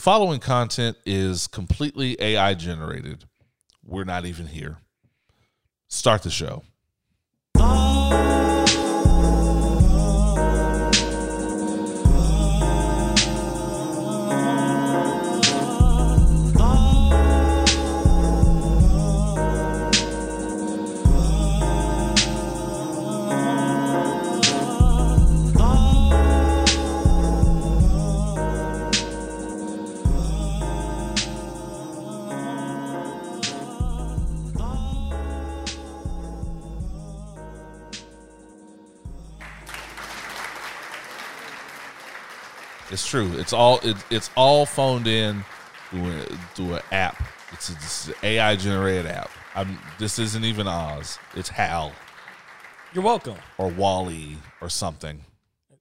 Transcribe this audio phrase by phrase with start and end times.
[0.00, 3.26] The following content is completely AI generated.
[3.84, 4.78] We're not even here.
[5.88, 6.62] Start the show.
[7.54, 8.39] It's
[43.10, 43.32] true.
[43.38, 45.44] It's all it, it's all phoned in
[45.90, 46.22] through a,
[46.54, 47.20] through an app.
[47.52, 49.30] It's, a, it's an AI generated app.
[49.56, 51.18] I'm, this isn't even Oz.
[51.34, 51.92] It's Hal
[52.94, 53.34] You're welcome.
[53.58, 55.24] or Wally or something.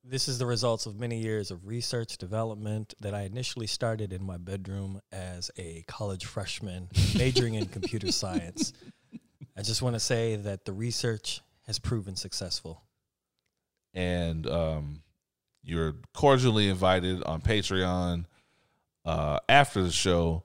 [0.04, 4.26] This is the results of many years of research development that I initially started in
[4.26, 8.74] my bedroom as a college freshman majoring in computer science.
[9.56, 12.82] I just want to say that the research has proven successful.
[13.94, 15.04] and um,
[15.70, 18.26] you're cordially invited on Patreon
[19.06, 20.44] uh, after the show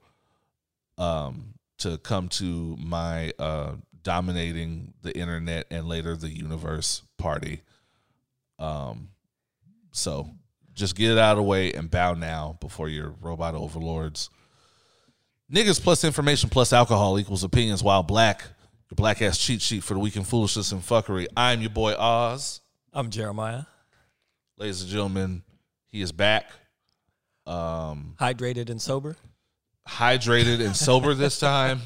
[0.99, 3.73] um, to come to my uh,
[4.03, 7.63] dominating the internet and later the universe party.
[8.59, 9.09] Um,
[9.93, 10.31] so
[10.75, 14.31] just get it out of the way and bow now before your robot overlords.
[15.53, 18.43] Niggas plus information plus alcohol equals opinions while black.
[18.91, 21.27] Your black ass cheat sheet for the weekend foolishness and fuckery.
[21.37, 22.61] I'm your boy Oz.
[22.93, 23.67] I'm Jeremyah,
[24.57, 25.43] ladies and gentlemen,
[25.89, 26.51] he is back.
[27.47, 29.17] Um, hydrated and sober.
[29.89, 31.81] hydrated and sober this time.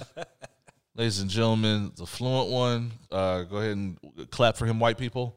[0.95, 2.93] ladies and gentlemen, the fluent one.
[3.11, 3.99] Uh, go ahead and
[4.31, 5.35] clap for him, white people.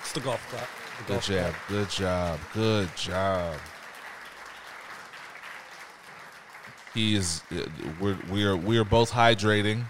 [0.00, 0.68] It's the golf clap.
[0.98, 1.52] The Good golf job.
[1.54, 1.68] clap.
[1.68, 2.40] Good job.
[2.52, 3.56] Good job.
[6.92, 7.42] He is.
[7.52, 7.66] uh,
[8.00, 9.84] We're we are we are both hydrating,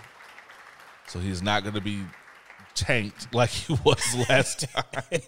[1.07, 2.03] so he's not going to be
[2.75, 5.21] tanked like he was last time.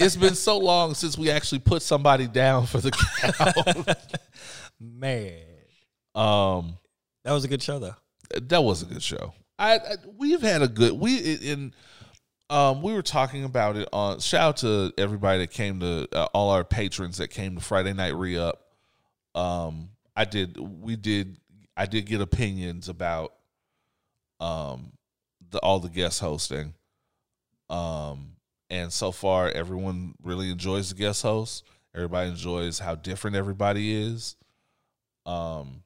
[0.00, 3.98] it's been so long since we actually put somebody down for the count.
[4.80, 5.40] Man,
[6.14, 6.78] um,
[7.24, 7.96] that was a good show, though.
[8.40, 9.34] that was a good show.
[9.58, 11.74] I, I we've had a good we in
[12.48, 16.28] um we were talking about it on shout out to everybody that came to uh,
[16.32, 18.62] all our patrons that came to Friday night re up.
[19.34, 21.38] Um I did we did
[21.76, 23.32] I did get opinions about
[24.40, 24.92] um
[25.50, 26.74] the all the guest hosting.
[27.70, 28.36] Um
[28.70, 31.64] and so far everyone really enjoys the guest host.
[31.94, 34.36] Everybody enjoys how different everybody is.
[35.26, 35.82] Um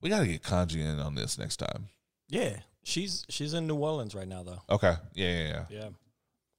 [0.00, 1.88] we got to get Kanji in on this next time.
[2.28, 4.60] Yeah, she's she's in New Orleans right now, though.
[4.68, 4.94] Okay.
[5.14, 5.64] Yeah, yeah, yeah.
[5.70, 5.88] Yeah,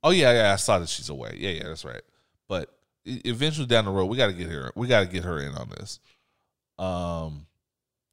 [0.04, 0.54] Oh yeah, yeah.
[0.54, 1.36] I saw that she's away.
[1.38, 2.02] Yeah, yeah, that's right.
[2.50, 2.76] But
[3.06, 4.72] eventually down the road, we got to get her.
[4.76, 6.00] We got to get her in on this.
[6.80, 7.46] Um,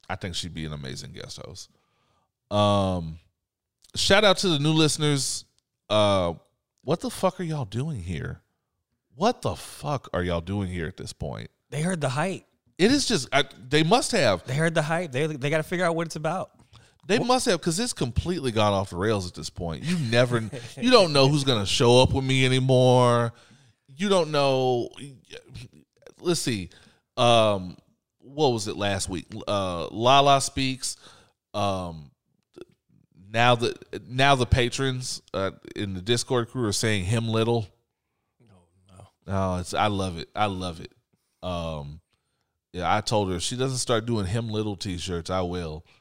[0.07, 1.69] I think she'd be an amazing guest host.
[2.53, 3.19] Um,
[3.95, 5.45] shout out to the new listeners.
[5.89, 6.33] Uh,
[6.83, 8.41] what the fuck are y'all doing here?
[9.15, 11.49] What the fuck are y'all doing here at this point?
[11.69, 12.43] they heard the hype.
[12.77, 15.11] It is just I, they must have They heard the hype.
[15.11, 16.51] They they got to figure out what it's about.
[17.05, 19.83] They must have because it's completely gone off the rails at this point.
[19.83, 20.41] You never,
[20.77, 23.33] you don't know who's gonna show up with me anymore.
[23.87, 24.89] You don't know.
[26.21, 26.69] Let's see.
[27.17, 27.77] Um,
[28.19, 29.25] what was it last week?
[29.47, 30.95] Uh, Lala speaks.
[31.53, 32.09] Um,
[33.33, 33.75] now the
[34.07, 37.67] now the patrons uh, in the Discord crew are saying him little.
[38.39, 38.55] No,
[38.87, 39.07] no.
[39.27, 40.29] Oh, it's I love it.
[40.35, 40.91] I love it.
[41.41, 41.99] Um,
[42.71, 45.83] yeah, I told her if she doesn't start doing him little t-shirts, I will.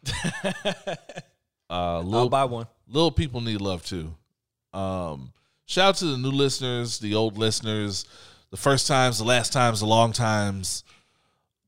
[1.71, 2.67] Uh, I'll buy one.
[2.87, 4.15] little people need love too.
[4.75, 5.33] Um,
[5.65, 8.05] shout out to the new listeners, the old listeners,
[8.51, 10.85] the first times, the last times, the long times.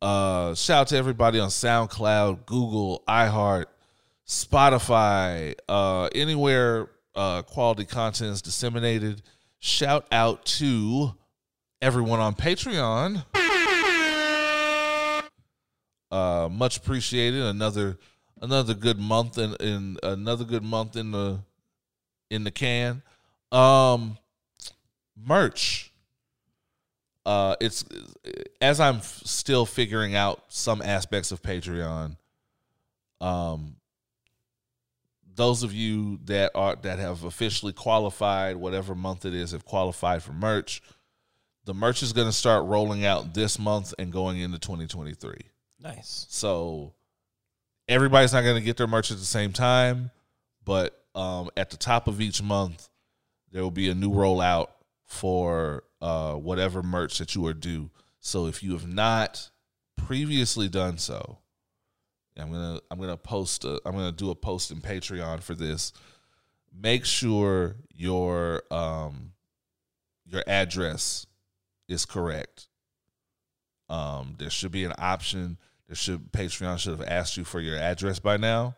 [0.03, 3.65] Uh, shout out to everybody on SoundCloud, Google, iHeart,
[4.27, 9.23] Spotify, uh, anywhere uh, quality content is disseminated.
[9.59, 11.15] Shout out to
[11.81, 13.25] everyone on Patreon.
[16.11, 17.43] Uh, much appreciated.
[17.43, 17.99] Another
[18.41, 21.41] another good month in, in another good month in the
[22.31, 23.03] in the can.
[23.51, 24.17] Um,
[25.17, 25.93] merch.
[27.27, 27.85] Uh, it's
[28.61, 32.17] as I'm still figuring out some aspects of Patreon.
[33.21, 33.77] Um,
[35.37, 40.23] those of you that are that have officially qualified, whatever month it is, have qualified
[40.23, 40.83] for merch.
[41.65, 45.35] The merch is going to start rolling out this month and going into 2023.
[45.81, 46.27] Nice.
[46.29, 46.93] So
[47.89, 50.11] everybody's not going to get their merch at the same time,
[50.65, 52.89] but um, at the top of each month,
[53.51, 54.69] there will be a new rollout
[55.07, 57.91] for uh, whatever merch that you are due.
[58.21, 59.51] So if you have not
[59.97, 61.39] previously done so,
[62.39, 65.93] I'm gonna I'm gonna post a, I'm gonna do a post in Patreon for this.
[66.77, 69.33] Make sure your um
[70.27, 71.27] your address
[71.89, 72.69] is correct.
[73.89, 75.59] Um, there should be an option.
[75.87, 78.77] There should Patreon should have asked you for your address by now.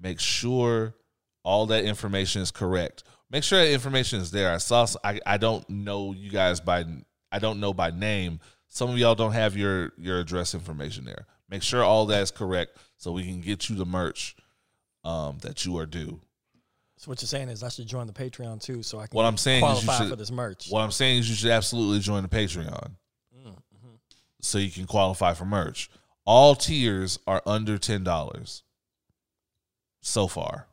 [0.00, 0.94] Make sure
[1.42, 3.02] all that information is correct.
[3.30, 4.52] Make sure that information is there.
[4.52, 4.86] I saw.
[5.02, 6.84] I I don't know you guys by.
[7.32, 8.40] I don't know by name.
[8.68, 11.26] Some of y'all don't have your your address information there.
[11.48, 14.34] Make sure all that is correct so we can get you the merch
[15.04, 16.20] um, that you are due.
[16.98, 19.24] So what you're saying is I should join the Patreon too, so I can What
[19.26, 20.68] I'm saying is you should- for this merch.
[20.70, 22.92] What I'm saying is you should absolutely join the Patreon
[24.40, 25.90] so you can qualify for merch.
[26.24, 28.62] All tiers are under ten dollars
[30.00, 30.66] so far.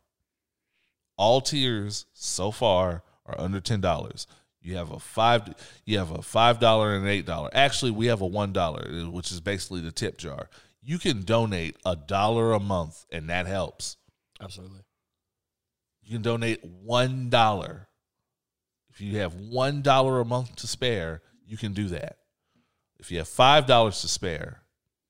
[1.17, 4.25] All tiers so far are under ten dollars.
[4.63, 5.53] You have a five.
[5.85, 7.49] You have a five dollar and an eight dollar.
[7.53, 10.49] Actually, we have a one dollar, which is basically the tip jar.
[10.81, 13.97] You can donate a dollar a month, and that helps.
[14.41, 14.81] Absolutely.
[16.01, 17.87] You can donate one dollar.
[18.89, 22.17] If you have one dollar a month to spare, you can do that.
[22.99, 24.61] If you have five dollars to spare,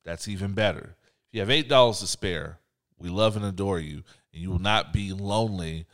[0.03, 0.95] that's even better.
[1.27, 2.57] If you have eight dollars to spare,
[2.97, 4.03] we love and adore you,
[4.33, 5.85] and you will not be lonely.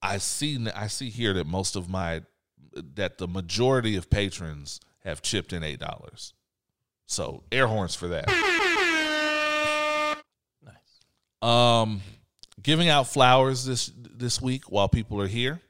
[0.00, 0.66] I see.
[0.74, 2.22] I see here that most of my,
[2.94, 6.34] that the majority of patrons have chipped in eight dollars.
[7.06, 8.26] So air horns for that.
[10.62, 11.48] Nice.
[11.82, 12.00] Um,
[12.62, 15.60] giving out flowers this this week while people are here.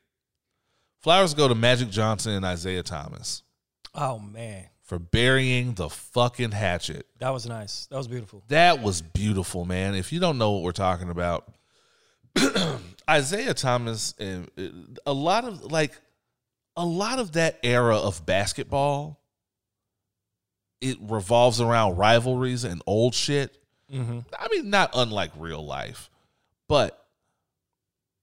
[1.02, 3.42] Flowers go to Magic Johnson and Isaiah Thomas
[3.94, 7.06] Oh man, for burying the fucking hatchet.
[7.18, 7.86] that was nice.
[7.86, 8.42] That was beautiful.
[8.48, 9.94] That was beautiful, man.
[9.94, 11.50] If you don't know what we're talking about,
[13.10, 14.68] Isaiah Thomas and uh,
[15.06, 15.92] a lot of like
[16.76, 19.20] a lot of that era of basketball
[20.80, 23.58] it revolves around rivalries and old shit.
[23.92, 24.20] Mm-hmm.
[24.38, 26.10] I mean, not unlike real life,
[26.68, 27.06] but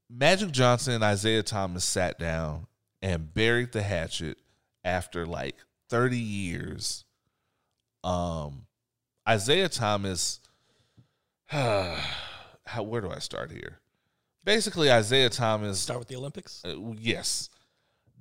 [0.10, 2.68] Magic Johnson and Isaiah Thomas sat down
[3.02, 4.38] and buried the hatchet
[4.84, 5.56] after like
[5.90, 7.06] 30 years.
[8.04, 8.68] Um,
[9.28, 10.40] Isaiah Thomas,
[11.48, 11.98] how,
[12.84, 13.80] where do I start here?
[14.44, 16.62] Basically, Isaiah Thomas Start with the Olympics.
[16.66, 17.50] uh, yes,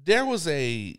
[0.05, 0.97] there was a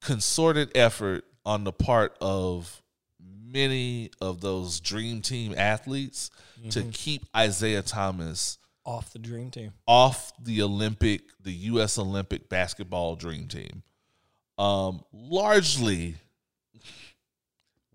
[0.00, 2.82] concerted effort on the part of
[3.20, 6.30] many of those dream team athletes
[6.70, 9.72] to keep Isaiah Thomas Off the dream team.
[9.86, 11.98] off the Olympic, the U.S.
[11.98, 13.82] Olympic basketball dream team.
[14.58, 16.16] Um, largely,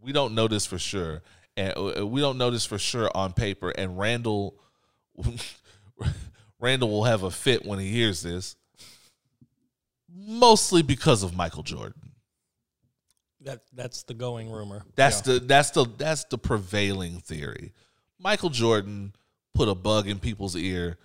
[0.01, 1.21] we don't know this for sure,
[1.55, 3.69] and uh, we don't know this for sure on paper.
[3.69, 4.55] And Randall,
[6.59, 8.55] Randall will have a fit when he hears this,
[10.13, 12.11] mostly because of Michael Jordan.
[13.41, 14.83] That that's the going rumor.
[14.95, 15.33] That's Yeah.
[15.35, 17.73] the that's the that's the prevailing theory.
[18.17, 19.13] Michael Jordan
[19.53, 20.97] put a bug in people's ear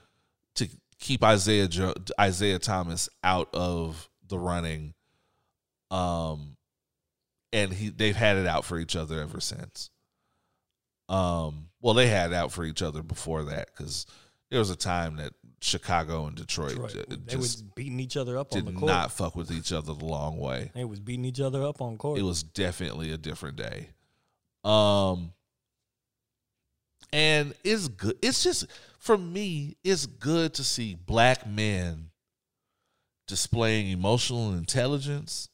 [0.56, 0.68] to
[0.98, 4.94] keep Isaiah jo- Isaiah Thomas out of the running.
[5.92, 6.56] Um
[7.52, 9.90] and he they've had it out for each other ever since.
[11.08, 14.06] Um well they had it out for each other before that cuz
[14.50, 16.92] there was a time that Chicago and Detroit, Detroit.
[16.92, 18.86] ju- They was just beating each other up on did the court.
[18.92, 21.96] not fuck with each other the long way They was beating each other up on
[21.96, 22.18] court.
[22.18, 23.88] it was definitely a different day.
[24.62, 25.32] Um
[27.12, 28.18] and it's good.
[28.22, 28.66] It's just
[28.98, 32.10] for me, it's good to see black men
[33.26, 35.48] displaying emotional intelligence,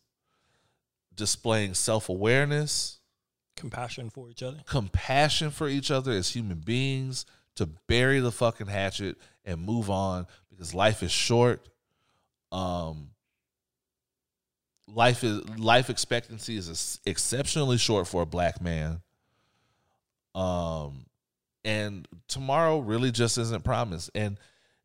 [1.14, 2.98] displaying self-awareness,
[3.56, 4.58] compassion for each other.
[4.66, 7.26] compassion for each other as human beings,
[7.56, 11.68] to bury the fucking hatchet and move on because life is short.
[12.52, 13.10] Um,
[14.86, 19.00] life is life expectancy is ex- exceptionally short for a black man.
[20.34, 21.06] Um,
[21.64, 24.10] and tomorrow really just isn't promised.
[24.14, 24.38] And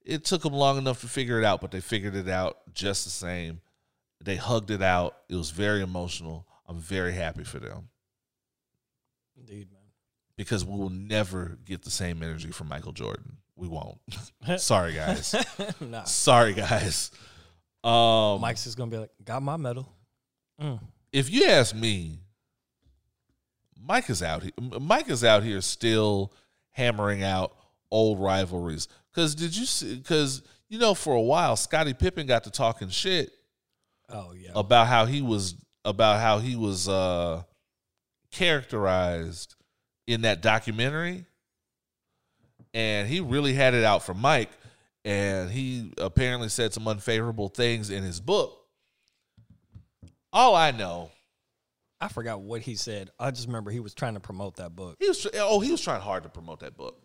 [0.03, 3.05] it took them long enough to figure it out, but they figured it out just
[3.05, 3.61] the same.
[4.23, 5.17] They hugged it out.
[5.29, 6.47] It was very emotional.
[6.67, 7.89] I'm very happy for them
[9.37, 9.81] Indeed, man.
[10.35, 13.37] because we will never get the same energy from Michael Jordan.
[13.55, 13.97] We won't.
[14.57, 15.33] Sorry, guys.
[15.79, 16.03] nah.
[16.03, 17.11] Sorry, guys.
[17.83, 19.91] Um, Mike's just gonna be like, got my medal.
[20.61, 20.79] Mm.
[21.11, 22.19] if you ask me,
[23.81, 24.51] Mike is out here.
[24.79, 26.31] Mike is out here still
[26.71, 27.53] hammering out
[27.91, 28.87] old rivalries.
[29.13, 29.95] Because did you see?
[29.95, 33.31] Because you know, for a while, Scottie Pippen got to talking shit
[34.09, 34.51] Oh yeah.
[34.55, 37.43] about how he was about how he was uh
[38.31, 39.55] characterized
[40.07, 41.25] in that documentary
[42.75, 44.51] and he really had it out for Mike
[45.05, 48.67] and he apparently said some unfavorable things in his book
[50.33, 51.09] All I know,
[52.01, 53.09] I forgot what he said.
[53.17, 54.97] I just remember he was trying to promote that book.
[54.99, 57.01] he was oh he was trying hard to promote that book.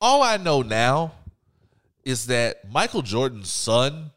[0.00, 1.12] All I know now
[2.04, 4.10] is that Michael Jordan's son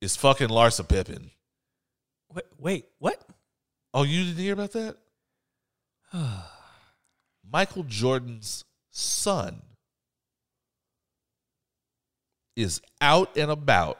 [0.00, 1.30] is fucking Larsa Pippen.
[2.32, 3.22] Wait, wait what?
[3.92, 4.96] Oh, you didn't hear about that?
[7.52, 9.62] Michael Jordan's son
[12.56, 13.98] is out and about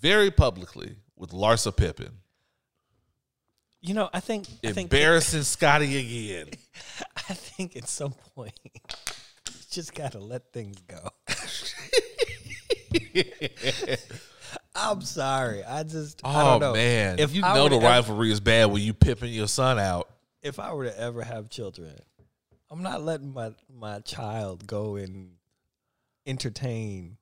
[0.00, 2.12] very publicly with Larsa Pippen.
[3.82, 6.48] You know, I think I think Embarrassing Scottie again.
[7.16, 8.70] I think at some point you
[9.70, 11.08] just gotta let things go.
[14.74, 15.64] I'm sorry.
[15.64, 16.72] I just I Oh don't know.
[16.74, 19.78] man, If you I know the ever- rivalry is bad when you pipping your son
[19.78, 20.08] out.
[20.42, 21.94] if I were to ever have children,
[22.70, 25.32] I'm not letting my my child go and
[26.26, 27.16] entertain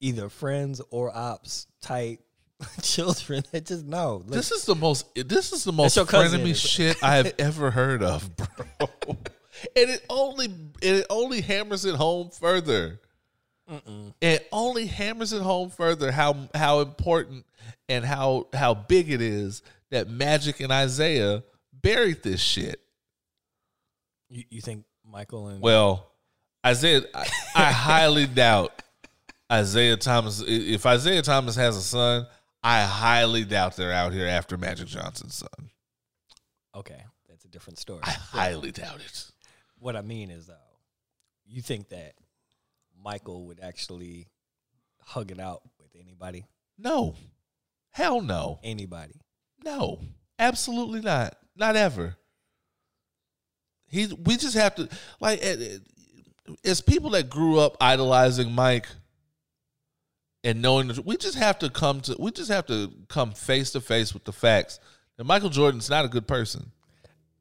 [0.00, 2.20] either friends or ops type
[2.82, 3.44] children.
[3.52, 4.22] It just no.
[4.26, 5.06] This is the most.
[5.14, 8.88] This is the most frenemy shit I have ever heard of, bro.
[9.76, 10.48] and it only
[10.80, 13.00] it only hammers it home further.
[14.20, 17.46] It only hammers it home further how how important
[17.88, 21.42] and how how big it is that Magic and Isaiah
[21.72, 22.81] buried this shit.
[24.32, 26.10] You, you think Michael and Well,
[26.64, 28.82] Isaiah, I, I highly doubt
[29.50, 30.42] Isaiah Thomas.
[30.46, 32.26] If Isaiah Thomas has a son,
[32.62, 35.70] I highly doubt they're out here after Magic Johnson's son.
[36.74, 38.00] okay, that's a different story.
[38.04, 39.30] I highly doubt it.
[39.78, 40.54] what I mean is though,
[41.46, 42.14] you think that
[43.04, 44.28] Michael would actually
[45.00, 46.46] hug it out with anybody?
[46.78, 47.16] No,
[47.90, 49.20] hell no, Anybody?
[49.64, 50.00] no,
[50.38, 52.16] absolutely not, not ever.
[53.92, 54.88] He, we just have to
[55.20, 58.88] like eh, eh, as people that grew up idolizing Mike
[60.42, 63.70] and knowing that we just have to come to we just have to come face
[63.72, 64.80] to face with the facts
[65.18, 66.72] that Michael Jordan's not a good person.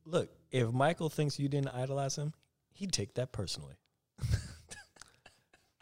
[0.05, 2.33] Look, if Michael thinks you didn't idolize him,
[2.73, 3.75] he'd take that personally.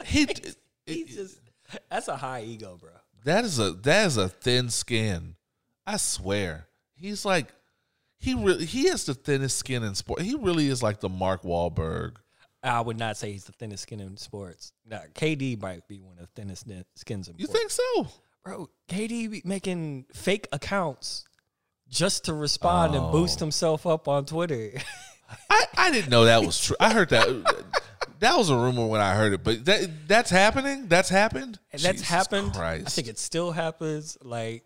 [0.06, 0.28] He
[0.86, 1.40] He's just
[1.90, 2.92] that's a high ego, bro.
[3.26, 5.36] that is a that is a thin skin.
[5.86, 6.68] I swear.
[6.96, 7.54] He's like
[8.20, 10.22] he really he has the thinnest skin in sport.
[10.22, 12.18] He really is like the Mark Wahlberg.
[12.62, 14.74] I would not say he's the thinnest skin in sports.
[14.86, 17.60] Now, KD might be one of the thinnest skins in You sports.
[17.60, 18.08] think so?
[18.44, 18.70] bro?
[18.90, 21.24] KD be making fake accounts
[21.88, 23.46] just to respond and boost Oh.
[23.46, 24.72] himself up on Twitter.
[25.50, 26.76] I, I didn't know that was true.
[26.80, 27.28] I heard that
[28.20, 30.88] that was a rumor when I heard it, but that that's happening.
[30.88, 31.60] That's happened.
[31.72, 32.54] and that's Jesus happened.
[32.54, 32.88] Christ.
[32.88, 34.18] I think it still happens.
[34.22, 34.64] Like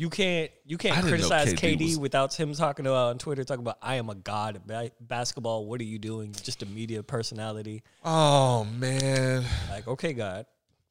[0.00, 3.60] you can't you can't criticize KD KD, was- without him talking about on Twitter talking
[3.62, 5.66] about I am a god of ba- basketball.
[5.66, 6.32] What are you doing?
[6.42, 7.82] Just a media personality.
[8.02, 10.46] Oh man, Like okay, God.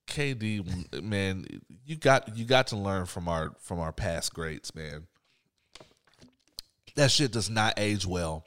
[0.06, 1.46] KD, man,
[1.86, 5.08] you got you got to learn from our from our past greats, man.
[6.96, 8.46] That shit does not age well.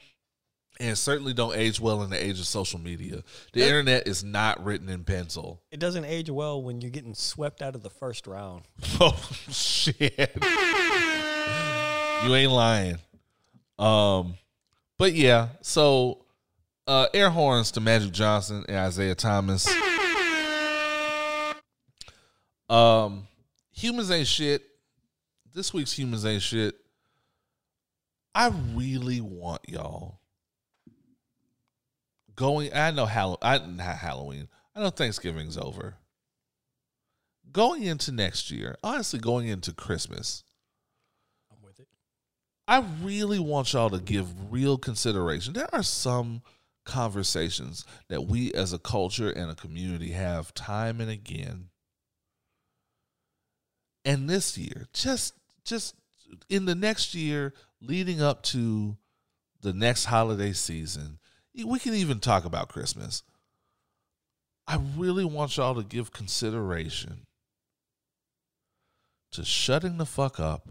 [0.83, 3.23] And certainly don't age well in the age of social media.
[3.53, 5.63] The internet is not written in pencil.
[5.71, 8.65] It doesn't age well when you're getting swept out of the first round.
[9.01, 9.17] Oh
[9.49, 10.19] shit.
[12.25, 12.99] you ain't lying.
[13.79, 14.35] Um
[14.99, 16.25] but yeah, so
[16.89, 19.73] uh air horns to Magic Johnson and Isaiah Thomas.
[22.69, 23.29] Um
[23.71, 24.65] humans ain't shit.
[25.55, 26.75] This week's humans ain't shit.
[28.35, 30.19] I really want y'all
[32.43, 34.49] going I know Hall I not Halloween.
[34.75, 35.97] I know Thanksgiving's over
[37.53, 40.43] going into next year, honestly, going into Christmas,
[41.51, 41.89] I'm with it.
[42.67, 45.53] I really want y'all to give real consideration.
[45.53, 46.43] There are some
[46.85, 51.69] conversations that we as a culture and a community have time and again.
[54.05, 55.35] And this year, just
[55.65, 55.95] just
[56.49, 58.97] in the next year leading up to
[59.61, 61.19] the next holiday season,
[61.55, 63.23] we can even talk about Christmas.
[64.67, 67.27] I really want y'all to give consideration
[69.33, 70.69] to shutting the fuck up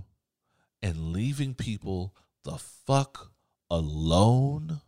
[0.82, 3.32] and leaving people the fuck
[3.70, 4.82] alone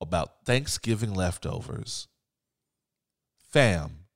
[0.00, 2.08] about Thanksgiving leftovers.
[3.50, 4.06] Fam,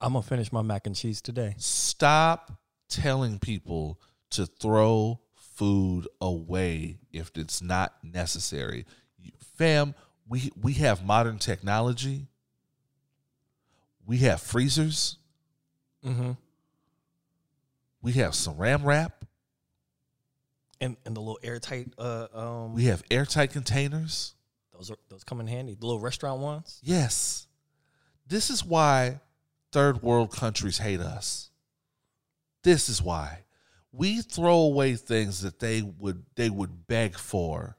[0.00, 1.54] I'm gonna finish my mac and cheese today.
[1.58, 2.52] stop
[2.88, 4.00] telling people
[4.30, 8.84] to throw food away if it's not necessary.
[9.56, 9.94] Fam,
[10.28, 12.26] we we have modern technology.
[14.06, 15.16] We have freezers.
[16.04, 16.32] Mm-hmm.
[18.02, 19.24] We have saran wrap.
[20.80, 24.34] And and the little airtight uh um We have airtight containers.
[24.72, 25.74] those are those come in handy.
[25.74, 26.80] The little restaurant ones.
[26.82, 27.46] Yes.
[28.26, 29.20] This is why
[29.72, 31.50] third world countries hate us.
[32.62, 33.40] This is why.
[33.92, 37.76] we throw away things that they would they would beg for,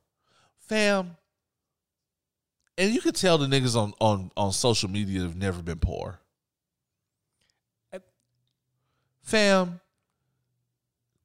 [0.60, 1.18] fam.
[2.78, 6.20] And you could tell the niggas on on on social media have never been poor,
[7.94, 8.00] I-
[9.22, 9.80] fam.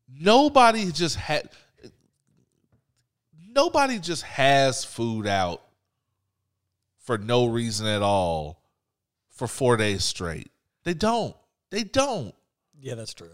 [0.08, 1.48] Nobody just had.
[3.52, 5.62] Nobody just has food out
[7.00, 8.62] for no reason at all
[9.30, 10.52] for four days straight.
[10.84, 11.34] They don't.
[11.70, 12.34] They don't.
[12.78, 13.30] Yeah, that's true.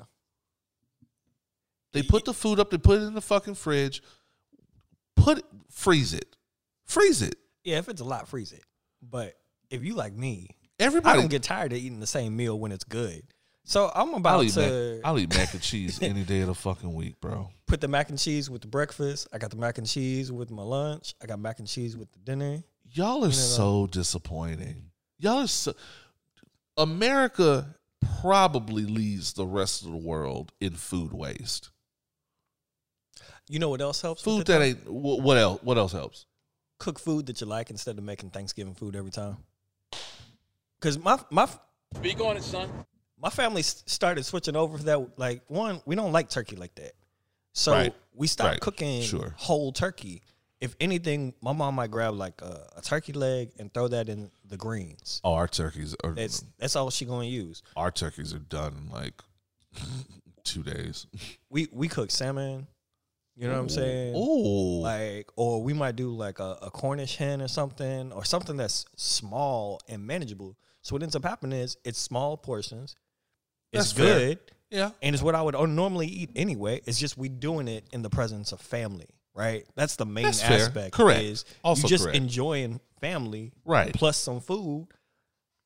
[1.93, 4.03] They put the food up, they put it in the fucking fridge,
[5.17, 6.37] put freeze it.
[6.85, 7.37] Freeze it.
[7.67, 8.63] Yeah, if it's a lot, freeze it.
[9.03, 9.35] But
[9.71, 12.71] if you like me, Everybody I don't get tired of eating the same meal when
[12.71, 13.25] it's good.
[13.65, 16.55] So I'm I'll about to mac, I'll eat mac and cheese any day of the
[16.55, 17.51] fucking week, bro.
[17.67, 19.27] put the mac and cheese with the breakfast.
[19.33, 21.15] I got the mac and cheese with my lunch.
[21.21, 22.63] I got mac and cheese with the dinner.
[22.93, 24.91] Y'all are so disappointing.
[25.19, 25.75] Y'all are so
[26.77, 27.75] America
[28.21, 31.71] probably leads the rest of the world in food waste.
[33.49, 34.23] You know what else helps?
[34.23, 35.61] Food that ain't what else?
[35.65, 36.27] What else helps?
[36.79, 39.37] Cook food that you like instead of making Thanksgiving food every time.
[40.79, 41.49] Because my my
[41.95, 42.69] Speak on it, son.
[43.21, 45.19] my family started switching over to that.
[45.19, 46.93] Like one, we don't like turkey like that,
[47.53, 47.95] so Right.
[48.15, 48.61] we stopped Right.
[48.61, 49.35] cooking Sure.
[49.39, 50.23] whole turkey.
[50.61, 54.31] If anything, my mom might grab like a, a turkey leg and throw that in
[54.47, 55.21] the greens.
[55.23, 57.63] Oh, our turkeys are That's that's all she gonna use.
[57.77, 59.23] our turkeys are done in like
[60.45, 61.07] two days.
[61.51, 62.67] We we cook salmon.
[63.37, 64.15] You know what I'm saying?
[64.17, 68.57] Oh, Like, or we might do like a, a Cornish hen or something, or something
[68.57, 70.57] that's small and manageable.
[70.83, 72.97] So what ends up happening is it's small portions.
[73.73, 74.19] It's That's fair.
[74.29, 74.39] good,
[74.71, 74.91] yeah.
[75.03, 76.81] and it's what I would normally eat anyway.
[76.87, 79.67] It's just we doing it in the presence of family, right?
[79.75, 80.61] That's the main That's fair.
[80.61, 80.93] aspect.
[80.95, 81.23] Correct.
[81.23, 82.17] Is Also you just correct.
[82.17, 83.93] enjoying family, Right.
[83.93, 84.87] Plus some food.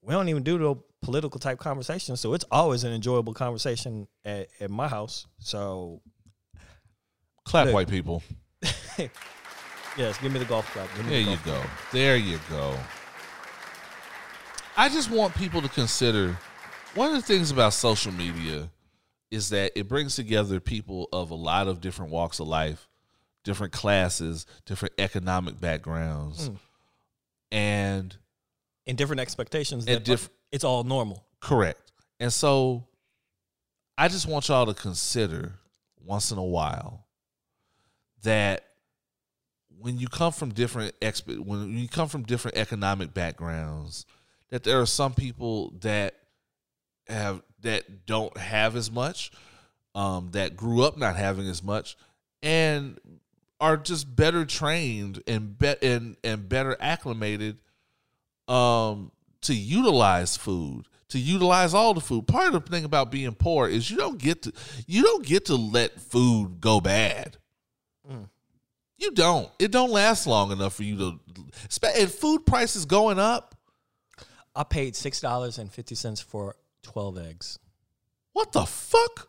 [0.02, 4.48] We don't even do the political type conversation, so it's always an enjoyable conversation at,
[4.58, 5.26] at my house.
[5.38, 6.00] So
[7.44, 7.74] Clap, Look.
[7.74, 8.22] white people.
[9.96, 11.62] yes, give me the golf me There the you go.
[11.92, 12.76] There you go.
[14.76, 16.38] I just want people to consider
[16.94, 18.70] one of the things about social media
[19.30, 22.88] is that it brings together people of a lot of different walks of life,
[23.44, 26.48] different classes, different economic backgrounds.
[26.48, 26.56] Mm.
[27.52, 28.16] And
[28.86, 29.86] and different expectations.
[29.86, 31.24] And That diff- it's all normal.
[31.40, 31.92] Correct.
[32.18, 32.84] And so
[33.96, 35.54] I just want y'all to consider
[36.04, 37.04] once in a while
[38.22, 38.64] that
[39.78, 44.04] when you come from different exp- when you come from different economic backgrounds
[44.50, 46.14] that there are some people that
[47.08, 49.30] have that don't have as much
[49.94, 51.96] um that grew up not having as much
[52.42, 52.98] and
[53.60, 57.58] are just better trained and bet and and better acclimated
[58.48, 62.26] um to utilize food to utilize all the food.
[62.26, 64.52] Part of the thing about being poor is you don't get to
[64.86, 67.36] you don't get to let food go bad
[68.08, 68.28] Mm.
[68.98, 71.20] you don't it don't last long enough for you to
[71.68, 73.54] spe- and food prices going up
[74.54, 77.58] I paid six dollars and fifty cents for twelve eggs.
[78.32, 79.28] what the fuck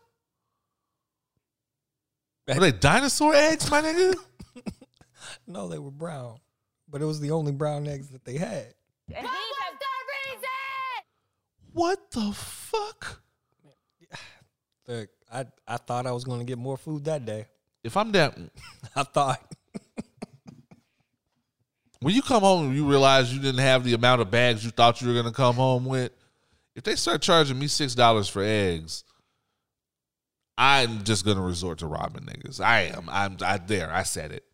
[2.48, 4.14] are they dinosaur eggs my nigga
[5.46, 6.38] No, they were brown,
[6.88, 8.74] but it was the only brown eggs that they had.
[9.14, 9.74] And these have
[11.72, 13.22] what the fuck
[14.88, 17.46] Look, I I thought I was going to get more food that day.
[17.84, 18.50] If i'm down
[18.96, 19.40] I thought.
[22.00, 24.70] when you come home and you realize you didn't have the amount of bags you
[24.70, 26.12] thought you were going to come home with,
[26.74, 29.04] if they start charging me six dollars for eggs,
[30.58, 32.60] I'm just going to resort to robbing niggas.
[32.60, 33.08] I am.
[33.10, 33.36] I'm.
[33.42, 33.92] I there.
[33.92, 34.44] I said it.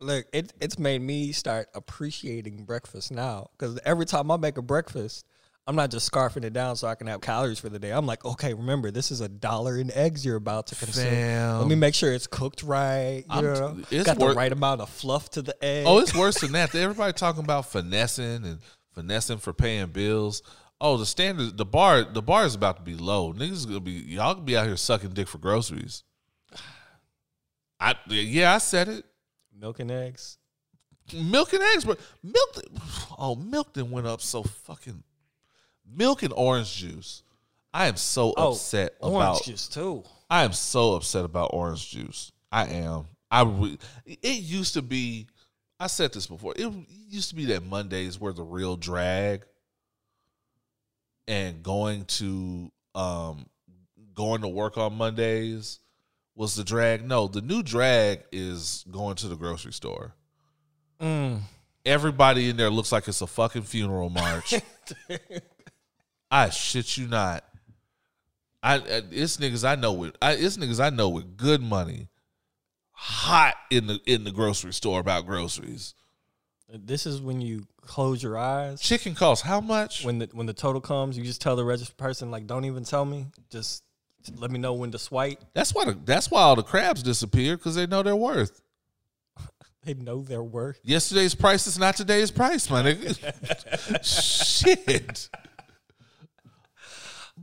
[0.00, 4.62] Look, it it's made me start appreciating breakfast now because every time I make a
[4.62, 5.26] breakfast,
[5.66, 7.90] I'm not just scarfing it down so I can have calories for the day.
[7.92, 11.04] I'm like, okay, remember this is a dollar in eggs you're about to consume.
[11.04, 11.58] Fam.
[11.60, 13.24] Let me make sure it's cooked right.
[13.32, 15.86] You know, it's got wor- the right amount of fluff to the egg.
[15.86, 16.74] Oh, it's worse than that.
[16.74, 18.58] Everybody talking about finessing and
[18.92, 20.42] finessing for paying bills.
[20.80, 23.32] Oh, the standard, the bar, the bar is about to be low.
[23.32, 26.02] Niggas gonna be y'all gonna be out here sucking dick for groceries.
[27.78, 29.04] I yeah, I said it.
[29.56, 30.38] milk and eggs.
[31.14, 32.64] Milk and eggs, but milk.
[33.16, 35.04] Oh, milk then went up so fucking.
[35.94, 37.22] Milk and orange juice.
[37.74, 39.28] I am so Oh, upset orange about.
[39.32, 40.04] Orange juice too.
[40.30, 42.32] I am so upset about orange juice.
[42.50, 43.06] I am.
[43.30, 43.42] I.
[43.42, 45.26] Re- it used to be.
[45.80, 46.54] I said this before.
[46.56, 46.70] It
[47.08, 49.42] used to be that Mondays were the real drag,
[51.28, 53.46] and going to um
[54.14, 55.78] going to work on Mondays
[56.34, 57.06] was the drag.
[57.06, 60.14] No, the new drag is going to the grocery store
[61.00, 61.40] Mm.
[61.84, 64.54] everybody in there looks like it's a fucking funeral march.
[66.32, 67.44] I shit you not.
[68.62, 72.08] I, I it's niggas I know with I, it's niggas I know with good money,
[72.92, 75.94] hot in the in the grocery store about groceries.
[76.72, 78.80] This is when you close your eyes.
[78.80, 80.06] Chicken costs how much?
[80.06, 82.82] When the when the total comes, you just tell the registered person like, "Don't even
[82.82, 83.26] tell me.
[83.50, 83.84] Just
[84.34, 87.58] let me know when to swipe." That's why the, that's why all the crabs disappear
[87.58, 88.62] because they know their worth.
[89.84, 90.78] They know their worth.
[90.84, 93.18] Yesterday's price is not today's price, my nigga.
[94.04, 95.28] Shit.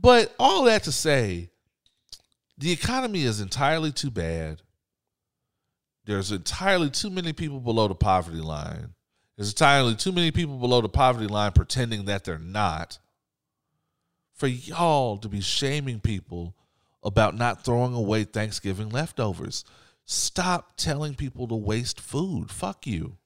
[0.00, 1.50] But all that to say,
[2.56, 4.62] the economy is entirely too bad.
[6.06, 8.94] There's entirely too many people below the poverty line.
[9.36, 12.98] There's entirely too many people below the poverty line pretending that they're not.
[14.34, 16.56] For y'all to be shaming people
[17.02, 19.64] about not throwing away Thanksgiving leftovers.
[20.06, 22.50] Stop telling people to waste food.
[22.50, 23.18] Fuck you.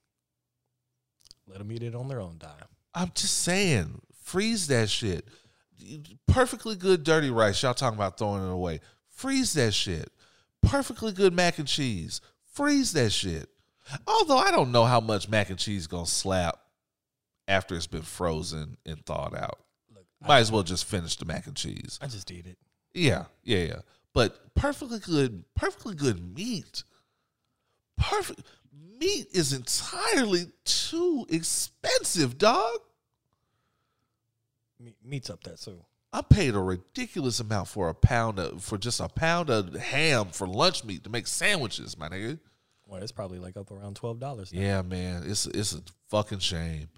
[1.46, 2.68] Let them eat it on their own dime.
[2.94, 5.26] I'm just saying, freeze that shit.
[6.26, 7.62] Perfectly good dirty rice.
[7.62, 8.80] Y'all talking about throwing it away.
[9.10, 10.10] Freeze that shit.
[10.62, 12.20] Perfectly good mac and cheese.
[12.52, 13.48] Freeze that shit.
[14.06, 16.58] Although I don't know how much mac and cheese gonna slap
[17.46, 19.58] after it's been frozen and thawed out.
[19.94, 21.98] Look, Might as well just finish the mac and cheese.
[22.00, 22.58] I just eat it.
[22.94, 23.80] Yeah, yeah, yeah.
[24.14, 26.84] But perfectly good, perfectly good meat.
[27.98, 28.42] Perfect
[28.98, 32.78] meat is entirely too expensive, dog.
[34.80, 35.84] Me- meat's up there too.
[36.12, 40.26] I paid a ridiculous amount for a pound of for just a pound of ham
[40.28, 42.38] for lunch meat to make sandwiches, my nigga.
[42.86, 44.52] Well, it's probably like up around twelve dollars.
[44.52, 46.88] Yeah, man, it's it's a fucking shame.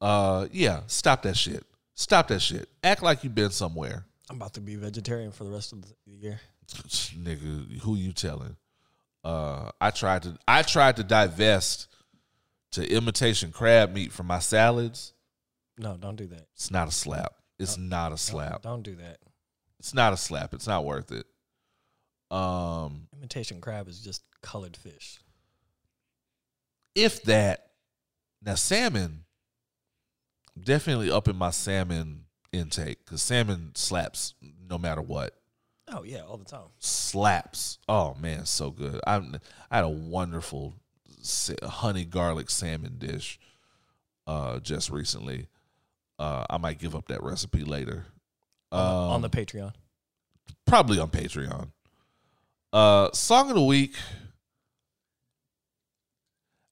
[0.00, 1.64] Uh, yeah, stop that shit.
[1.94, 2.68] Stop that shit.
[2.82, 5.94] Act like you've been somewhere, I'm about to be vegetarian for the rest of the
[6.06, 6.40] year.
[6.66, 7.80] nigga.
[7.80, 8.56] Who you telling?
[9.22, 11.88] Uh, I tried to I tried to divest
[12.72, 15.13] to imitation crab meat from my salads.
[15.78, 16.46] No, don't do that.
[16.54, 17.34] It's not a slap.
[17.58, 18.62] It's not a Don't- slap.
[18.62, 19.18] Don't, do that.
[19.78, 20.54] It's not a slap.
[20.54, 21.26] It's not worth it.
[22.30, 25.20] Um, Imitation crab is just colored fish.
[26.94, 27.70] if that
[28.42, 29.24] now salmon
[30.60, 34.34] definitely up in my salmon intake because salmon slaps
[34.68, 35.34] no matter what
[35.88, 36.68] Oh yeah, all the time.
[36.78, 39.16] slaps oh man so good i
[39.70, 40.74] i had a wonderful
[41.62, 43.38] honey garlic salmon dish
[44.26, 45.48] uh just recently
[46.18, 48.04] uh i might give up that recipe later
[48.72, 49.72] On, the, on Um, the Patreon.
[50.66, 51.70] probably on Patreon.
[52.72, 53.94] Uh, song of the week.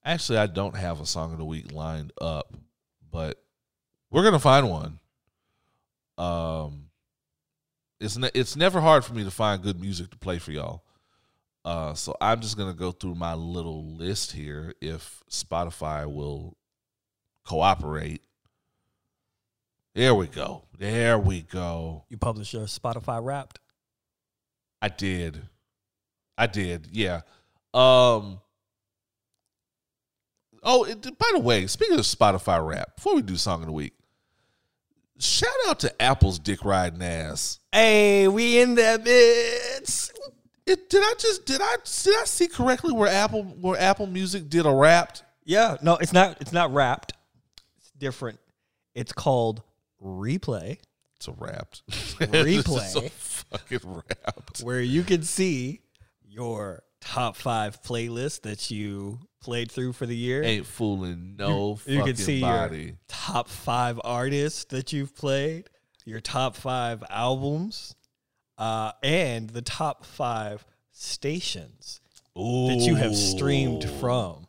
[0.05, 2.53] Actually, I don't have a song of the week lined up,
[3.09, 3.41] but
[4.11, 4.99] we're gonna find one.
[6.17, 6.89] Um,
[8.01, 10.83] it's ne- it's never hard for me to find good music to play for y'all.
[11.63, 14.73] Uh, so I'm just gonna go through my little list here.
[14.81, 16.57] If Spotify will
[17.45, 18.21] cooperate,
[19.95, 20.63] there we go.
[20.77, 22.05] There we go.
[22.09, 23.59] You published your Spotify Wrapped.
[24.81, 25.41] I did.
[26.37, 26.87] I did.
[26.91, 27.21] Yeah.
[27.73, 28.39] Um
[30.63, 33.73] Oh, it, by the way, speaking of Spotify rap, before we do song of the
[33.73, 33.93] week,
[35.19, 37.59] shout out to Apple's dick riding ass.
[37.71, 40.11] Hey, we in that bitch.
[40.65, 44.49] It, did I just did I did I see correctly where Apple where Apple Music
[44.49, 45.23] did a wrapped?
[45.43, 46.37] Yeah, no, it's not.
[46.39, 47.11] It's not wrapped.
[47.79, 48.39] It's different.
[48.95, 49.61] It's called
[50.03, 50.77] replay,
[51.15, 51.83] It's a wrapped.
[51.89, 52.95] Replay.
[53.05, 54.59] a fucking wrapped.
[54.61, 55.81] where you can see
[56.27, 60.43] your top five playlists that you played through for the year.
[60.43, 62.83] Ain't fooling no you fucking can see body.
[62.83, 65.69] your top five artists that you've played,
[66.05, 67.95] your top five albums,
[68.57, 71.99] uh, and the top five stations
[72.35, 74.47] that you have streamed from.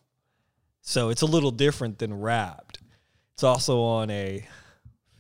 [0.81, 2.79] So it's a little different than Wrapped.
[3.35, 4.47] It's also on a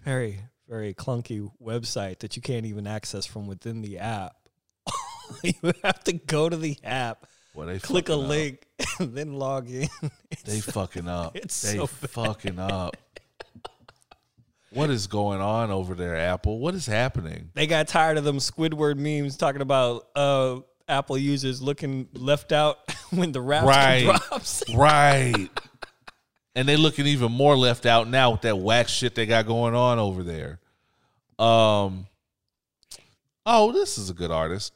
[0.04, 4.36] very, very clunky website that you can't even access from within the app.
[5.42, 8.28] you have to go to the app, Well, they click a up.
[8.28, 8.66] link,
[8.98, 9.88] and then log in.
[10.44, 11.36] They fucking up.
[11.42, 12.96] It's they so fucking up.
[14.70, 16.58] What is going on over there, Apple?
[16.58, 17.50] What is happening?
[17.54, 22.78] they got tired of them Squidward memes talking about uh, Apple users looking left out
[23.10, 24.02] when the rap Right.
[24.04, 24.64] drops.
[24.74, 25.48] Right.
[26.54, 29.74] And they looking even more left out now with that whack shit they got going
[29.74, 30.58] on over there.
[31.38, 32.06] Um
[33.46, 34.72] Oh, this is a good artist.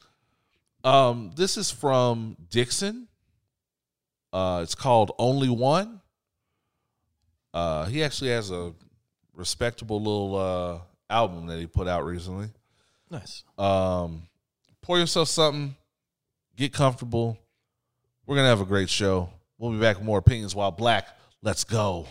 [0.83, 3.07] Um this is from Dixon.
[4.33, 6.01] Uh it's called Only One.
[7.53, 8.73] Uh he actually has a
[9.33, 12.47] respectable little uh album that he put out recently.
[13.09, 13.43] Nice.
[13.57, 14.23] Um,
[14.81, 15.75] pour yourself something,
[16.55, 17.37] get comfortable.
[18.25, 19.29] We're gonna have a great show.
[19.57, 21.07] We'll be back with more opinions while black.
[21.41, 22.05] Let's go.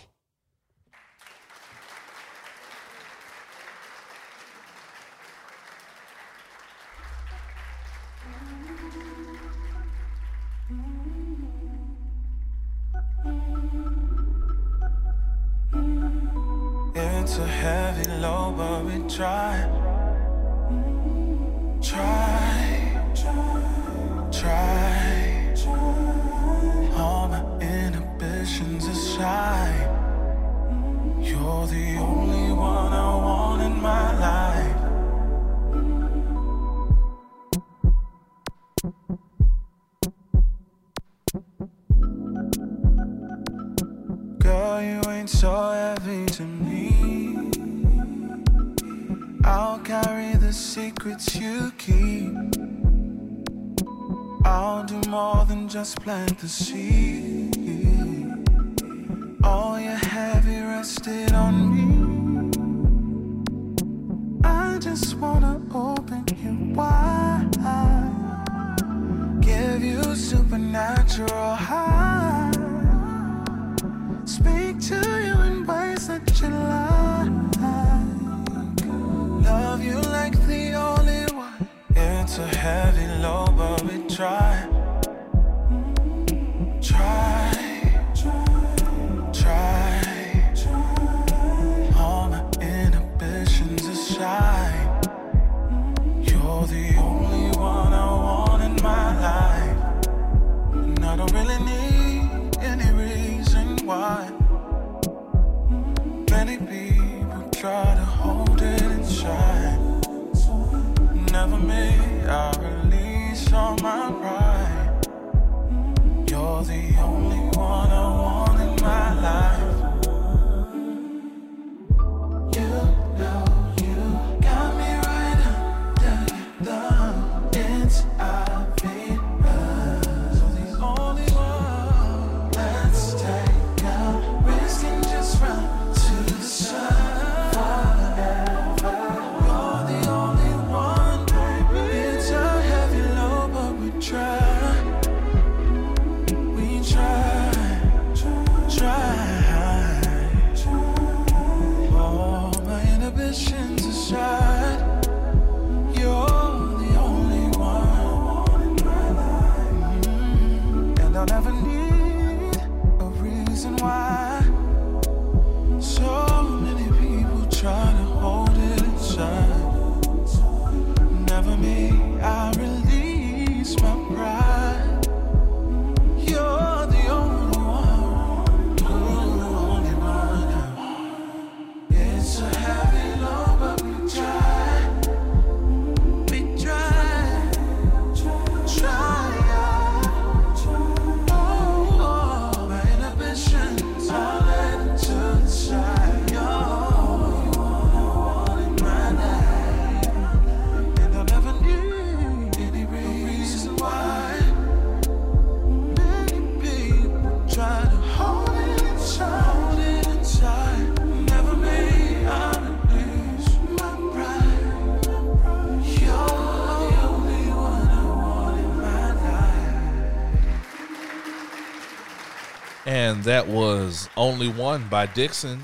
[223.28, 225.62] That was Only One by Dixon.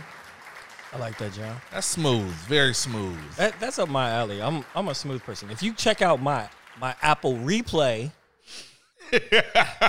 [0.92, 1.56] I like that, John.
[1.72, 3.18] That's smooth, very smooth.
[3.36, 4.40] That, that's up my alley.
[4.42, 5.50] I'm I'm a smooth person.
[5.50, 6.48] If you check out my
[6.80, 8.12] my Apple replay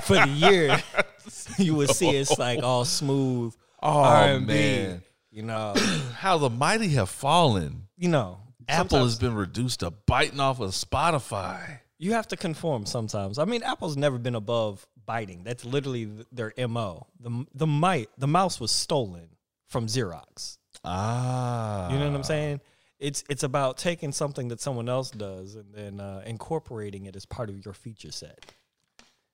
[0.04, 0.82] for the year,
[1.58, 4.46] you will see it's like all smooth Oh, R&B.
[4.46, 5.04] man.
[5.32, 5.74] You know,
[6.16, 7.88] How the mighty have fallen.
[7.98, 8.40] you know.
[8.68, 11.80] Apple has been reduced to biting off of Spotify.
[12.00, 13.38] You have to conform sometimes.
[13.38, 15.44] I mean, Apple's never been above biting.
[15.44, 17.08] That's literally their mo.
[17.20, 19.30] The the might the mouse was stolen
[19.68, 20.58] from Xerox.
[20.84, 21.92] Ah.
[21.92, 22.62] You know what I'm saying?
[23.00, 27.26] It's it's about taking something that someone else does and then uh, incorporating it as
[27.26, 28.46] part of your feature set.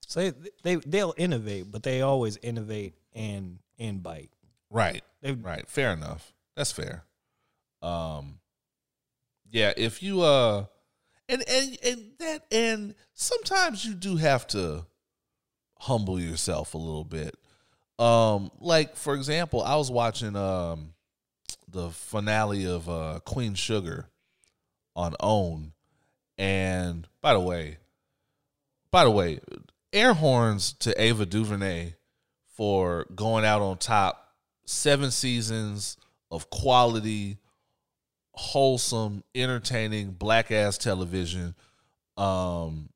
[0.08, 4.32] So they, they they'll innovate, but they always innovate and and bite.
[4.70, 5.04] Right.
[5.22, 5.68] They- right.
[5.70, 6.34] Fair enough.
[6.56, 7.04] That's fair.
[7.82, 8.40] Um
[9.50, 10.66] yeah, if you uh
[11.30, 14.86] and and and that and sometimes you do have to
[15.82, 17.36] humble yourself a little bit.
[17.98, 20.94] Um like for example, I was watching um
[21.68, 24.08] the finale of uh Queen Sugar
[24.96, 25.74] on OWN
[26.38, 27.78] and by the way,
[28.92, 29.40] by the way,
[29.94, 31.96] air horns to Ava DuVernay
[32.56, 34.18] for going out on top.
[34.66, 35.98] Seven seasons
[36.30, 37.38] of quality,
[38.32, 41.56] wholesome, entertaining black ass television,
[42.16, 42.90] um,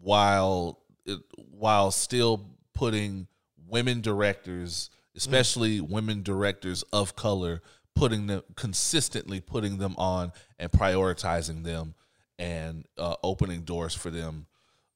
[0.00, 3.26] while it, while still putting
[3.68, 7.62] women directors, especially women directors of color,
[7.94, 11.94] putting them consistently putting them on and prioritizing them
[12.38, 14.46] and uh, opening doors for them.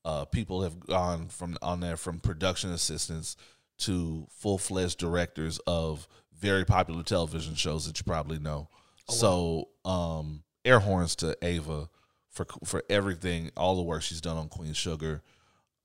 [0.05, 3.37] Uh, people have gone from on there from production assistants
[3.79, 8.69] to full fledged directors of very popular television shows that you probably know.
[9.09, 11.89] so, um, air horns to Ava
[12.31, 15.23] for for everything, all the work she's done on Queen Sugar.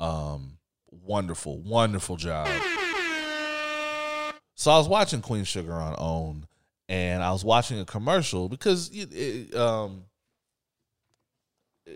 [0.04, 0.58] Um,
[0.92, 2.48] wonderful, wonderful job.
[4.56, 6.46] So I was watching Queen Sugar on OWN,
[6.90, 10.04] and I was watching a commercial because it, it, um,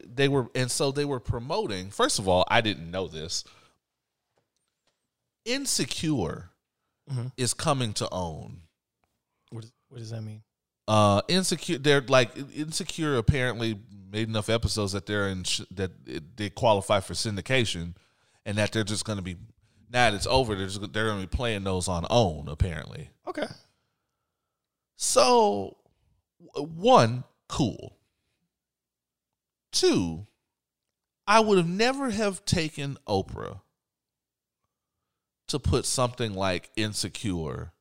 [0.06, 1.92] they were, and so they were promoting.
[1.92, 3.44] First of all, I didn't know this.
[5.46, 6.50] Insecure
[7.10, 7.32] Mhm.
[7.38, 8.62] is coming to OWN.
[9.52, 10.44] What, is, what does that mean?
[10.90, 11.78] Uh, insecure.
[11.78, 13.18] They're like insecure.
[13.18, 13.80] Apparently,
[14.12, 17.96] made enough episodes that they're in sh- that it, they qualify for syndication,
[18.46, 19.36] and that they're just going to be
[19.92, 20.56] now that it's over.
[20.56, 22.48] They're just, they're going to be playing those on OWN.
[22.50, 23.48] Apparently, Okay.
[24.96, 25.78] so
[26.56, 27.98] one cool.
[29.72, 30.26] Two,
[31.28, 33.62] I would have never have taken Oprah
[35.48, 37.72] to put something like insecure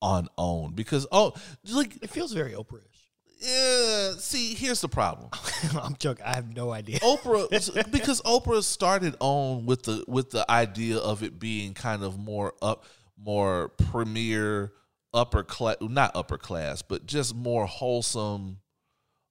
[0.00, 1.34] on OWN because oh
[1.70, 2.97] like It feels very Oprah-ish.
[3.40, 5.30] Yeah, see, here's the problem.
[5.80, 6.24] I'm joking.
[6.24, 6.98] I have no idea.
[7.00, 7.48] Oprah
[7.90, 12.54] because Oprah started on with the with the idea of it being kind of more
[12.60, 12.84] up
[13.16, 14.72] more premier
[15.14, 18.58] upper class not upper class, but just more wholesome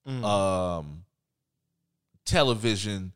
[0.08, 0.24] Mm.
[0.24, 1.04] um
[2.26, 3.12] television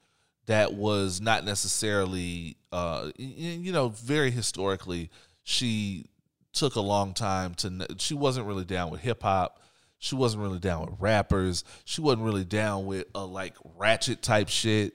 [0.48, 5.10] that was not necessarily uh you know very historically
[5.44, 6.06] she
[6.52, 9.61] took a long time to she wasn't really down with hip hop
[10.02, 11.64] she wasn't really down with rappers.
[11.86, 14.94] She wasn't really down with uh, like ratchet type shit.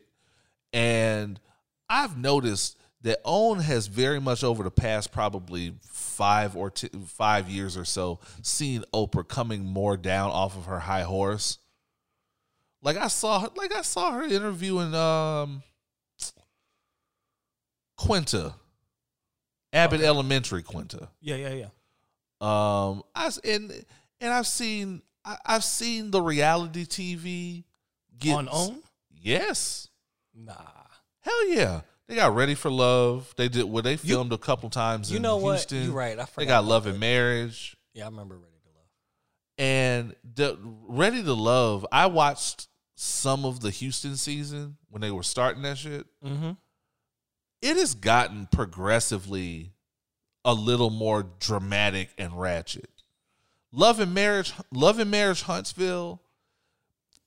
[0.73, 1.41] And
[1.89, 7.49] i've noticed that own has very much over the past probably five or t- five
[7.49, 11.59] years or so seen oprah coming more down off of her high horse.
[12.83, 15.63] Like I saw her, like I saw her interviewing um
[17.97, 18.55] Quinta,
[19.73, 21.09] Abbott Elementary Quinta.
[21.21, 21.69] Yeah, yeah, yeah.
[22.41, 23.73] Um, I and
[24.21, 27.65] and I've seen I, I've seen the reality TV
[28.19, 28.83] get On OWN?
[29.11, 29.89] Yes,
[30.35, 30.55] Nah.
[31.21, 31.81] hell yeah.
[32.09, 33.35] They got Ready for Love.
[33.37, 33.83] They did well.
[33.83, 35.11] They filmed a couple times.
[35.11, 35.55] You in know what?
[35.55, 35.85] Houston.
[35.85, 36.13] You're right.
[36.19, 36.37] I forgot.
[36.37, 37.77] They got Love and Marriage.
[37.95, 38.87] Yeah, I remember Ready to Love.
[39.59, 45.25] And the Ready to Love, I watched some of the Houston season when they were
[45.25, 46.07] starting that shit.
[46.25, 46.53] Mm-hmm.
[47.63, 49.73] It has gotten progressively
[50.45, 52.89] a little more dramatic and ratchet.
[53.77, 56.23] Love and Marriage, Love and Marriage Huntsville,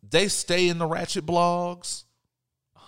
[0.02, 2.06] they stay in the ratchet blogs.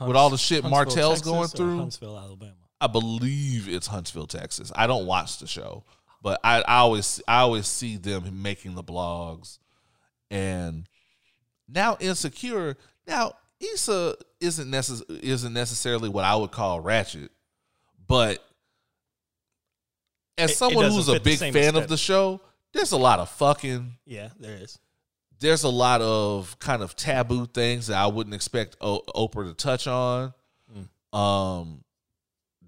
[0.05, 1.77] With all the shit Martell's going through?
[1.77, 2.55] Huntsville, Alabama.
[2.81, 4.71] I believe it's Huntsville, Texas.
[4.75, 5.83] I don't watch the show,
[6.23, 9.59] but I, I always I always see them making the blogs,
[10.31, 10.87] and
[11.69, 12.77] now insecure.
[13.05, 17.29] Now Issa isn't necess- isn't necessarily what I would call ratchet,
[18.07, 18.43] but
[20.39, 22.41] as It- it someone doesn't who's a big fan of the show,
[22.73, 24.79] there's a lot of fucking Yeah, there is.
[25.39, 29.53] there's a lot of kind of taboo things that I wouldn't expect o- Oprah to
[29.53, 30.33] touch on.
[31.13, 31.17] Mm.
[31.17, 31.83] Um,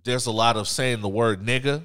[0.04, 1.82] there's a lot of saying the word nigga.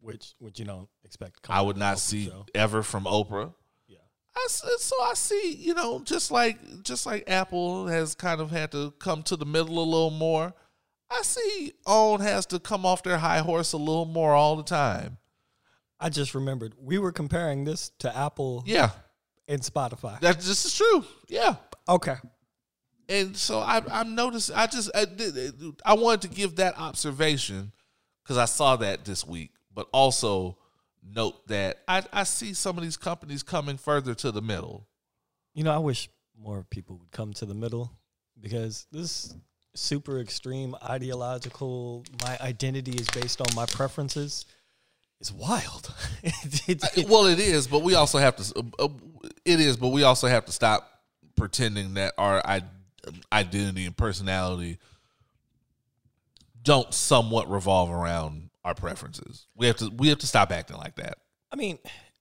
[0.00, 1.40] Which, which you don't expect.
[1.48, 2.44] I would not from see show.
[2.54, 3.54] ever from Oprah.
[3.88, 3.96] Yeah.
[4.36, 8.70] I, so I see, you know, just like just like Apple has kind of had
[8.72, 10.52] to come to the middle a little more.
[11.10, 14.62] I see OWN has to come off their high horse a little more all the
[14.62, 15.16] time.
[16.04, 18.90] I just remembered we were comparing this to Apple Yeah,
[19.48, 20.20] and Spotify.
[20.20, 21.04] that this is true.
[21.28, 21.56] Yeah.
[21.88, 22.16] okay.
[23.08, 24.54] and so I, I'm noticing.
[24.54, 27.72] I just I, did- I wanted to give that observation
[28.22, 30.58] because I saw that this week, but also
[31.02, 34.86] note that I, I see some of these companies coming further to the middle.
[35.54, 37.92] You know, I wish more people would come to the middle
[38.40, 39.34] because this
[39.74, 44.46] super extreme ideological, my identity is based on my preferences,
[45.20, 45.92] is wild.
[46.22, 48.58] It- it- it- well, it is, but we also have to.
[48.78, 48.88] Uh, uh,
[49.44, 50.90] it is, but we also have to stop
[51.36, 52.42] pretending that our
[53.32, 54.78] identity and personality
[56.62, 59.46] don't somewhat revolve around our preferences.
[59.54, 59.90] We have to.
[59.90, 61.18] We have to stop acting like that.
[61.52, 61.78] I mean,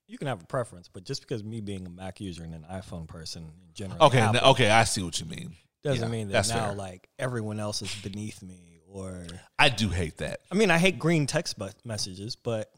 [0.08, 2.66] you can have a preference, but just because me being a Mac user and an
[2.72, 4.20] iPhone person in general, Okay.
[4.20, 4.70] Apple, okay.
[4.70, 5.56] I see what you mean.
[5.84, 6.74] doesn't Yeah, mean that now fair.
[6.76, 9.26] like everyone else is beneath me or.
[9.58, 10.42] I do hate that.
[10.52, 12.70] I mean, I hate green text messages, but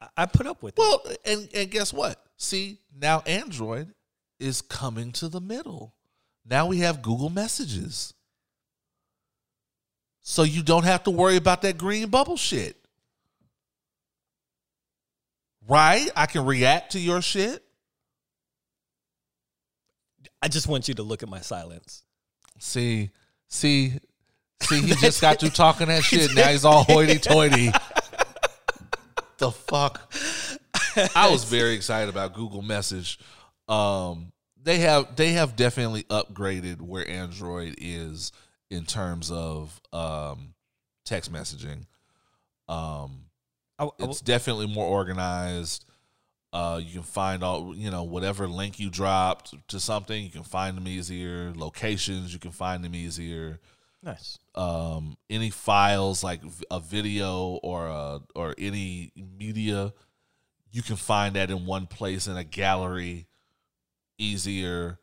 [0.00, 0.78] I, I put up with it.
[0.78, 2.22] Well, and and guess what?
[2.36, 3.94] See, now Android
[4.38, 5.94] is coming to the middle.
[6.48, 8.14] Now we have Google Messages.
[10.22, 12.76] So you don't have to worry about that green bubble shit.
[15.68, 16.10] Right?
[16.14, 17.62] I can react to your shit.
[20.42, 22.04] I just want you to look at my silence.
[22.58, 23.10] See,
[23.48, 23.94] see,
[24.62, 26.34] see, he just got through talking that shit.
[26.34, 27.70] Now he's all hoity toity.
[29.38, 30.12] The fuck?
[31.14, 33.18] I was very excited about Google Message.
[33.68, 34.32] Um,
[34.62, 38.32] they have they have definitely upgraded where Android is
[38.70, 40.54] in terms of um,
[41.04, 41.86] text messaging.
[42.68, 43.26] Um,
[43.78, 45.84] I, I- it's definitely more organized.
[46.52, 50.24] Uh, you can find all you know whatever link you dropped to something.
[50.24, 51.52] You can find them easier.
[51.54, 53.60] Locations you can find them easier.
[54.06, 54.38] Nice.
[54.54, 56.40] Um, any files like
[56.70, 59.92] a video or a, or any media,
[60.72, 63.26] you can find that in one place in a gallery
[64.18, 64.98] easier.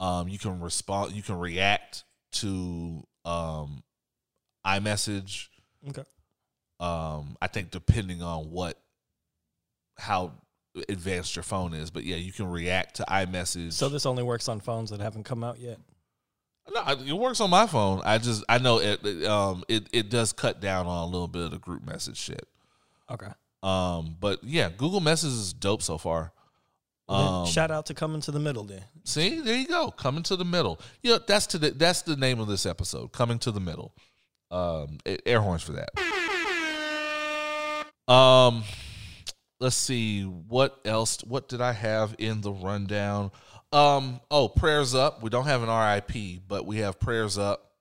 [0.00, 1.12] Um, you can respond.
[1.12, 3.82] You can react to um,
[4.66, 5.48] iMessage
[5.88, 6.02] Okay.
[6.80, 8.80] um i think depending on what
[9.98, 10.32] how
[10.88, 14.48] advanced your phone is but yeah you can react to imessage So this only works
[14.48, 15.78] on phones that haven't come out yet.
[16.72, 18.00] No it works on my phone.
[18.04, 21.28] I just i know it it, um it, it does cut down on a little
[21.28, 22.46] bit of the group message shit.
[23.10, 23.28] Okay.
[23.62, 26.32] um but yeah google message is dope so far.
[27.08, 28.84] Um shout out to coming to the middle then.
[29.04, 29.90] see there you go.
[29.90, 30.80] Coming to the middle.
[31.02, 33.94] You know that's to the, that's the name of this episode coming to the middle.
[34.50, 35.90] Um air horns for that.
[38.12, 38.64] Um
[39.60, 43.30] let's see what else what did i have in the rundown
[43.74, 47.72] um oh prayers up we don't have an rip but we have prayers up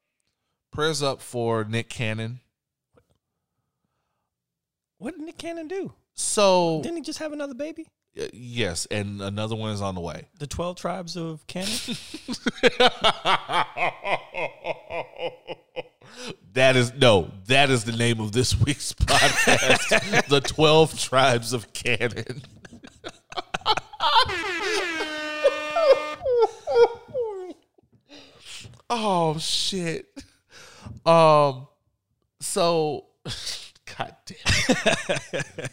[0.72, 2.40] prayers up for nick cannon
[4.98, 5.94] What did Nick Cannon do?
[6.16, 7.88] so Didn't he just have another baby?
[8.20, 11.70] uh, yes and another one is on the way The twelve tribes of Cannon.
[16.54, 20.28] that is no, that is the name of this week's podcast.
[20.30, 22.44] the Twelve Tribes of Cannon.
[28.90, 30.08] Oh shit.
[31.06, 31.68] Um
[32.40, 33.06] so
[33.98, 35.70] God damn.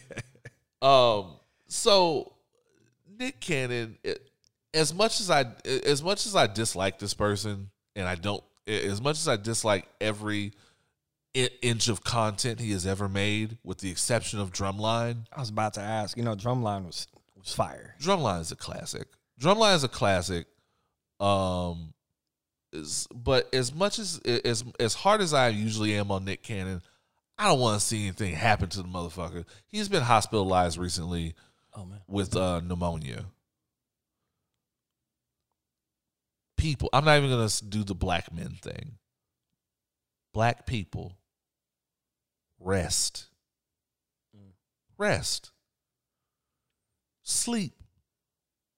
[0.81, 1.35] um
[1.67, 2.33] so
[3.19, 4.29] Nick Cannon, it,
[4.73, 9.01] as much as I as much as I dislike this person, and I don't as
[9.01, 10.53] much as I dislike every
[11.33, 15.25] inch of content he has ever made, with the exception of Drumline.
[15.31, 16.17] I was about to ask.
[16.17, 17.07] You know, Drumline was
[17.37, 17.95] was fire.
[18.01, 19.07] Drumline is a classic.
[19.39, 20.47] Drumline is a classic.
[21.19, 21.93] Um,
[23.13, 26.81] but as much as as as hard as I usually am on Nick Cannon,
[27.37, 29.45] I don't want to see anything happen to the motherfucker.
[29.67, 31.33] He's been hospitalized recently
[31.73, 32.01] Oh man.
[32.07, 33.25] with uh, pneumonia.
[36.57, 38.97] People, I'm not even gonna do the black men thing.
[40.33, 41.17] Black people,
[42.59, 43.27] rest,
[44.37, 44.51] Mm.
[44.97, 45.51] rest,
[47.23, 47.73] sleep,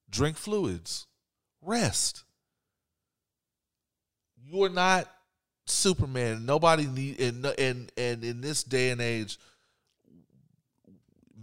[0.10, 1.08] drink fluids,
[1.62, 2.24] rest.
[4.46, 5.10] You are not
[5.66, 6.46] Superman.
[6.46, 9.38] Nobody need and and and in this day and age,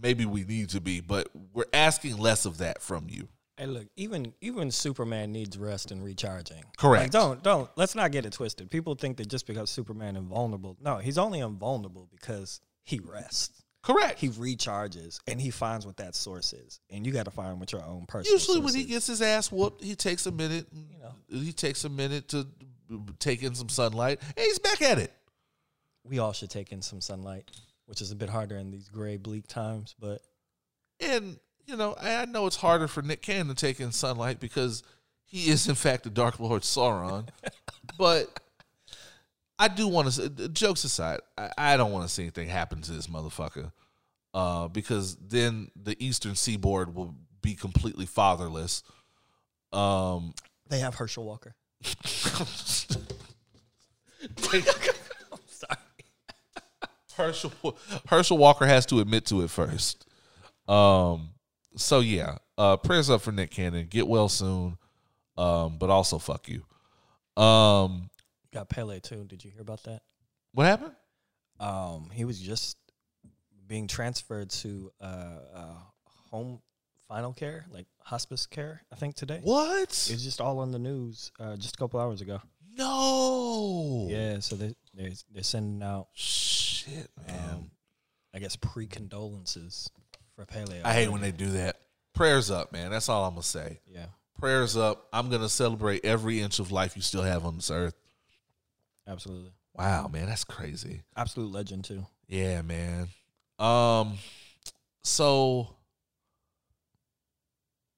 [0.01, 3.27] maybe we need to be, but we're asking less of that from you.
[3.57, 6.63] Hey, look, even even Superman needs rest and recharging.
[6.77, 7.05] Correct.
[7.05, 8.69] Like, don't don't let's not get it twisted.
[8.71, 14.19] People think that just because Superman invulnerable, no, he's only invulnerable because he rests, Correct.
[14.19, 16.79] he recharges, and he finds what that source is.
[16.89, 18.33] And you got to find what your own personal.
[18.33, 18.87] Usually, when he is.
[18.87, 20.65] gets his ass whooped, he takes a minute.
[20.73, 21.13] You know.
[21.29, 22.47] he takes a minute to
[23.19, 25.13] take in some sunlight, and he's back at it.
[26.03, 27.49] we all should take in some sunlight,
[27.85, 29.95] which is a bit harder in these gray, bleak times.
[29.99, 30.21] But
[30.99, 34.83] And you know, I know it's harder for Nick Cannon to take in sunlight because
[35.25, 37.29] he is, in fact, the Dark Lord Sauron.
[37.97, 38.39] but
[39.57, 40.49] I do want to.
[40.49, 43.71] Jokes aside, I, I don't want to see anything happen to this motherfucker,
[44.33, 48.83] uh, because then the Eastern Seaboard will be completely fatherless.
[49.71, 50.33] Um,
[50.67, 51.55] they have Herschel Walker.
[54.53, 55.77] I'm sorry.
[57.15, 57.77] Herschel
[58.07, 60.05] Herschel Walker has to admit to it first.
[60.67, 61.29] Um.
[61.75, 63.87] So yeah, uh, prayers up for Nick Cannon.
[63.89, 64.77] Get well soon.
[65.37, 65.77] Um.
[65.77, 66.65] But also fuck you.
[67.41, 68.09] Um.
[68.53, 69.25] Got Pele too.
[69.27, 70.01] Did you hear about that?
[70.53, 70.93] What happened?
[71.59, 72.77] Um, he was just
[73.67, 75.75] being transferred to uh, uh,
[76.31, 76.59] home
[77.11, 78.83] final care, like hospice care.
[78.89, 79.41] I think today.
[79.43, 79.89] What?
[79.89, 82.39] It's just all on the news uh, just a couple hours ago.
[82.77, 84.07] no.
[84.09, 87.49] Yeah, so they they're, they're sending out, Shit, man.
[87.53, 87.71] um,
[88.33, 89.89] I guess, pre condolences
[90.37, 90.81] for Pele.
[90.85, 91.81] I hate when they do that.
[92.13, 92.91] Prayers up, man.
[92.91, 93.81] That's all I'm gonna say.
[93.85, 94.05] Yeah,
[94.39, 95.07] Prayers up.
[95.11, 97.95] I'm gonna celebrate every inch of life you still have on this earth.
[99.05, 101.01] absolutely, Wow, man, that's crazy.
[101.17, 102.05] absolute legend too.
[102.29, 103.09] Yeah, man.
[103.59, 104.17] Um,
[105.03, 105.75] so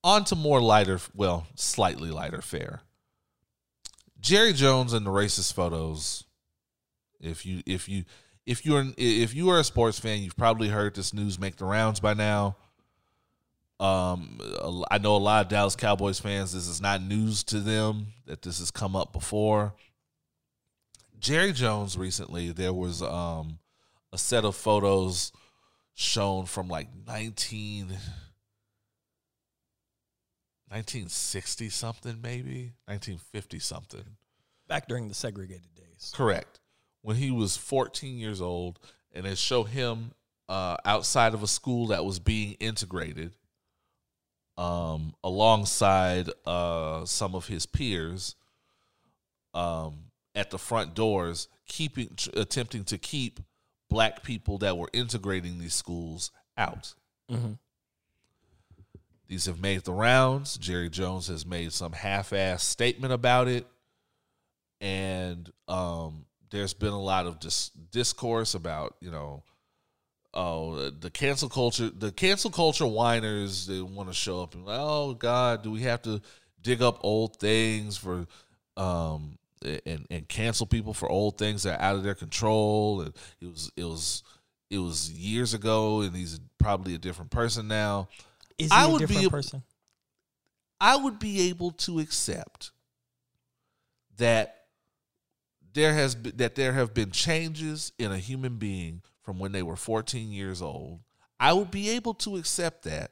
[0.04, 2.82] on to more lighter, well, slightly lighter fare.
[4.20, 6.24] Jerry Jones and the racist photos.
[7.20, 8.06] If you if you
[8.46, 11.66] if you're if you are a sports fan, you've probably heard this news make the
[11.66, 12.58] rounds by now.
[13.80, 14.40] Um,
[14.90, 16.54] I know a lot of Dallas Cowboys fans.
[16.54, 19.74] This is not news to them that this has come up before.
[21.20, 23.60] Jerry Jones recently there was um
[24.12, 25.32] a set of photos
[25.96, 27.98] shown from like 19
[30.74, 34.04] 1960 something maybe 1950 something
[34.68, 36.12] Back during the segregated days.
[36.16, 36.60] correct
[37.02, 38.80] when he was 14 years old
[39.12, 40.12] and it showed him
[40.50, 43.34] uh, outside of a school that was being integrated
[44.58, 48.36] um, alongside uh, some of his peers
[49.54, 49.96] um,
[50.36, 53.40] at the front doors keeping attempting to keep
[53.90, 56.94] black people that were integrating these schools out
[57.32, 57.58] Mhm.
[59.34, 60.58] These have made the rounds.
[60.58, 63.66] Jerry Jones has made some half-ass statement about it,
[64.80, 69.42] and um, there's been a lot of dis- discourse about you know,
[70.36, 73.66] oh, the cancel culture, the cancel culture whiners.
[73.66, 76.22] They want to show up and like, oh God, do we have to
[76.62, 78.28] dig up old things for,
[78.78, 83.02] um, and and cancel people for old things that are out of their control?
[83.02, 84.22] And it was it was
[84.70, 88.10] it was years ago, and he's probably a different person now.
[88.58, 89.64] Is he I a would be different a- person?
[90.80, 92.72] I would be able to accept
[94.18, 94.66] that
[95.74, 99.64] there has been, that there have been changes in a human being from when they
[99.64, 101.00] were 14 years old.
[101.40, 103.12] I would be able to accept that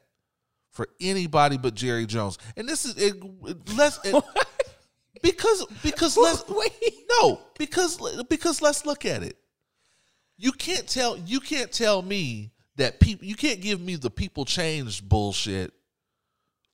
[0.70, 2.38] for anybody but Jerry Jones.
[2.56, 4.22] And this is it, it- let's it-
[5.22, 6.72] because because let's wait
[7.20, 9.36] no because because let's look at it.
[10.36, 14.44] You can't tell you can't tell me that people you can't give me the people
[14.44, 15.72] change bullshit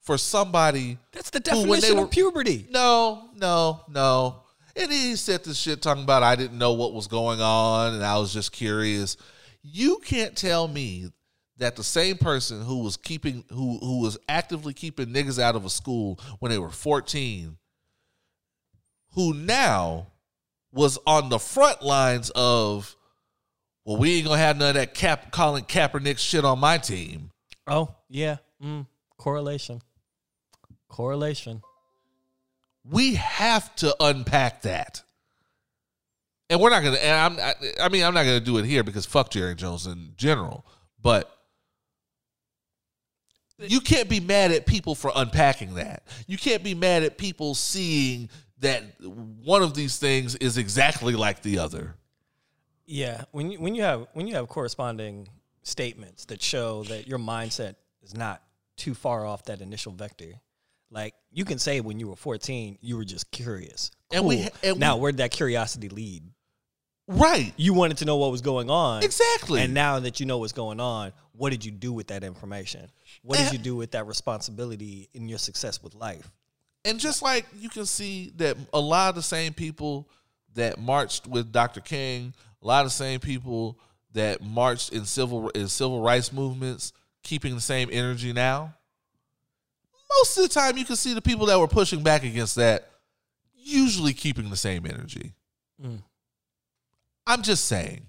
[0.00, 2.66] for somebody That's the who, definition were- of puberty.
[2.70, 4.42] no, no, no.
[4.76, 8.04] And he said this shit talking about I didn't know what was going on and
[8.04, 9.16] I was just curious.
[9.62, 11.10] You can't tell me
[11.56, 15.64] that the same person who was keeping who who was actively keeping niggas out of
[15.64, 17.56] a school when they were 14
[19.14, 20.06] who now
[20.70, 22.94] was on the front lines of
[23.88, 27.30] well we ain't gonna have none of that cap calling Kaepernick shit on my team.
[27.66, 28.36] Oh, yeah.
[28.62, 28.86] Mm.
[29.16, 29.80] Correlation.
[30.88, 31.62] Correlation.
[32.84, 35.02] we have to unpack that.
[36.50, 36.96] And we're not gonna.
[36.96, 37.40] And I'm.
[37.40, 40.66] I, I mean, I'm not gonna do it here because fuck Jerry Jones in general.
[41.00, 41.30] But
[43.58, 46.02] you can't be mad at people for unpacking that.
[46.26, 48.28] You can't be mad at people seeing
[48.60, 51.94] that one of these things is exactly like the other.
[52.90, 55.28] Yeah, when you when you have when you have corresponding
[55.62, 58.42] statements that show that your mindset is not
[58.78, 60.32] too far off that initial vector.
[60.90, 63.90] Like you can say when you were 14, you were just curious.
[64.10, 64.48] And we- Cool.
[64.62, 66.22] and we- now where'd that curiosity lead?
[67.06, 67.52] Right.
[67.58, 69.02] You wanted to know what was going on.
[69.02, 69.60] Exactly.
[69.60, 72.90] And now that you know what's going on, what did you do with that information?
[73.22, 76.30] What did you do with that responsibility in your success with life?
[76.86, 80.08] And just like you can see that a lot of the same people
[80.54, 81.80] that marched with Dr.
[81.80, 82.32] King,
[82.62, 83.78] a lot of the same people
[84.12, 86.92] that marched in civil in civil rights movements,
[87.22, 88.74] keeping the same energy now.
[90.18, 92.90] Most of the time, you can see the people that were pushing back against that
[93.54, 95.34] usually keeping the same energy.
[95.82, 96.02] Mm.
[97.26, 98.06] I'm just saying.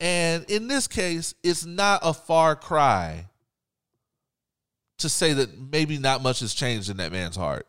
[0.00, 3.26] And in this case, it's not a far cry
[4.98, 7.66] to say that maybe not much has changed in that man's heart.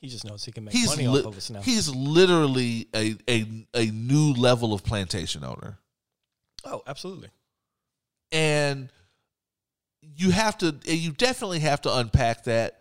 [0.00, 1.60] He just knows he can make He's money li- off of us now.
[1.60, 5.78] he's literally a, a a new level of plantation owner.
[6.64, 7.28] oh, absolutely.
[8.32, 8.90] and
[10.02, 12.80] you have to you definitely have to unpack that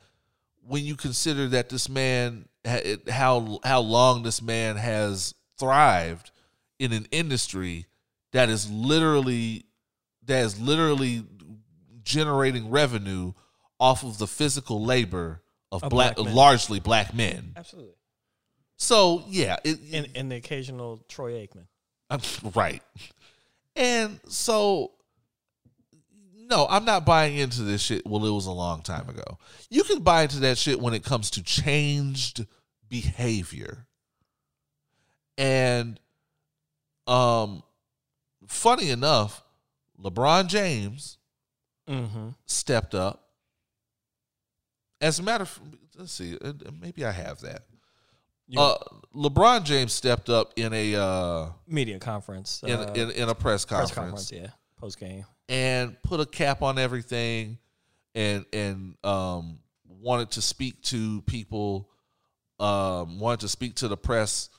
[0.66, 2.48] when you consider that this man
[3.10, 6.32] how how long this man has thrived
[6.80, 7.86] in an industry
[8.32, 9.66] that is literally
[10.26, 11.24] that is literally
[12.04, 13.34] generating revenue
[13.80, 15.42] off of the physical labor
[15.72, 17.54] of Of black, black largely black men.
[17.56, 17.94] Absolutely.
[18.78, 21.68] So yeah, it, And and the occasional Troy Aikman.
[22.10, 22.22] I'm-
[22.56, 22.82] right.
[23.76, 24.92] And so,
[26.36, 28.06] no, I'm not buying into this shit.
[28.06, 29.38] Well, it was a long time ago.
[29.70, 32.46] You can buy into that shit when it comes to changed
[32.90, 33.86] behavior.
[35.38, 36.00] And,
[37.08, 37.64] um,
[38.48, 39.44] funny enough,
[40.02, 41.18] LeBron James
[41.88, 42.30] Mm-hmm.
[42.46, 43.29] stepped up.
[45.02, 45.60] As a matter of,
[45.97, 47.64] let's see, uh, maybe I have that.
[48.58, 48.76] Uh,
[49.16, 52.64] LeBron James stepped up in a uh, Media conference.
[52.66, 54.47] in, uh, in in a press press conference, conference, yeah.
[54.80, 55.26] Post game.
[55.47, 57.60] and put a cap on everything
[58.16, 61.89] and and um, wanted to speak to people,
[62.60, 64.50] um, wanted to speak to the press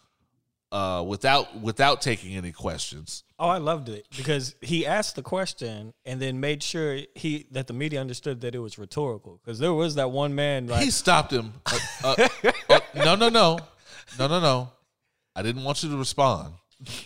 [0.72, 3.24] uh, without without taking any questions.
[3.38, 7.66] Oh, I loved it because he asked the question and then made sure he that
[7.66, 9.40] the media understood that it was rhetorical.
[9.42, 11.54] Because there was that one man like he stopped him.
[11.66, 12.28] Uh, uh,
[12.70, 13.58] uh, no, no, no,
[14.18, 14.70] no, no, no.
[15.34, 16.54] I didn't want you to respond.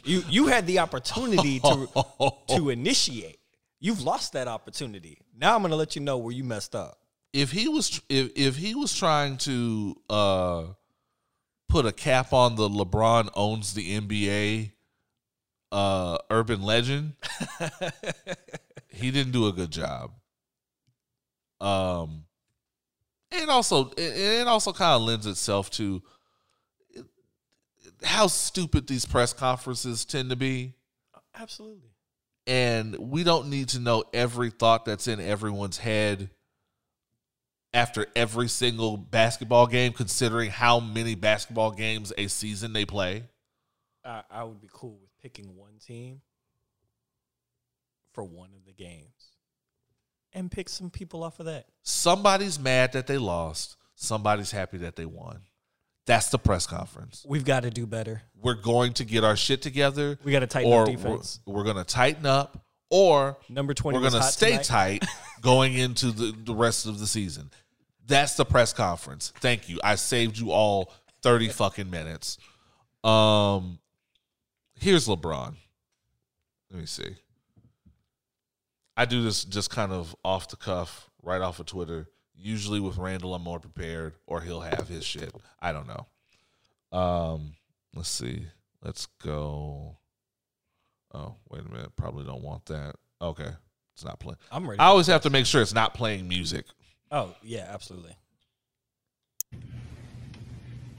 [0.05, 1.89] you you had the opportunity to
[2.57, 3.39] to initiate.
[3.81, 5.19] You've lost that opportunity.
[5.37, 6.99] Now I'm going to let you know where you messed up.
[7.33, 10.65] if he was if if he was trying to uh
[11.75, 14.70] put a cap on the LeBron owns the NBA
[15.72, 17.14] uh urban legend,
[18.89, 20.12] he didn't do a good job.
[21.61, 22.27] Um
[23.33, 26.01] and also it, it also kind of lends itself to
[28.05, 30.75] how stupid these press conferences tend to be
[31.35, 31.91] Absolutely.
[32.47, 36.31] and we don't need to know every thought that's in everyone's head
[37.75, 43.25] after every single basketball game considering how many basketball games a season they play
[44.05, 46.20] I, I would be cool with picking one team
[48.12, 49.09] for one of the games
[50.33, 51.66] and pick some people off of that.
[51.83, 55.41] somebody's mad that they lost somebody's happy that they won
[56.07, 58.22] that's the press conference We've got to do better.
[58.41, 61.64] we're going to get our shit together We got to tighten or our we're, we're
[61.64, 64.64] going to tighten up or Number 20 we're going to stay tonight.
[64.64, 65.05] tight
[65.41, 67.51] going into the, the rest of the season.
[68.07, 69.33] That's the press conference.
[69.41, 69.81] Thank you.
[69.83, 70.93] I saved you all
[71.23, 72.39] 30 fucking minutes.
[73.03, 73.79] Um
[74.79, 75.55] here's LeBron.
[76.71, 77.17] Let me see.
[78.97, 82.09] I do this just kind of off the cuff, right off of Twitter.
[82.37, 85.35] Usually with Randall I'm more prepared or he'll have his shit.
[85.61, 86.99] I don't know.
[86.99, 87.55] Um
[87.95, 88.47] let's see.
[88.83, 89.97] Let's go.
[91.15, 91.97] Oh, wait a minute.
[91.97, 92.97] Probably don't want that.
[93.23, 93.51] Okay.
[93.95, 94.37] It's not playing.
[94.51, 94.81] I'm ready.
[94.81, 96.67] I always have to make sure it's not playing music.
[97.15, 98.15] Oh, yeah, absolutely.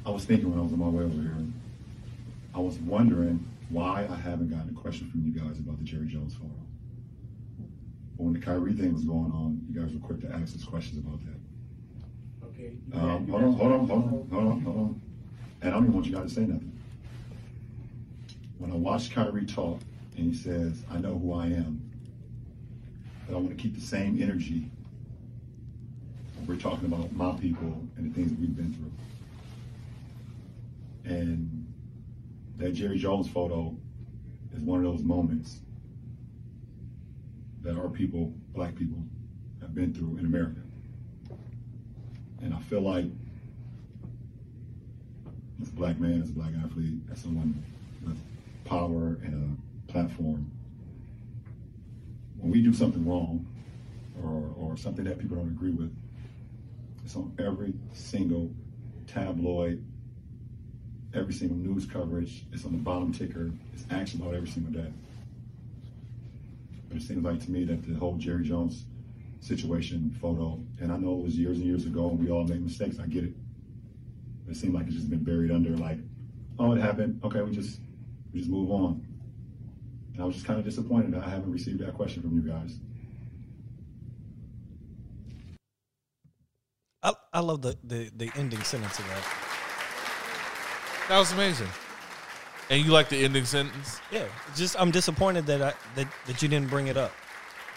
[0.05, 1.35] I was thinking when I was on my way over here,
[2.53, 6.07] I was wondering why I haven't gotten a question from you guys about the Jerry
[6.07, 6.51] Jones photo.
[8.17, 10.63] But when the Kyrie thing was going on, you guys were quick to ask us
[10.63, 12.47] questions about that.
[12.47, 12.71] Okay.
[12.93, 15.01] Um, hold on, hold on, hold on, hold on, hold on.
[15.61, 16.71] And I don't even want you guys to say nothing.
[18.57, 19.79] When I watched Kyrie talk
[20.15, 21.81] and he says, I know who I am,
[23.27, 24.74] but I want to keep the same energy when
[26.47, 28.91] we're talking about my people and the things that we've been through.
[31.11, 31.73] And
[32.57, 33.75] that Jerry Jones photo
[34.55, 35.59] is one of those moments
[37.61, 38.97] that our people, black people,
[39.61, 40.61] have been through in America.
[42.41, 43.05] And I feel like
[45.61, 47.63] as a black man, as a black athlete, as someone
[48.05, 48.17] with
[48.65, 50.51] power and a platform,
[52.37, 53.47] when we do something wrong
[54.21, 55.91] or, or something that people don't agree with,
[57.05, 58.51] it's on every single
[59.05, 59.85] tabloid,
[61.13, 62.43] every single news coverage.
[62.51, 63.51] It's on the bottom ticker.
[63.73, 64.91] It's action about every single day.
[66.89, 68.85] But it seems like to me that the whole Jerry Jones
[69.39, 72.63] situation photo, and I know it was years and years ago and we all made
[72.63, 72.97] mistakes.
[72.99, 73.33] I get it.
[74.45, 75.99] But it seemed like it's just been buried under like,
[76.57, 77.21] oh, it happened.
[77.23, 77.79] Okay, we just
[78.33, 79.05] we just move on.
[80.13, 82.41] And I was just kind of disappointed that I haven't received that question from you
[82.41, 82.79] guys.
[87.35, 89.23] I, love the, the, the ending sentence of that.
[91.09, 91.67] That was amazing.
[92.69, 93.99] And you like the ending sentence?
[94.11, 94.25] Yeah,
[94.55, 97.11] just I'm disappointed that I that, that you didn't bring it up,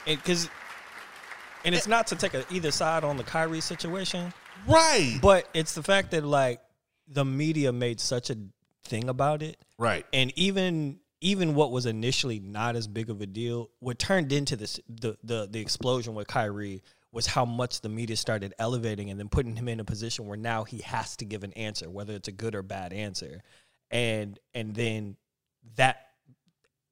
[0.07, 0.49] because
[1.65, 4.33] and it's not to take a, either side on the Kyrie situation,
[4.67, 5.19] Right.
[5.21, 6.61] but it's the fact that like
[7.07, 8.37] the media made such a
[8.85, 10.07] thing about it, Right.
[10.15, 14.57] and even even what was initially not as big of a deal, what turned into
[14.57, 16.83] this the the the explosion with Kyrie
[17.13, 20.37] was how much the media started elevating and then putting him in a position where
[20.37, 23.43] now he has to give an answer, whether it's a good or bad answer,
[23.91, 25.17] and and then
[25.77, 26.07] that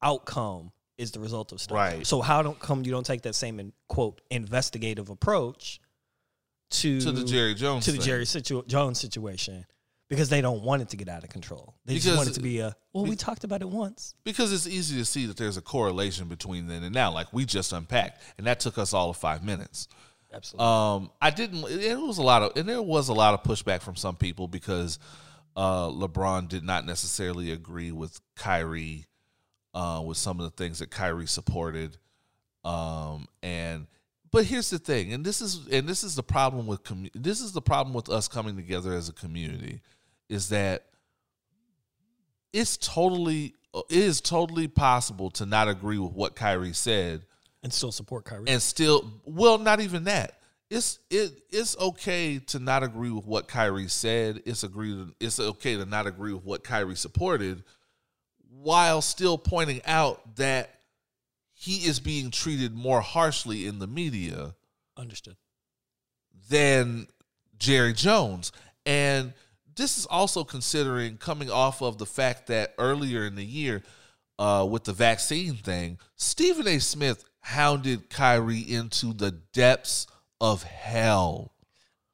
[0.03, 1.77] outcome is the result of stuff.
[1.77, 2.07] Right.
[2.07, 5.81] So how don't come you don't take that same in, quote investigative approach
[6.71, 8.07] to To the Jerry Jones to the thing.
[8.07, 9.67] Jerry situ- Jones situation
[10.09, 11.75] because they don't want it to get out of control.
[11.85, 13.05] They just want it to be a well.
[13.05, 14.15] We talked about it once.
[14.25, 17.45] Because it's easy to see that there's a correlation between then and now, like we
[17.45, 19.89] just unpacked, and that took us all of five minutes.
[20.33, 20.67] Absolutely.
[20.67, 21.65] Um, I didn't.
[21.69, 24.49] It was a lot of, and there was a lot of pushback from some people
[24.49, 24.99] because
[25.57, 29.07] uh, LeBron did not necessarily agree with Kyrie,
[29.75, 31.97] uh, with some of the things that Kyrie supported.
[32.65, 33.87] Um, and
[34.31, 37.41] but here's the thing, and this is and this is the problem with commu- this
[37.41, 39.81] is the problem with us coming together as a community,
[40.29, 40.85] is that
[42.53, 47.23] it's totally uh, it is totally possible to not agree with what Kyrie said
[47.63, 48.49] and still support Kyrie.
[48.49, 50.37] and still well not even that
[50.71, 54.43] it's it it's okay to not agree with what Kyrie said.
[54.45, 57.63] It's agree it's okay to not agree with what Kyrie supported,
[58.51, 60.71] while still pointing out that
[61.53, 64.55] he is being treated more harshly in the media
[64.97, 65.37] Understood.
[66.51, 67.07] than
[67.59, 68.53] Jerry Jones.
[68.85, 69.33] And
[69.77, 73.83] this is also considering coming off of the fact that earlier in the year,
[74.39, 76.79] uh, with the vaccine thing, Stephen A.
[76.79, 80.07] Smith hounded Kyrie into the depths
[80.41, 81.53] of hell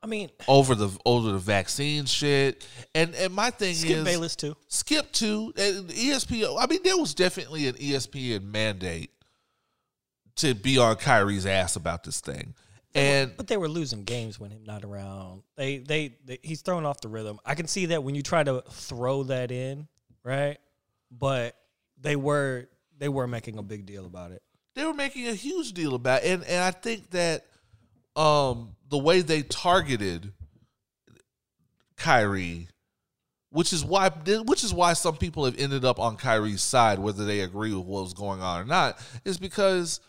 [0.03, 2.67] I mean, over the over the vaccine shit.
[2.95, 4.57] And and my thing Skip is Bayless too.
[4.67, 6.57] Skip to and ESPN.
[6.61, 9.13] I mean, there was definitely an ESPN mandate
[10.37, 12.55] to be on Kyrie's ass about this thing.
[12.95, 15.43] And But they were losing games when him not around.
[15.57, 17.39] They, they they he's throwing off the rhythm.
[17.45, 19.89] I can see that when you try to throw that in,
[20.25, 20.59] right?
[21.11, 21.57] But
[22.01, 22.69] they were
[22.99, 24.43] they were making a big deal about it.
[24.75, 26.33] they were making a huge deal about it.
[26.33, 27.47] and and I think that
[28.15, 30.33] um the way they targeted
[31.97, 32.69] Kyrie
[33.51, 37.25] which is why which is why some people have ended up on Kyrie's side whether
[37.25, 40.01] they agree with what was going on or not is because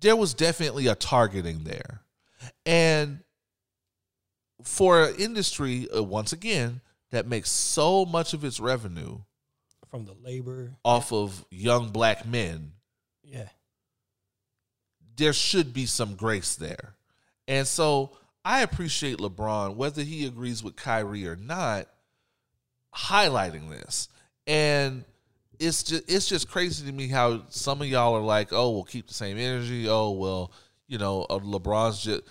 [0.00, 2.00] there was definitely a targeting there.
[2.64, 3.20] And
[4.62, 6.80] for an industry uh, once again
[7.10, 9.18] that makes so much of its revenue
[9.90, 10.72] From the labor.
[10.84, 12.72] off of young black men
[13.22, 13.48] Yeah.
[15.16, 16.94] there should be some grace there.
[17.48, 21.88] And so I appreciate LeBron, whether he agrees with Kyrie or not,
[22.94, 24.08] highlighting this.
[24.46, 25.04] And
[25.58, 28.84] it's just it's just crazy to me how some of y'all are like, oh, we'll
[28.84, 29.88] keep the same energy.
[29.88, 30.52] Oh, well,
[30.88, 32.22] you know, uh, LeBron's just.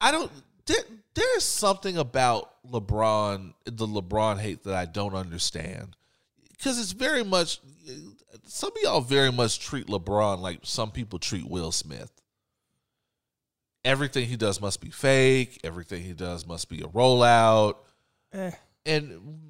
[0.00, 0.30] I don't.
[0.66, 0.82] There,
[1.14, 5.96] there's something about LeBron, the LeBron hate that I don't understand,
[6.56, 7.60] because it's very much.
[8.44, 12.10] Some of y'all very much treat LeBron like some people treat Will Smith.
[13.84, 15.60] Everything he does must be fake.
[15.64, 17.76] Everything he does must be a rollout
[18.32, 18.50] Eh.
[18.84, 19.40] and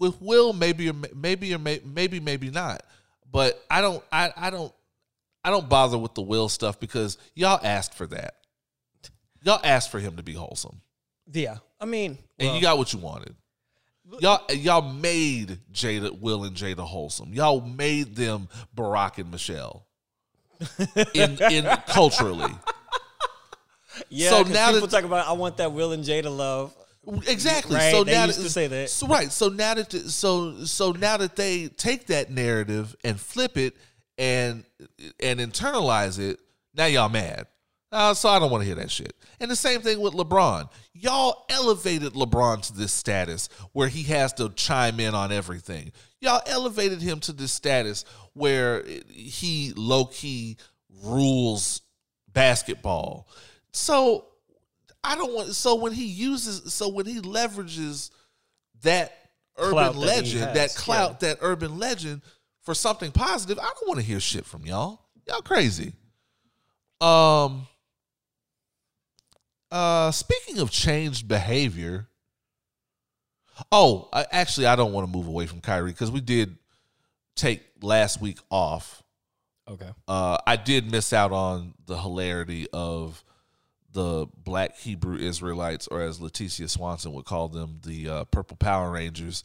[0.00, 2.82] with Will, maybe or maybe or maybe maybe not.
[3.30, 4.72] But I don't I, I don't
[5.44, 8.34] I don't bother with the Will stuff because y'all asked for that.
[9.42, 10.80] Y'all asked for him to be wholesome,
[11.32, 11.58] Yeah.
[11.80, 13.34] I mean, and well, you got what you wanted.
[14.18, 17.32] Y'all y'all made Jada Will and Jada wholesome.
[17.32, 19.86] Y'all made them Barack and Michelle.
[21.14, 22.52] In in culturally.
[24.10, 26.74] yeah, so now people that- talk about I want that Will and Jada love.
[27.26, 27.76] Exactly.
[27.76, 28.90] Right, So they now used to say that.
[28.90, 29.32] So, right.
[29.32, 33.74] So now that so so now that they take that narrative and flip it
[34.18, 34.64] and
[35.18, 36.40] and internalize it,
[36.74, 37.46] now y'all mad.
[37.92, 39.14] Uh, so I don't want to hear that shit.
[39.40, 40.70] And the same thing with LeBron.
[40.92, 45.90] Y'all elevated LeBron to this status where he has to chime in on everything.
[46.20, 50.56] Y'all elevated him to this status where he low key
[51.02, 51.80] rules
[52.32, 53.28] basketball.
[53.72, 54.26] So
[55.02, 55.54] I don't want.
[55.54, 58.10] So when he uses, so when he leverages
[58.82, 59.12] that
[59.56, 62.22] urban Clout legend, has, that clout, that urban legend
[62.62, 65.00] for something positive, I don't want to hear shit from y'all.
[65.26, 65.92] Y'all crazy.
[67.00, 67.66] Um.
[69.70, 72.08] Uh, speaking of changed behavior.
[73.70, 76.56] Oh, I, actually, I don't want to move away from Kyrie because we did
[77.36, 79.02] take last week off
[79.70, 79.90] Okay.
[80.08, 83.22] uh, I did miss out on the hilarity of
[83.92, 88.90] the Black Hebrew Israelites, or as Leticia Swanson would call them, the uh, Purple Power
[88.90, 89.42] Rangers,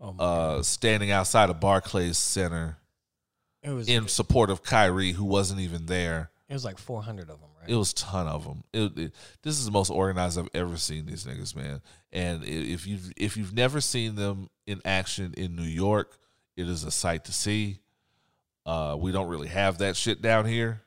[0.00, 2.78] Oh uh, standing outside of Barclays Center
[3.88, 6.30] in support of Kyrie, who wasn't even there.
[6.48, 7.70] it was like 400 of them, right?
[7.70, 8.64] It was a ton of them.
[8.72, 11.80] It, it- this is the most organized I've ever seen these niggas, man.
[12.12, 16.18] And if you've if you've never seen them in action in New York,
[16.56, 17.78] it is a sight to see.
[18.66, 20.82] Uh, we don't really have that shit down here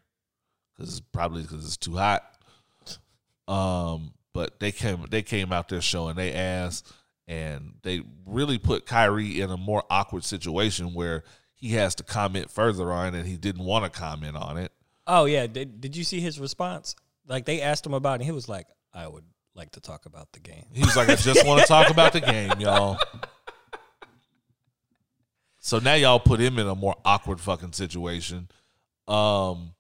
[0.76, 2.24] because probably because it's too hot.
[3.48, 6.84] Um, but they came they came out there showing they ass,
[7.28, 11.24] and they really put Kyrie in a more awkward situation where
[11.54, 14.72] he has to comment further on it, and he didn't want to comment on it.
[15.08, 15.48] oh yeah.
[15.48, 16.96] Did, did you see his response?
[17.28, 19.26] Like they asked him about it, and he was like, "I would
[19.56, 22.14] like to talk about the game." He was like, I just want to talk about
[22.14, 23.00] the game, y'all.
[25.60, 28.48] So now y'all put him in a more awkward fucking situation.
[29.08, 29.74] Um,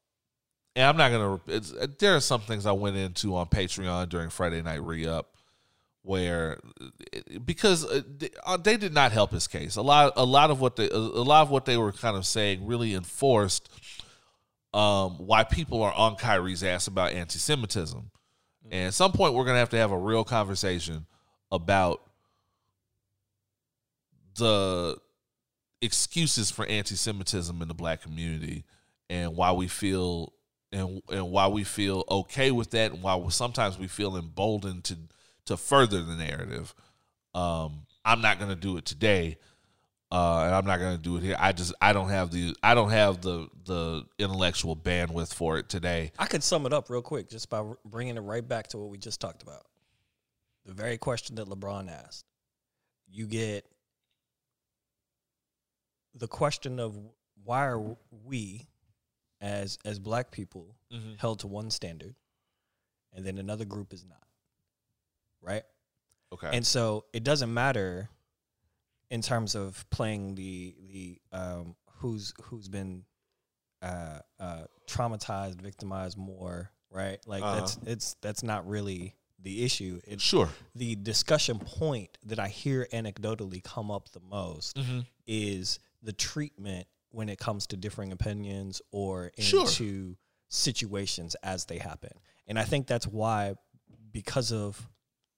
[0.77, 1.41] and I'm not gonna.
[1.47, 5.33] It's, there are some things I went into on Patreon during Friday Night Re Up
[6.03, 6.59] where
[7.43, 9.75] because uh, they- uh, did not help his case.
[9.75, 12.25] A lot, a lot of what they, a lot of what they were kind of
[12.25, 13.69] saying really enforced
[14.73, 18.11] um, why people are on Kyrie's ass about anti-Semitism.
[18.69, 21.07] And at some point, we're gonna have to have a real conversation
[21.51, 22.03] about
[24.37, 24.95] the
[25.81, 28.63] excuses for anti-Semitism in the black community
[29.09, 30.33] and why we feel
[30.71, 34.97] and and why we feel okay with that, and why sometimes we feel emboldened to
[35.45, 36.73] to further the narrative.
[37.33, 39.37] Um, I'm not going to do it today,
[40.11, 41.35] uh, and I'm not going to do it here.
[41.39, 45.69] I just I don't have the I don't have the the intellectual bandwidth for it
[45.69, 46.11] today.
[46.17, 48.89] I could sum it up real quick just by bringing it right back to what
[48.89, 49.65] we just talked about.
[50.65, 52.25] The very question that LeBron asked.
[53.09, 53.65] You get
[56.13, 56.97] the question of
[57.43, 57.95] why are
[58.25, 58.67] we
[59.41, 60.75] as as black people
[61.17, 62.15] held to one standard
[63.13, 64.23] and then another group is not.
[65.41, 65.63] Right?
[66.33, 66.49] Okay.
[66.53, 68.09] And so it doesn't matter
[69.09, 73.03] in terms of playing the the um, who's who's been
[73.81, 77.19] uh, uh, traumatized, victimized more, right?
[77.25, 80.01] Like that's it's that's not really the issue.
[80.05, 80.49] It's sure.
[80.75, 84.77] the discussion point that I hear anecdotally come up the most
[85.25, 89.61] is the treatment when it comes to differing opinions or Sure.
[89.67, 90.15] into
[90.49, 92.11] situations as they happen.
[92.45, 93.55] And I think that's why
[94.11, 94.87] because of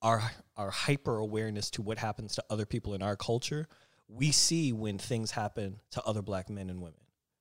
[0.01, 0.21] our
[0.57, 3.65] our hyper awareness to what happens to other people in our culture,
[4.09, 6.99] we see when things happen to other black men and women,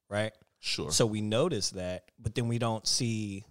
[0.08, 0.32] right?
[0.60, 0.92] Sure.
[0.92, 3.44] So we notice that, but then we don't see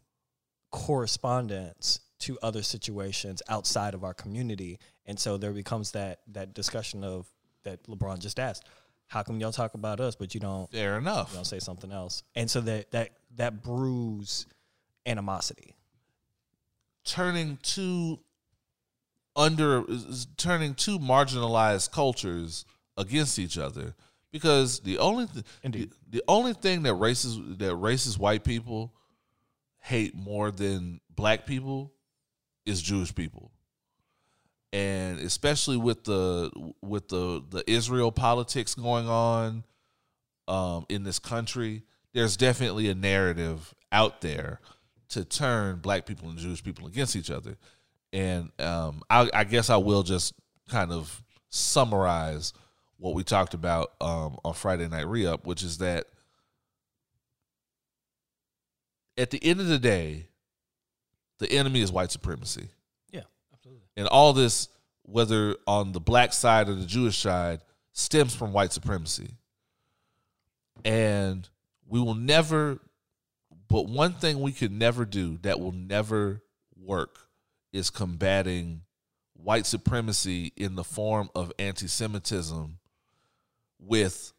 [0.71, 4.79] correspondence to other situations outside of our community.
[5.05, 7.27] And so there becomes that that discussion of
[7.63, 8.63] that LeBron just asked.
[9.07, 11.29] How come y'all talk about us, but you don't Fair enough.
[11.31, 12.23] you don't say something else?
[12.35, 14.45] And so that that that brews
[15.05, 15.75] animosity.
[17.05, 18.19] turning two
[19.35, 19.83] under
[20.35, 22.65] turning two marginalized cultures
[22.97, 23.95] against each other
[24.31, 28.93] because the only th- the, the only thing that racist that racist white people
[29.79, 31.93] hate more than black people
[32.65, 33.51] is Jewish people.
[34.73, 36.51] And especially with the
[36.81, 39.63] with the the Israel politics going on
[40.47, 44.59] um, in this country, there's definitely a narrative out there
[45.09, 47.57] to turn black people and Jewish people against each other.
[48.11, 50.33] And um, I, I guess I will just
[50.69, 52.53] kind of summarize
[52.97, 56.07] what we talked about um, on Friday Night Re-Up, which is that
[59.17, 60.27] at the end of the day,
[61.39, 62.69] the enemy is white supremacy.
[63.67, 63.87] Absolutely.
[63.97, 64.69] And all this,
[65.03, 67.61] whether on the black side or the Jewish side,
[67.91, 69.31] stems from white supremacy.
[70.85, 71.47] And
[71.87, 72.79] we will never,
[73.67, 76.41] but one thing we could never do that will never
[76.79, 77.17] work
[77.73, 78.81] is combating
[79.33, 82.77] white supremacy in the form of anti-Semitism
[83.79, 84.33] with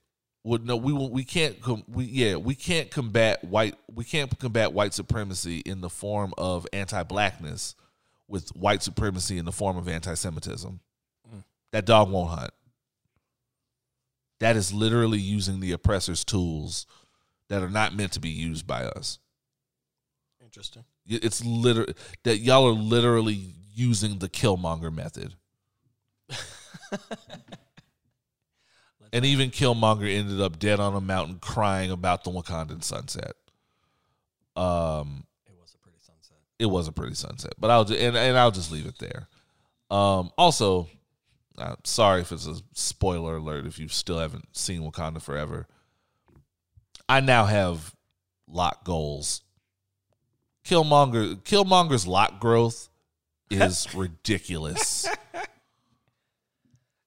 [0.44, 4.72] would no we we can't com- we yeah we can't combat white we can't combat
[4.72, 7.74] white supremacy in the form of anti-blackness
[8.28, 10.80] with white supremacy in the form of anti-Semitism.
[11.72, 12.52] That dog won't hunt.
[14.40, 16.86] That is literally using the oppressor's tools
[17.48, 19.18] that are not meant to be used by us.
[20.42, 20.84] Interesting.
[21.06, 25.34] It's literally that y'all are literally using the Killmonger method.
[29.12, 33.32] and even Killmonger ended up dead on a mountain crying about the Wakandan sunset.
[34.56, 36.38] Um, It was a pretty sunset.
[36.58, 39.28] It was a pretty sunset, but I'll just, and, and I'll just leave it there.
[39.90, 40.88] Um, also,
[41.56, 45.66] uh, sorry if it's a spoiler alert if you still haven't seen Wakanda Forever.
[47.08, 47.94] I now have
[48.46, 49.42] lock goals.
[50.64, 52.88] Killmonger, Killmonger's lock growth
[53.50, 55.08] is ridiculous.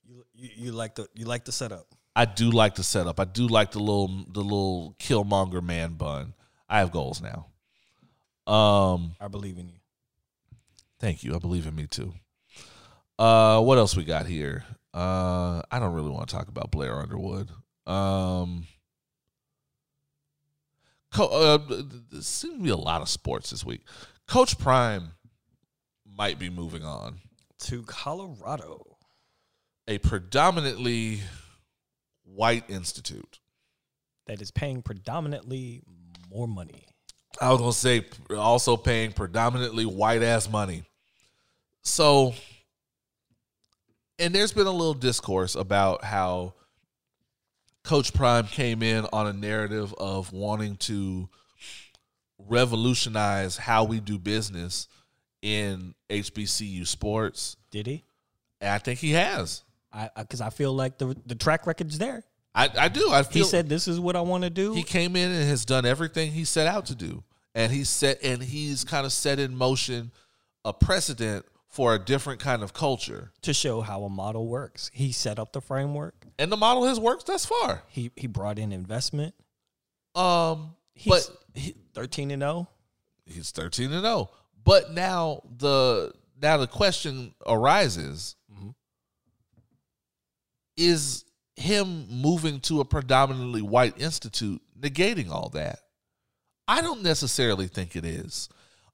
[0.03, 1.85] You, you you like the you like the setup.
[2.15, 3.19] I do like the setup.
[3.19, 6.33] I do like the little the little Killmonger man bun.
[6.67, 7.50] I have goals now.
[8.47, 9.75] Um, I believe in you.
[10.99, 11.35] Thank you.
[11.35, 12.13] I believe in me too.
[13.17, 14.63] Uh, what else we got here?
[14.93, 17.49] Uh, I don't really want to talk about Blair Underwood.
[17.85, 18.67] Um,
[21.11, 21.57] co- uh,
[22.11, 23.81] there seems to be a lot of sports this week.
[24.27, 25.11] Coach Prime
[26.05, 27.19] might be moving on.
[27.61, 28.97] To Colorado.
[29.87, 31.21] A predominantly
[32.23, 33.39] white institute.
[34.27, 35.81] That is paying predominantly
[36.29, 36.85] more money.
[37.39, 38.05] I was gonna say
[38.35, 40.83] also paying predominantly white ass money.
[41.83, 42.33] So,
[44.19, 46.53] and there's been a little discourse about how
[47.83, 51.29] Coach Prime came in on a narrative of wanting to
[52.37, 54.87] revolutionize how we do business
[55.41, 57.57] in HBCU sports.
[57.71, 58.03] Did he?
[58.59, 59.63] And I think he has.
[59.91, 62.23] I because I, feel like the the track record's there.
[62.53, 63.09] I, I do.
[63.09, 65.63] I He said, "This is what I want to do." he came in and has
[65.65, 67.23] done everything he set out to do
[67.55, 70.11] and he set and he's kind of set in motion
[70.65, 74.91] a precedent for a different kind of culture to show how a model works.
[74.93, 76.25] He set up the framework.
[76.37, 79.33] and the model has worked thus far He he brought in investment.
[80.15, 82.67] um He's but he, thirteen and zero.
[83.25, 84.29] He's thirteen and zero.
[84.63, 88.35] But now the now the question arises:
[90.77, 91.25] Is
[91.55, 95.79] him moving to a predominantly white institute negating all that?
[96.67, 98.49] I don't necessarily think it is.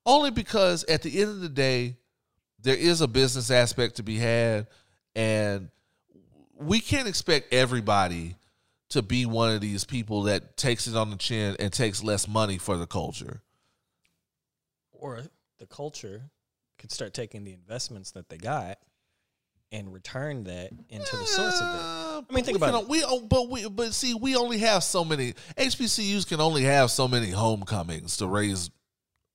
[0.06, 1.98] Only because at the end of the day,
[2.60, 4.68] there is a business aspect to be had,
[5.16, 5.70] and
[6.56, 8.36] we can't expect everybody
[8.90, 12.28] to be one of these people that takes it on the chin and takes less
[12.28, 13.42] money for the culture.
[14.92, 15.22] Or
[15.60, 16.32] the culture
[16.80, 18.80] could start taking the investments that they got
[19.72, 21.82] and return that into the source of it.
[21.82, 22.90] I mean, think we about it.
[22.90, 26.90] We oh, but we but see, we only have so many HBCUs can only have
[26.92, 28.70] so many homecomings to raise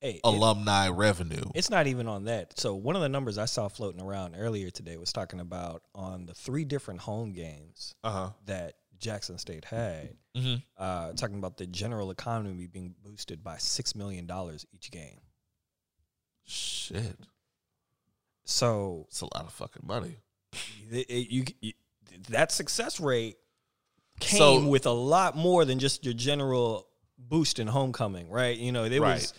[0.01, 1.45] Hey, it- alumni revenue.
[1.55, 2.59] It's not even on that.
[2.59, 6.27] So one of the numbers I saw floating around earlier today was talking about on
[6.27, 8.31] the three different home games Uh huh.
[8.47, 10.55] that Jackson State had, Mm-hmm.
[10.79, 15.21] uh, talking about the general economy being boosted by six million dollars each game.
[16.45, 17.17] Shit,
[18.45, 20.17] So it's a lot of fucking money.
[20.91, 21.73] it- it- you, you-
[22.29, 23.37] that success rate
[24.21, 26.89] came So- with a lot more than just your general
[27.19, 28.57] boost in homecoming, right?
[28.59, 29.33] You know, there was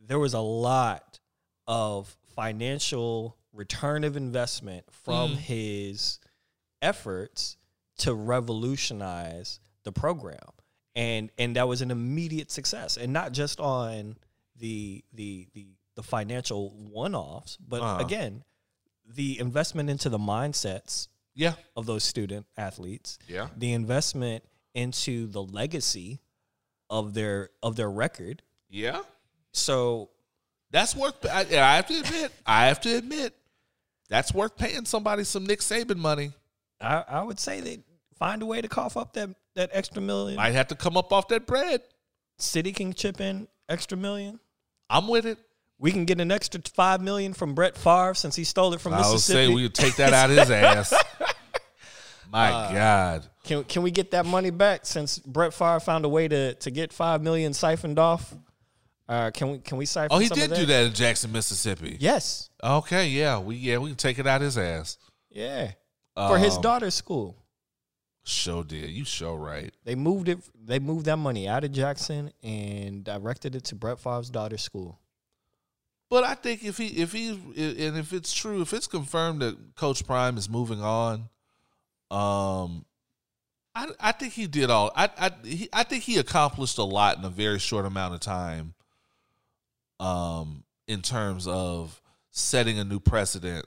[0.00, 1.20] there was a lot
[1.68, 5.36] of financial return of investment from Mm.
[5.36, 6.18] his
[6.82, 7.56] efforts
[7.98, 10.38] to revolutionize the program.
[10.96, 12.96] And and that was an immediate success.
[12.96, 14.16] And not just on
[14.56, 15.68] the the the
[16.00, 18.02] the financial one-offs, but Uh-huh.
[18.04, 18.42] again,
[19.06, 23.48] the investment into the mindsets Yeah, of those student athletes, yeah.
[23.56, 24.44] the investment
[24.74, 26.20] into the legacy
[26.88, 28.42] of their of their record.
[28.70, 29.02] Yeah,
[29.52, 30.10] So
[30.70, 31.24] that's worth.
[31.26, 32.32] I, I have to admit.
[32.46, 33.34] I have to admit,
[34.08, 36.32] that's worth paying somebody some Nick Saban money.
[36.80, 37.80] I, I would say they
[38.18, 40.36] find a way to cough up that that extra million.
[40.36, 41.82] Might have to come up off that bread.
[42.38, 44.40] City can chip in extra million.
[44.88, 45.38] I'm with it.
[45.80, 48.92] We can get an extra five million from Brett Favre since he stole it from
[48.92, 49.46] I would Mississippi.
[49.48, 50.92] say we would take that out of his ass.
[52.30, 53.26] My Uh, God.
[53.44, 56.70] can can we get that money back since Brett Favre found a way to to
[56.70, 58.32] get five million siphoned off?
[59.08, 60.08] Uh, can we can we siphon?
[60.12, 61.96] Oh, he did do that in Jackson, Mississippi.
[61.98, 62.50] Yes.
[62.62, 64.98] Okay, yeah, we yeah we can take it out his ass.
[65.30, 65.72] Yeah.
[66.14, 67.36] For his Um, daughter's school.
[68.22, 69.74] Show did you show right?
[69.84, 70.38] They moved it.
[70.62, 75.00] They moved that money out of Jackson and directed it to Brett Favre's daughter's school.
[76.10, 79.76] But I think if he if he and if it's true, if it's confirmed that
[79.76, 81.28] Coach Prime is moving on,
[82.10, 82.84] um,
[83.76, 84.90] I I think he did all.
[84.96, 88.20] I I he, I think he accomplished a lot in a very short amount of
[88.20, 88.74] time.
[90.00, 92.02] Um, in terms of
[92.32, 93.66] setting a new precedent,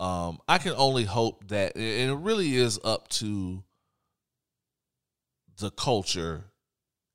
[0.00, 3.62] um, I can only hope that, and it really is up to
[5.60, 6.46] the culture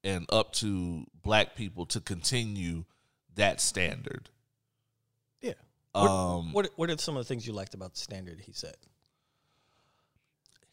[0.06, 2.86] and up to black people to continue
[3.40, 4.30] that standard.
[5.42, 5.54] Yeah.
[5.94, 8.54] What, Um, what What are some of the things you liked about the standard he
[8.54, 8.78] set?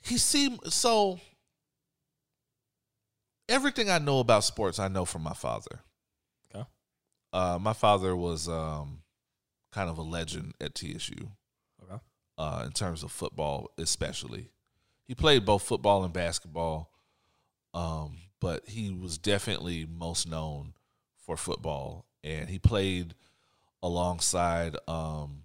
[0.03, 1.19] he seemed so.
[3.49, 5.81] Everything I know about sports, I know from my father.
[6.55, 6.65] Okay.
[7.33, 9.03] Uh, my father was um,
[9.73, 11.31] kind of a legend at TSU
[11.83, 12.01] Okay.
[12.39, 14.51] uh, in terms of football, especially.
[15.07, 16.91] He played both football and basketball,
[17.73, 20.75] um, but he was definitely most known
[21.25, 22.05] for football.
[22.27, 23.15] And he played
[23.83, 25.43] alongside um,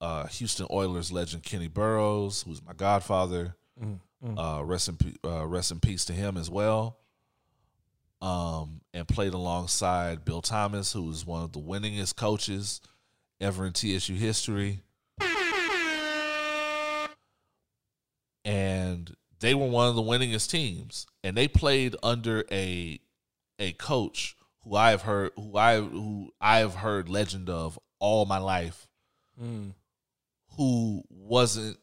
[0.00, 3.56] uh, Houston Oilers legend Kenny Burrows, who's my godfather.
[4.38, 6.96] Uh, rest in uh, rest in peace to him as well.
[8.22, 12.80] Um, and played alongside Bill Thomas, who was one of the winningest coaches
[13.40, 14.80] ever in TSU history.
[18.44, 23.00] And they were one of the winningest teams, and they played under a
[23.58, 24.35] a coach
[24.66, 28.88] who I have heard who I who I have heard legend of all my life,
[29.40, 29.74] Mm.
[30.56, 31.78] who wasn't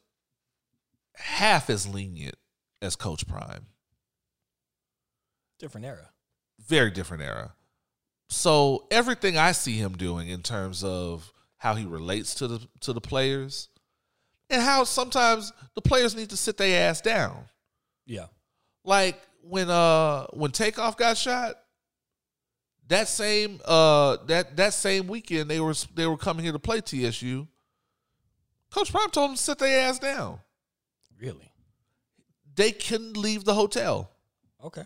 [1.15, 2.35] half as lenient
[2.81, 3.67] as Coach Prime.
[5.59, 6.09] Different era.
[6.67, 7.53] Very different era.
[8.29, 12.91] So everything I see him doing in terms of how he relates to the to
[12.93, 13.69] the players,
[14.49, 17.45] and how sometimes the players need to sit their ass down.
[18.05, 18.27] Yeah.
[18.83, 21.55] Like when uh when Takeoff got shot,
[22.87, 26.81] that same uh that that same weekend they were they were coming here to play
[26.81, 27.47] TSU.
[28.71, 30.39] Coach Prime told them to sit their ass down.
[31.19, 31.51] Really.
[32.55, 34.09] They couldn't leave the hotel.
[34.63, 34.83] Okay.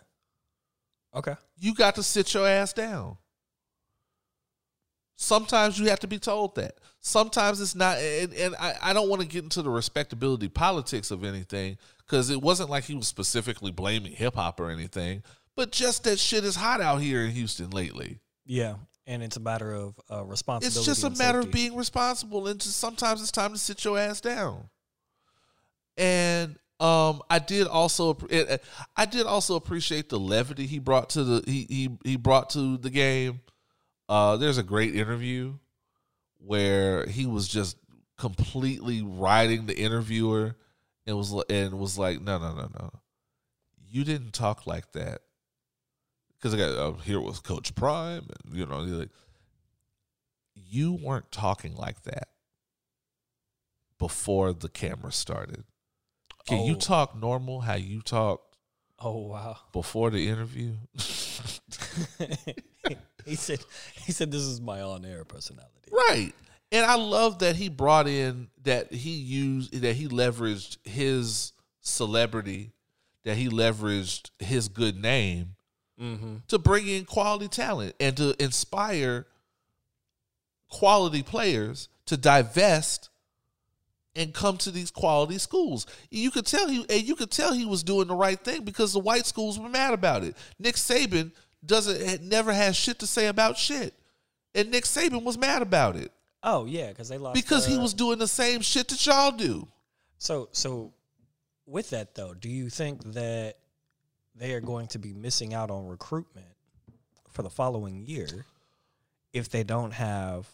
[1.15, 1.35] Okay.
[1.57, 3.17] You got to sit your ass down.
[5.15, 6.77] Sometimes you have to be told that.
[6.99, 11.09] Sometimes it's not, and, and I, I don't want to get into the respectability politics
[11.09, 15.23] of anything because it wasn't like he was specifically blaming hip hop or anything,
[15.57, 18.19] but just that shit is hot out here in Houston lately.
[18.45, 18.75] Yeah.
[19.05, 20.77] and it's a matter of uh, responsibility.
[20.79, 23.97] It's just a matter of being responsible, and just sometimes it's time to sit your
[23.99, 24.69] ass down.
[25.97, 28.63] And um, I did also it- it-
[28.95, 32.77] I did also appreciate the levity he brought to the he he he brought to
[32.77, 33.41] the game.
[34.07, 35.55] Uh, there's a great interview
[36.37, 37.77] where he was just
[38.17, 40.55] completely riding the interviewer
[41.05, 42.91] and was and was like, no no no no,
[43.89, 45.21] you didn't talk like that
[46.39, 49.09] because I got uh, here with Coach Prime and you know like
[50.55, 52.29] you weren't talking like that
[53.99, 55.63] before the camera started.
[56.47, 56.79] Can you Oh.
[56.79, 58.43] talk normal how you talked
[58.99, 59.57] Oh wow!
[59.73, 60.73] before the interview?
[63.25, 63.59] he said,
[64.05, 66.33] "He said this is my on-air personality." right.
[66.71, 72.71] And I love that he brought in that he used that he leveraged his celebrity,
[73.23, 75.55] that he leveraged his good name
[75.99, 76.35] Mm-hmm.
[76.49, 79.25] to bring in quality talent and to inspire
[80.69, 83.09] quality players to divest
[84.15, 85.87] and come to these quality schools.
[86.11, 88.93] You could tell he and you could tell he was doing the right thing because
[88.93, 90.37] the white schools were mad about it.
[90.59, 91.31] Nick Saban
[91.65, 93.93] doesn't had never has shit to say about shit.
[94.53, 96.11] And Nick Saban was mad about it
[96.43, 99.31] Oh yeah, because they lost because he uh, was doing the same shit that y'all
[99.31, 99.67] do.
[100.17, 100.93] So so
[101.65, 103.57] with that though, do you think that
[104.37, 106.47] they are going to be missing out on recruitment
[107.29, 108.45] for the following year
[109.33, 110.47] if they don't have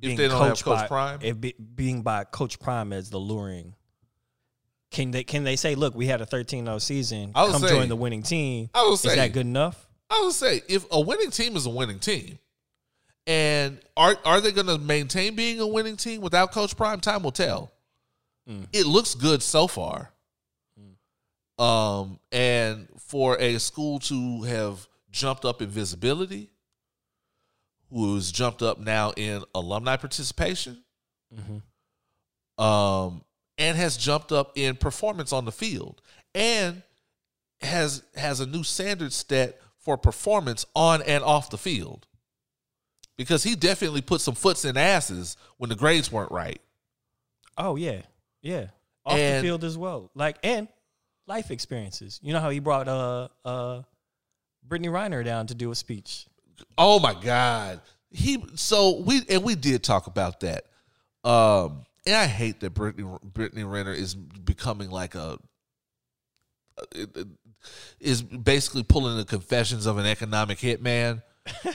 [0.00, 1.18] If they don't have Coach by, Prime?
[1.22, 3.74] if be, being by Coach Prime as the luring
[4.90, 7.68] can they can they say, look, we had a 13-0 season, I would come say-
[7.68, 8.70] join the winning team?
[8.74, 9.88] I would Is say- that good enough?
[10.10, 12.38] I would say if a winning team is a winning team,
[13.26, 17.00] and are are they going to maintain being a winning team without Coach Prime?
[17.00, 17.72] Time will tell.
[18.48, 18.66] Mm.
[18.72, 20.12] It looks good so far.
[21.58, 26.50] Um, and for a school to have jumped up in visibility,
[27.90, 30.82] who's jumped up now in alumni participation,
[32.58, 33.22] um,
[33.58, 36.00] and has jumped up in performance on the field,
[36.34, 36.82] and
[37.60, 42.06] has has a new standard set for performance on and off the field.
[43.16, 46.60] Because he definitely put some foots in asses when the grades weren't right.
[47.56, 48.02] Oh yeah,
[48.42, 48.66] yeah,
[49.06, 50.10] off And- the field as well.
[50.16, 50.66] Like and
[51.26, 52.20] life experiences.
[52.22, 53.82] You know how he brought uh uh
[54.66, 56.26] Brittany Renner down to do a speech.
[56.78, 57.80] Oh my God.
[58.10, 60.64] He so we and we did talk about that.
[61.24, 65.38] Um and I hate that Brittany Brittany Renner is becoming like a
[66.94, 67.26] it-
[68.00, 71.22] is basically pulling the confessions of an economic hitman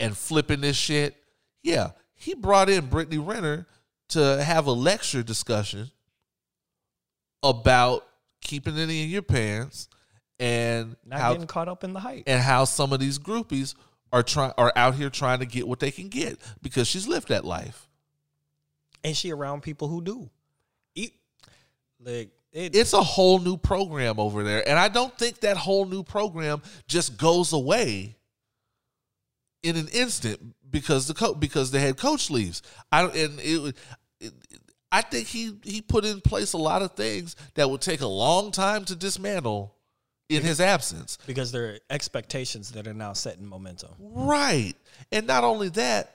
[0.00, 1.16] and flipping this shit.
[1.62, 3.66] Yeah, he brought in Brittany Renner
[4.10, 5.90] to have a lecture discussion
[7.44, 8.06] about
[8.40, 9.88] keeping it in your pants
[10.40, 12.24] and Not how getting caught up in the hype.
[12.26, 13.74] and how some of these groupies
[14.12, 17.28] are trying are out here trying to get what they can get because she's lived
[17.28, 17.88] that life.
[19.04, 20.30] and she around people who do.
[22.00, 25.86] Like it, It's a whole new program over there, and I don't think that whole
[25.86, 28.16] new program just goes away
[29.62, 32.60] in an instant because the co- because the head coach leaves.
[32.92, 33.76] I don't, and it,
[34.20, 34.32] it,
[34.94, 38.06] I think he he put in place a lot of things that would take a
[38.06, 39.74] long time to dismantle
[40.28, 41.18] in his absence.
[41.26, 43.90] because there are expectations that are now setting momentum.
[43.98, 44.74] Right.
[45.10, 46.14] And not only that,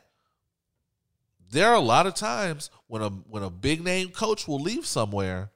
[1.51, 4.85] there are a lot of times when a when a big name coach will leave
[4.85, 5.51] somewhere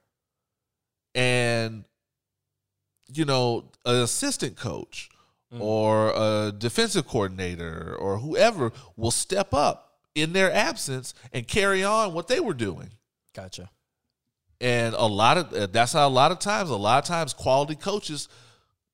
[1.14, 1.86] and
[3.10, 5.08] you know, an assistant coach
[5.50, 5.60] mm.
[5.62, 12.12] or a defensive coordinator or whoever will step up in their absence and carry on
[12.12, 12.90] what they were doing.
[13.34, 13.70] Gotcha.
[14.60, 17.74] And a lot of that's how a lot of times, a lot of times, quality
[17.74, 18.28] coaches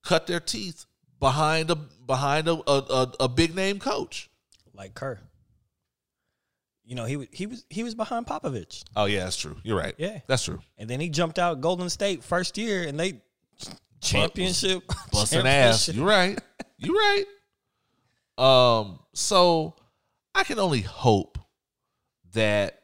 [0.02, 0.86] cut their teeth
[1.20, 4.30] behind a behind a a, a, a big name coach.
[4.74, 5.20] Like Kerr.
[6.84, 8.82] You know, he was he was he was behind Popovich.
[8.96, 9.56] Oh yeah, that's true.
[9.62, 9.94] You're right.
[9.96, 10.20] Yeah.
[10.26, 10.60] that's true.
[10.76, 13.20] And then he jumped out Golden State first year and they
[14.00, 15.88] championship Busting ass.
[15.88, 16.40] You're right.
[16.78, 17.24] You're right.
[18.38, 18.98] Um.
[19.12, 19.76] So
[20.34, 21.38] I can only hope
[22.32, 22.79] that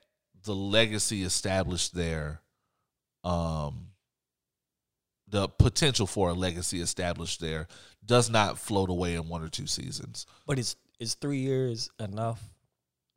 [0.47, 2.41] the legacy established there,
[3.25, 3.89] um,
[5.29, 7.67] the potential for a legacy established there,
[8.05, 10.25] does not float away in one or two seasons.
[10.47, 12.41] But is is three years enough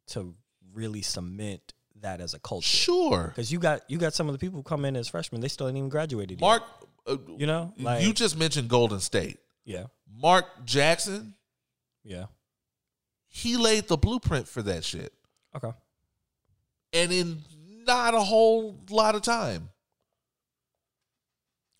[0.07, 0.35] to
[0.73, 2.67] really cement that as a culture?
[2.67, 3.27] Sure.
[3.27, 5.47] Because you got you got some of the people who come in as freshmen, they
[5.47, 6.41] still ain't even graduated.
[6.41, 6.45] yet.
[6.45, 6.63] Mark,
[7.05, 9.37] uh, you know, like you just mentioned Golden State.
[9.63, 11.35] yeah, Mark Jackson,
[12.03, 12.25] yeah,
[13.27, 15.13] he laid the blueprint for that shit.
[15.55, 15.71] okay.
[16.93, 17.43] And in
[17.85, 19.69] not a whole lot of time.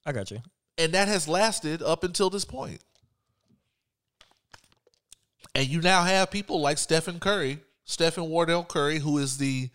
[0.06, 0.40] I got you.
[0.78, 2.82] And that has lasted up until this point.
[5.54, 9.70] And you now have people like Stephen Curry, Stephen Wardell Curry, who is the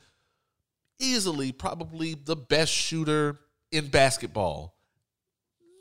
[0.99, 3.41] easily probably the best shooter
[3.71, 4.75] in basketball.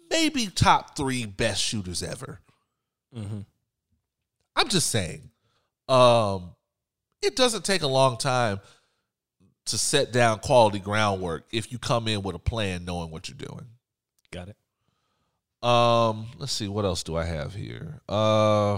[0.09, 2.39] Maybe top three best shooters ever.
[4.55, 5.30] I'm just saying.
[5.88, 6.55] Um,
[7.21, 8.59] it doesn't take a long time
[9.65, 13.38] to set down quality groundwork if you come in with a plan knowing what you're
[13.38, 13.65] doing.
[14.31, 14.57] Got it.
[15.68, 18.02] Um, let's see what else do I have here.
[18.10, 18.76] Uh,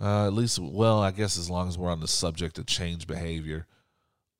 [0.00, 3.06] uh, at least, well, I guess as long as we're on the subject of change
[3.06, 3.66] behavior,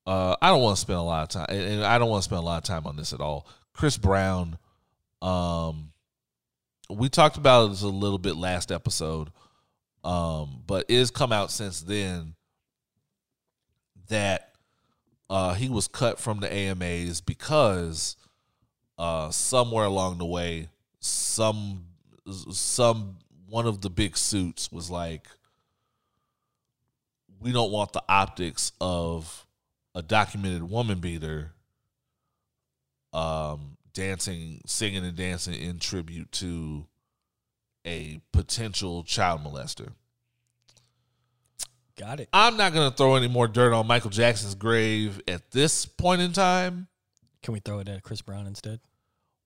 [0.06, 2.28] uh, I don't want to spend a lot of time, and I don't want to
[2.28, 3.48] spend a lot of time on this at all.
[3.72, 4.56] Chris Brown,
[5.20, 5.92] um,
[6.88, 9.30] we talked about this a little bit last episode,
[10.04, 12.34] um, but it has come out since then
[14.08, 14.52] that
[15.28, 18.16] uh, he was cut from the AMAs because
[18.98, 20.68] uh, somewhere along the way,
[21.00, 21.84] some
[22.50, 23.18] some
[23.48, 25.26] one of the big suits was like,
[27.40, 29.46] we don't want the optics of
[29.94, 31.52] a documented woman beater
[33.12, 36.86] um dancing singing and dancing in tribute to
[37.86, 39.92] a potential child molester
[41.96, 42.28] Got it.
[42.32, 46.20] i'm not going to throw any more dirt on michael jackson's grave at this point
[46.20, 46.88] in time
[47.42, 48.80] Can we throw it at Chris Brown instead?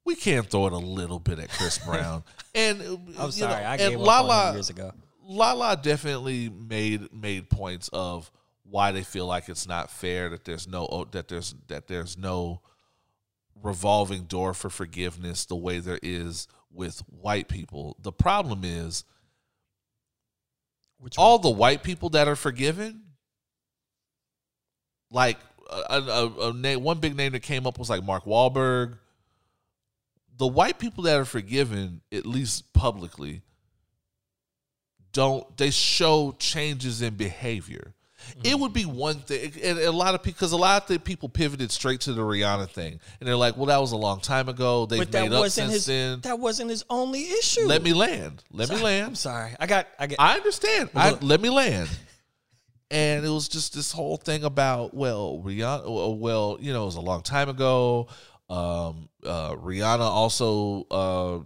[0.05, 2.25] we can't throw it a little bit at chris brown
[2.55, 4.93] and uh, I'm sorry, know, I and gave up Lala- on years ago.
[5.23, 8.33] Lala definitely made made points of
[8.65, 12.61] why they feel like it's not fair that there's no that there's that there's no
[13.63, 17.97] revolving door for forgiveness the way there is with white people.
[18.01, 19.05] The problem is
[21.01, 23.03] Which all the white people that are forgiven,
[25.11, 25.39] like
[25.71, 28.99] a, a, a name, one big name that came up was like Mark Wahlberg.
[30.37, 33.43] The white people that are forgiven, at least publicly,
[35.13, 37.95] don't they show changes in behavior?
[38.45, 40.99] It would be one thing, and a lot of people, because a lot of the
[40.99, 44.21] people pivoted straight to the Rihanna thing, and they're like, "Well, that was a long
[44.21, 44.87] time ago.
[44.87, 45.87] They've but that made up wasn't since his.
[45.87, 47.67] then." That wasn't his only issue.
[47.67, 48.43] Let me land.
[48.53, 49.19] Let me I'm land.
[49.19, 49.55] sorry.
[49.59, 49.87] I got.
[49.99, 50.21] I get.
[50.21, 50.91] I understand.
[50.95, 51.89] I, let me land.
[52.91, 56.19] And it was just this whole thing about well, Rihanna.
[56.19, 58.09] Well, you know, it was a long time ago.
[58.49, 61.39] Um, uh, Rihanna also uh,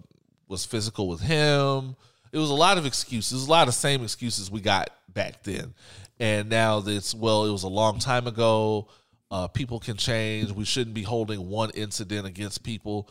[0.48, 1.96] was physical with him.
[2.32, 5.74] It was a lot of excuses, a lot of same excuses we got back then.
[6.20, 8.88] And now this well, it was a long time ago.
[9.30, 10.52] Uh, people can change.
[10.52, 13.10] We shouldn't be holding one incident against people.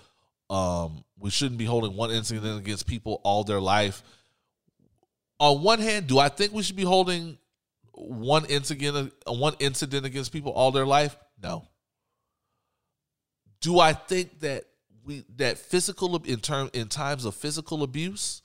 [0.50, 4.04] Um, we shouldn't be holding one incident against people all their life
[5.44, 7.38] on one hand, do I think we should be holding
[7.92, 11.18] one incident uh, one incident against people all their life?
[11.42, 11.68] No.
[13.60, 14.64] Do I think that
[15.04, 18.42] we that physical in term in times of physical abuse,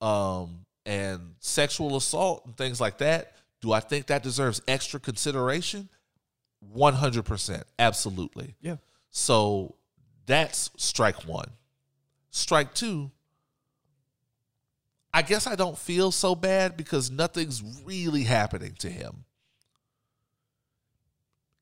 [0.00, 5.88] um, and sexual assault and things like that, do I think that deserves extra consideration?
[6.60, 8.56] One hundred percent, absolutely.
[8.60, 8.76] Yeah.
[9.10, 9.76] So
[10.26, 11.50] that's strike one.
[12.30, 13.10] Strike two.
[15.12, 19.24] I guess I don't feel so bad because nothing's really happening to him.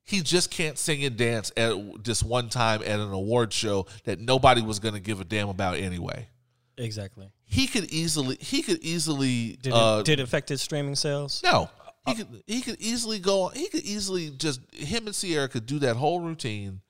[0.04, 4.18] He just can't sing and dance at this one time at an award show that
[4.18, 6.28] nobody was going to give a damn about anyway.
[6.76, 7.30] Exactly.
[7.44, 11.40] He could easily he could easily Did uh, did it affect his streaming sales?
[11.42, 11.70] no.
[12.08, 15.78] He could he could easily go he could easily just him and Ciara could do
[15.80, 16.80] that whole routine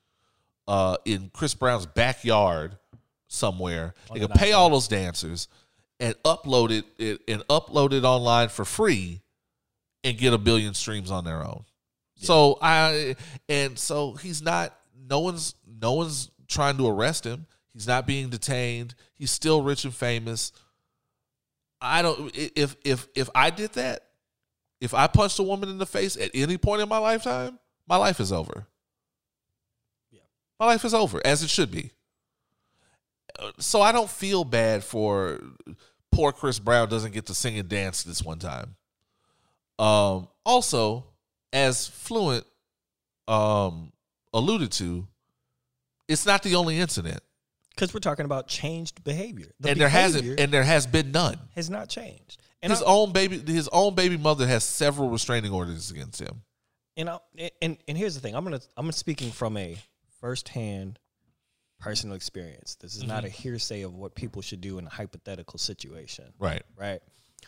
[0.66, 2.76] uh in Chris Brown's backyard
[3.28, 3.94] somewhere.
[4.12, 5.48] They could pay all those dancers
[6.00, 9.20] and upload it, it and upload it online for free
[10.04, 11.64] and get a billion streams on their own.
[12.16, 13.16] So I
[13.48, 14.76] and so he's not
[15.08, 17.46] no one's no one's trying to arrest him.
[17.72, 18.94] He's not being detained.
[19.14, 20.52] He's still rich and famous.
[21.80, 24.07] I don't if if if I did that,
[24.80, 27.96] if I punched a woman in the face at any point in my lifetime, my
[27.96, 28.66] life is over.
[30.10, 30.20] Yeah.
[30.60, 31.90] My life is over as it should be.
[33.58, 35.40] So I don't feel bad for
[36.10, 38.76] poor Chris Brown doesn't get to sing and dance this one time.
[39.78, 41.04] Um also
[41.52, 42.44] as Fluent
[43.26, 43.92] um
[44.32, 45.06] alluded to,
[46.08, 47.20] it's not the only incident.
[47.70, 49.52] Because we're talking about changed behavior.
[49.60, 51.38] The and there hasn't and there has been none.
[51.54, 52.40] has not changed.
[52.62, 56.42] And his I- own baby his own baby mother has several restraining orders against him.
[56.96, 57.18] and I,
[57.62, 58.34] and and here's the thing.
[58.34, 59.76] I'm gonna I'm speaking from a
[60.20, 60.98] firsthand
[61.78, 62.74] personal experience.
[62.80, 63.32] This is not a mhm.
[63.32, 66.32] hearsay of what people should do in a hypothetical situation.
[66.38, 66.62] Right.
[66.76, 67.00] Right.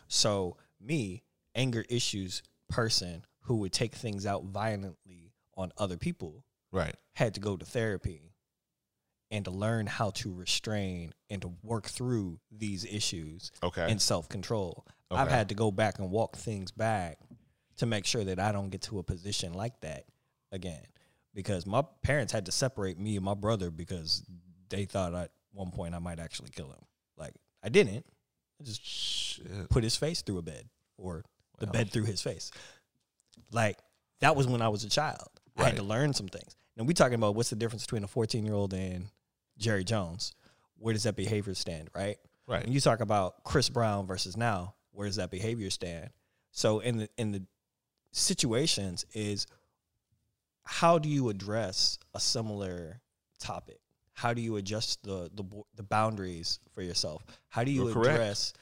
[0.06, 1.24] So me,
[1.56, 6.94] anger issues person who would take things out violently on other people Right.
[7.14, 8.32] had to go to therapy
[9.32, 13.90] and to learn how to restrain and to work through these issues Okay.
[13.90, 14.86] and self control.
[15.10, 17.18] I've had to go back and walk things back
[17.78, 20.04] to make sure that I don't get to a position like that
[20.52, 20.82] again.
[21.34, 24.24] Because my parents had to separate me and my brother because
[24.68, 26.84] they thought at one point I might actually kill him.
[27.16, 28.04] Like I didn't.
[28.60, 29.68] I just Shit.
[29.70, 30.68] put his face through a bed
[30.98, 31.24] or
[31.58, 32.50] the bed through his face.
[33.52, 33.78] Like
[34.20, 35.28] that was when I was a child.
[35.56, 36.56] I had to learn some things.
[36.76, 39.06] And we talking about what's the difference between a 14 year old and
[39.58, 40.34] Jerry Jones.
[40.78, 42.16] Where does that behavior stand, right?
[42.46, 42.64] Right.
[42.64, 46.10] When you talk about Chris Brown versus now, where does that behavior stand?
[46.50, 47.42] So in the in the
[48.12, 49.46] situations is
[50.64, 53.00] how do you address a similar
[53.38, 53.80] topic?
[54.12, 55.44] How do you adjust the the,
[55.76, 57.24] the boundaries for yourself?
[57.48, 58.52] How do you You're address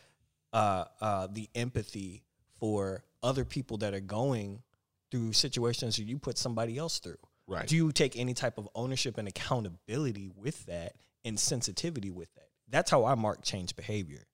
[0.53, 2.23] uh, uh, the empathy
[2.59, 4.63] for other people that are going
[5.11, 7.19] through situations that you put somebody else through?
[7.47, 7.67] Right.
[7.67, 10.95] Do you take any type of ownership and accountability with that
[11.25, 12.49] and sensitivity with that?
[12.69, 14.28] That's how I mark change behavior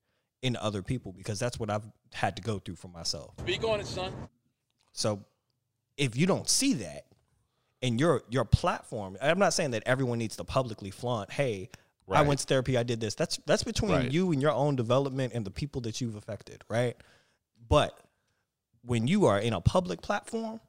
[0.44, 3.32] in other people because that's what I've had to go through for myself.
[3.40, 4.12] Speak on it, son.
[4.92, 5.24] So
[5.96, 7.06] if you don't see that
[7.80, 11.70] in your your platform, I'm not saying that everyone needs to publicly flaunt, hey,
[12.12, 13.14] I went to therapy, I did this.
[13.14, 14.12] That's that's between Right.
[14.12, 16.96] you and your own development and the people that you've affected, right?
[17.66, 17.98] But
[18.82, 20.60] when you are in a public platform,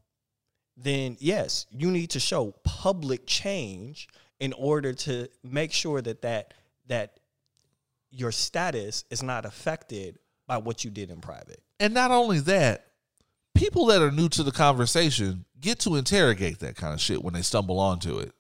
[0.78, 4.08] then yes, you need to show public change
[4.40, 6.54] in order to make sure that that
[6.88, 7.20] that
[8.12, 10.18] your status is not affected
[10.48, 11.62] by what you did in private.
[11.80, 12.88] And not only that,
[13.56, 17.34] people that are new to the conversation get to interrogate that kind of shit when
[17.34, 18.32] they stumble onto it.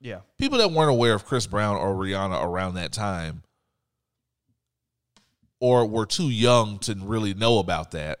[0.00, 0.20] Yeah.
[0.38, 3.42] People that weren't aware of Chris Brown or Rihanna around that time
[5.60, 8.20] or were too young to really know about that,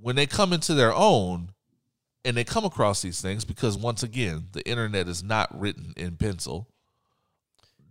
[0.00, 1.48] when they come into their own
[2.24, 6.16] and they come across these things, because once again, the internet is not written in
[6.16, 6.68] pencil.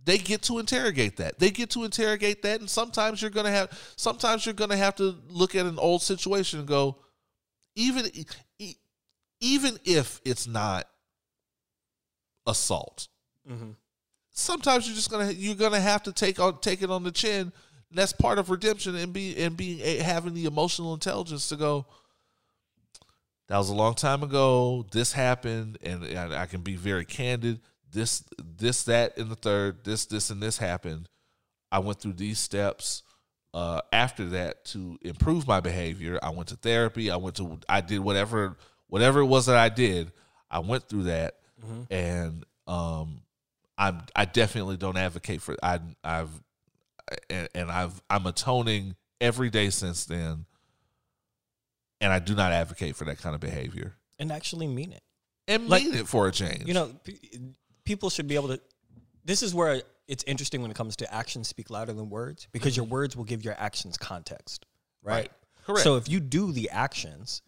[0.04, 1.38] They get to interrogate that.
[1.38, 3.70] They get to interrogate that, and sometimes you're gonna have.
[3.96, 6.96] Sometimes you're gonna have to look at an old situation and go,
[7.76, 8.10] even,
[9.40, 10.88] even if it's not
[12.46, 13.08] assault,
[13.50, 13.70] Mm-hmm.
[14.30, 17.52] sometimes you're just gonna you're gonna have to take on take it on the chin.
[17.90, 21.86] That's part of redemption and be and being a, having the emotional intelligence to go.
[23.48, 24.86] That was a long time ago.
[24.92, 27.60] This happened, and, and I can be very candid.
[27.92, 28.24] This,
[28.58, 29.84] this, that, and the third.
[29.84, 31.08] This, this, and this happened.
[31.70, 33.02] I went through these steps.
[33.54, 37.10] Uh, after that, to improve my behavior, I went to therapy.
[37.10, 37.58] I went to.
[37.68, 38.56] I did whatever
[38.86, 40.10] whatever it was that I did.
[40.50, 41.36] I went through that,
[41.90, 43.22] and um,
[43.76, 46.30] I'm I definitely don't advocate for I I've
[47.28, 50.46] and, and I've I'm atoning every day since then,
[52.00, 55.02] and I do not advocate for that kind of behavior And actually mean it.
[55.48, 56.66] and Like, mean it for a change.
[56.66, 56.90] You know,
[57.92, 58.60] people should be able to.
[59.24, 62.74] This is where it's interesting when it comes to actions speak louder than words because
[62.76, 62.94] your mm-hmm.
[62.94, 64.64] words will give your actions context,
[65.02, 65.14] right?
[65.14, 65.30] Right.
[65.66, 65.84] Correct.
[65.84, 67.42] So if you do the actions,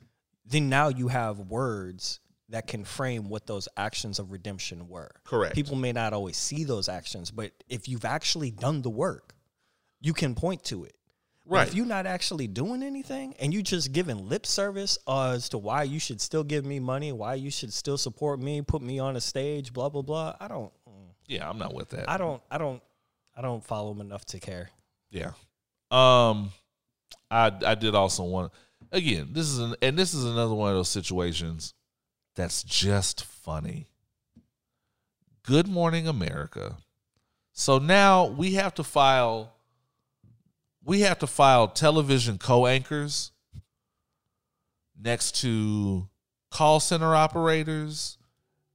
[0.44, 5.10] then now you have words that can frame what those actions of redemption were.
[5.24, 5.54] Correct.
[5.54, 9.34] People may not always see those actions, but if you've actually done the work,
[10.00, 10.94] you can point to it.
[11.46, 11.68] Right.
[11.68, 15.82] If you're not actually doing anything and you just giving lip service as to why
[15.82, 19.16] you should still give me money, why you should still support me, put me on
[19.16, 20.36] a stage, blah blah blah.
[20.40, 20.72] I don't.
[21.26, 22.08] yeah, I'm not with that.
[22.08, 22.42] I don't.
[22.50, 22.82] I don't.
[23.36, 24.70] I don't follow them enough to care.
[25.10, 25.32] Yeah.
[25.90, 26.50] Um
[27.30, 28.52] I I did also want
[28.90, 31.74] again, this is an and this is another one of those situations
[32.36, 33.88] that's just funny.
[35.42, 36.78] Good morning America.
[37.52, 39.53] So now we have to file
[40.84, 43.32] we have to file television co-anchors
[45.00, 46.08] next to
[46.50, 48.18] call center operators,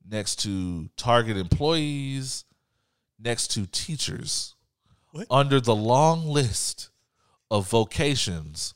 [0.07, 2.45] next to target employees,
[3.19, 4.55] next to teachers
[5.29, 6.89] under the long list
[7.49, 8.73] of vocations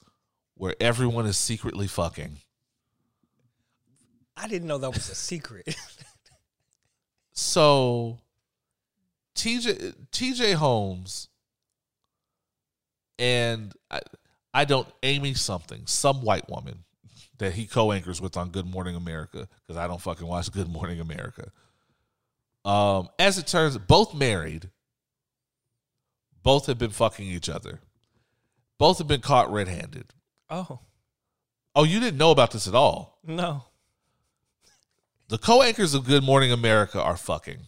[0.55, 2.37] where everyone is secretly fucking.
[4.35, 5.75] I didn't know that was a secret.
[7.33, 8.19] So
[9.35, 11.29] TJ TJ Holmes
[13.19, 13.99] and I,
[14.53, 16.83] I don't Amy something, some white woman
[17.39, 20.99] that he co-anchors with on Good Morning America because I don't fucking watch Good Morning
[20.99, 21.51] America.
[22.63, 24.69] Um, as it turns, both married,
[26.43, 27.81] both have been fucking each other,
[28.77, 30.13] both have been caught red-handed.
[30.49, 30.79] oh
[31.75, 33.19] Oh, you didn't know about this at all?
[33.23, 33.63] no.
[35.29, 37.61] The co-anchors of Good Morning America are fucking.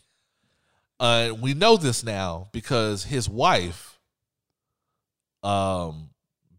[1.00, 3.95] Uh, we know this now because his wife,
[5.46, 6.10] um,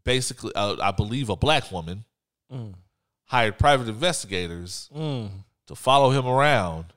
[0.05, 2.05] basically, uh, I believe a black woman,
[2.53, 2.75] Mm.
[3.25, 5.31] hired private investigators Mm.
[5.67, 6.93] to follow him around,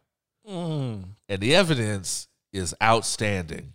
[0.47, 1.03] Mm.
[1.27, 3.73] and the evidence is outstanding.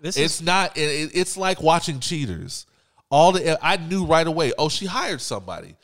[0.00, 0.76] This It's is not.
[0.76, 2.66] It, it's like watching cheaters.
[3.10, 4.52] All the I knew right away.
[4.58, 5.76] Oh, she hired somebody.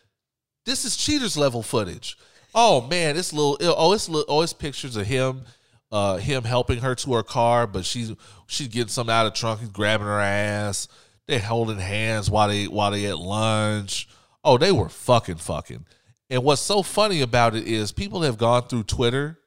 [0.66, 2.18] This is cheaters level footage.
[2.54, 3.56] Oh man, it's little.
[3.62, 4.26] Oh, it's little.
[4.28, 5.44] Oh, it's pictures of him,
[5.90, 8.12] uh, him helping her to her car, but she's
[8.46, 9.60] she's getting something out of the trunk.
[9.60, 10.86] He's grabbing her ass.
[11.30, 14.08] They holding hands while they while they at lunch.
[14.42, 15.86] Oh, they were fucking fucking.
[16.28, 19.38] And what's so funny about it is people have gone through Twitter.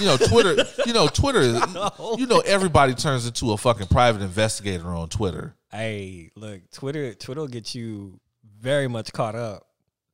[0.00, 0.64] You know, Twitter.
[0.86, 1.60] you know, Twitter.
[2.16, 5.54] You know, everybody turns into a fucking private investigator on Twitter.
[5.70, 8.18] Hey, look, Twitter Twitter will get you
[8.58, 9.66] very much caught up.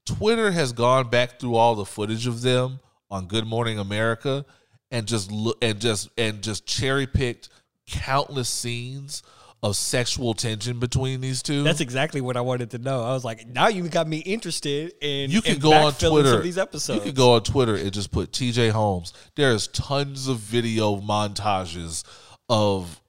[0.06, 2.80] Twitter has gone back through all the footage of them
[3.10, 4.44] on Good Morning America
[4.90, 7.48] and just look and just and just cherry picked
[7.86, 9.22] countless scenes
[9.62, 11.62] of sexual tension between these two.
[11.62, 13.02] That's exactly what I wanted to know.
[13.02, 16.40] I was like, now you got me interested in you can in go on Twitter.
[16.40, 16.98] these episodes.
[16.98, 19.12] You can go on Twitter and just put TJ Holmes.
[19.36, 22.04] There's tons of video montages
[22.48, 23.00] of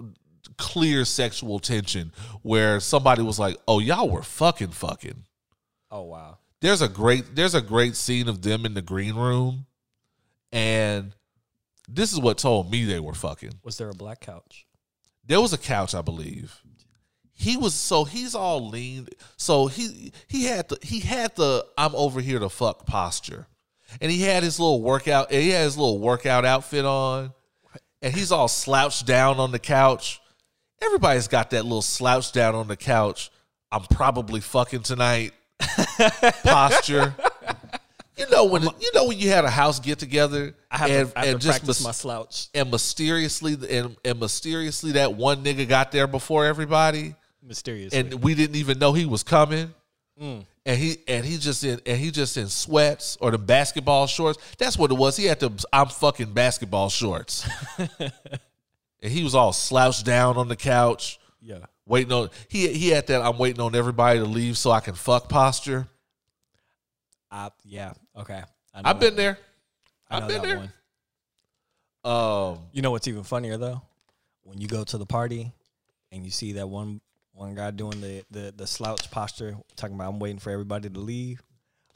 [0.57, 2.11] clear sexual tension
[2.41, 5.23] where somebody was like, "Oh, y'all were fucking fucking."
[5.89, 6.37] Oh wow.
[6.61, 9.65] there's a great there's a great scene of them in the green room
[10.53, 11.13] and
[11.89, 14.65] this is what told me they were fucking Was there a black couch?
[15.25, 16.61] There was a couch i believe.
[17.33, 19.07] He was so he's all lean.
[19.35, 23.47] So he he had the he had the i'm over here to fuck posture.
[23.99, 27.33] And he had his little workout he had his little workout outfit on.
[28.03, 30.21] And he's all slouched down on the couch.
[30.83, 33.31] Everybody's got that little slouch down on the couch.
[33.71, 35.33] I'm probably fucking tonight
[36.43, 37.15] posture.
[38.17, 41.09] You know when you know when you had a house get together I have and,
[41.11, 42.47] to, I have and to just practice mis- my slouch.
[42.53, 47.99] and mysteriously and, and mysteriously that one nigga got there before everybody Mysteriously.
[47.99, 49.73] and we didn't even know he was coming
[50.21, 50.45] Mm.
[50.65, 54.37] and he and he just in and he just in sweats or the basketball shorts
[54.59, 57.47] that's what it was he had the i'm fucking basketball shorts
[57.99, 58.11] and
[59.11, 61.59] he was all slouched down on the couch yeah.
[61.87, 64.93] waiting on he he had that i'm waiting on everybody to leave so i can
[64.93, 65.87] fuck posture
[67.31, 67.93] I, yeah.
[68.17, 68.43] Okay.
[68.75, 69.37] I've been there
[70.11, 70.69] I know i've been that there
[72.03, 72.53] one.
[72.55, 73.81] um You know what's even funnier though?
[74.43, 75.51] When you go to the party
[76.11, 77.01] and you see that one
[77.33, 80.99] one guy doing the, the, the slouch posture, talking about I'm waiting for everybody to
[80.99, 81.41] leave,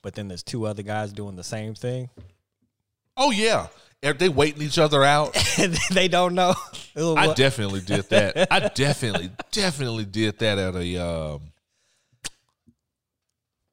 [0.02, 2.10] but then there's two other guys doing the same thing.
[3.18, 3.68] oh yeah
[4.04, 5.34] Are they waiting each other out
[5.92, 6.54] they don't know.
[6.98, 8.48] I definitely did that.
[8.50, 11.42] I definitely, definitely did that at a um,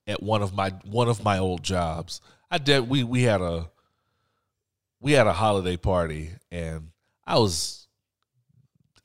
[0.08, 2.20] at one of my one of my old jobs.
[2.50, 2.88] I did.
[2.88, 3.70] We we had a
[5.02, 6.90] we had a holiday party, and
[7.26, 7.88] I was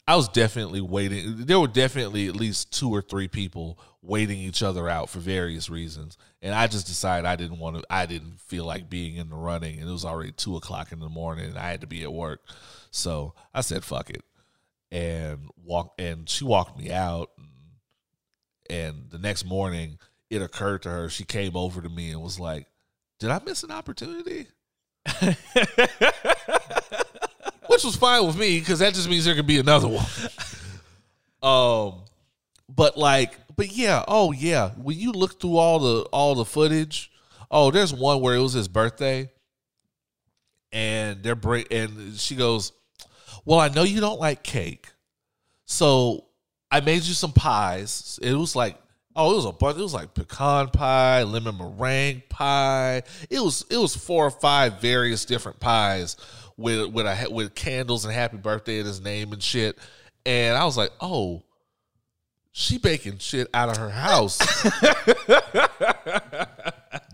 [0.07, 1.45] I was definitely waiting.
[1.45, 5.69] There were definitely at least two or three people waiting each other out for various
[5.69, 7.83] reasons, and I just decided I didn't want to.
[7.89, 10.99] I didn't feel like being in the running, and it was already two o'clock in
[10.99, 12.41] the morning, and I had to be at work.
[12.91, 14.23] So I said, "Fuck it,"
[14.91, 15.95] and walk.
[15.97, 17.31] And she walked me out.
[18.69, 19.97] And the next morning,
[20.29, 21.09] it occurred to her.
[21.09, 22.67] She came over to me and was like,
[23.19, 24.47] "Did I miss an opportunity?"
[27.67, 30.05] Which was fine with me because that just means there could be another one.
[31.43, 32.01] um,
[32.69, 34.71] but like, but yeah, oh yeah.
[34.71, 37.11] When you look through all the all the footage,
[37.51, 39.31] oh, there's one where it was his birthday,
[40.71, 42.71] and they're break, and she goes,
[43.45, 44.89] "Well, I know you don't like cake,
[45.65, 46.25] so
[46.71, 48.19] I made you some pies.
[48.21, 48.77] It was like."
[49.19, 49.79] Oh, it was a bunch.
[49.79, 53.01] It was like pecan pie, lemon meringue pie.
[53.31, 56.17] It was it was four or five various different pies
[56.55, 59.79] with with a with candles and happy birthday in his name and shit.
[60.23, 61.41] And I was like, oh,
[62.51, 64.37] she baking shit out of her house.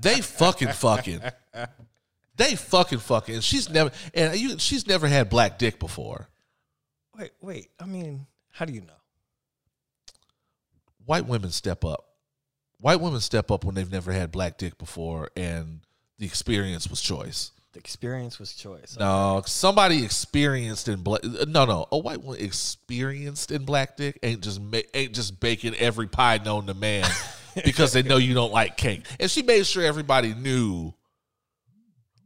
[0.02, 1.22] they fucking fucking.
[2.36, 3.36] They fucking fucking.
[3.36, 6.28] And she's never and you, she's never had black dick before.
[7.18, 7.70] wait, wait.
[7.80, 8.92] I mean, how do you know?
[11.06, 12.06] White women step up.
[12.80, 15.80] White women step up when they've never had black dick before, and
[16.20, 17.52] the experience was choice.
[17.72, 18.98] The experience was choice.
[19.00, 21.24] No, somebody experienced in black.
[21.24, 25.76] No, no, a white woman experienced in black dick ain't just ma- ain't just baking
[25.76, 27.10] every pie known to man
[27.66, 29.06] because they know you don't like cake.
[29.20, 30.94] And she made sure everybody knew.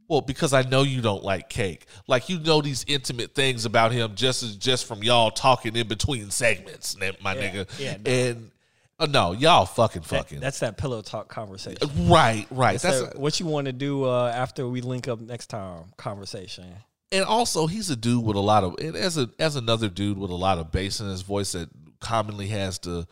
[0.08, 1.86] Well, because I know you don't like cake.
[2.06, 5.86] Like you know these intimate things about him just as just from y'all talking in
[5.86, 7.78] between segments, my Yeah, nigga.
[7.78, 8.10] yeah, no.
[8.10, 8.50] And
[8.98, 10.40] uh, no, y'all fucking That- fucking.
[10.40, 11.78] that's that pillow talk conversation.
[12.08, 12.80] right, right.
[12.80, 15.84] That's That's that- what you want to do uh, after we link up next time
[15.96, 16.66] conversation.
[17.12, 20.18] and also he's a dude with a lot of and as a as another dude
[20.18, 21.68] with a lot of bass in his voice that
[22.00, 23.06] commonly has to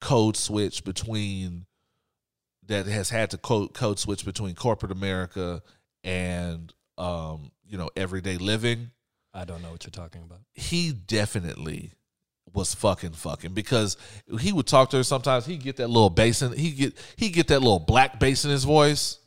[0.00, 1.66] code switch between
[2.66, 5.60] that has had to code code switch between corporate America
[6.02, 8.90] and um you know everyday living
[9.34, 10.40] I don't know what you're talking about.
[10.54, 11.92] he definitely
[12.54, 13.96] was fucking fucking because
[14.40, 15.46] he would talk to her sometimes.
[15.46, 18.50] He get that little bass in he get he get that little black bass in
[18.50, 19.18] his voice.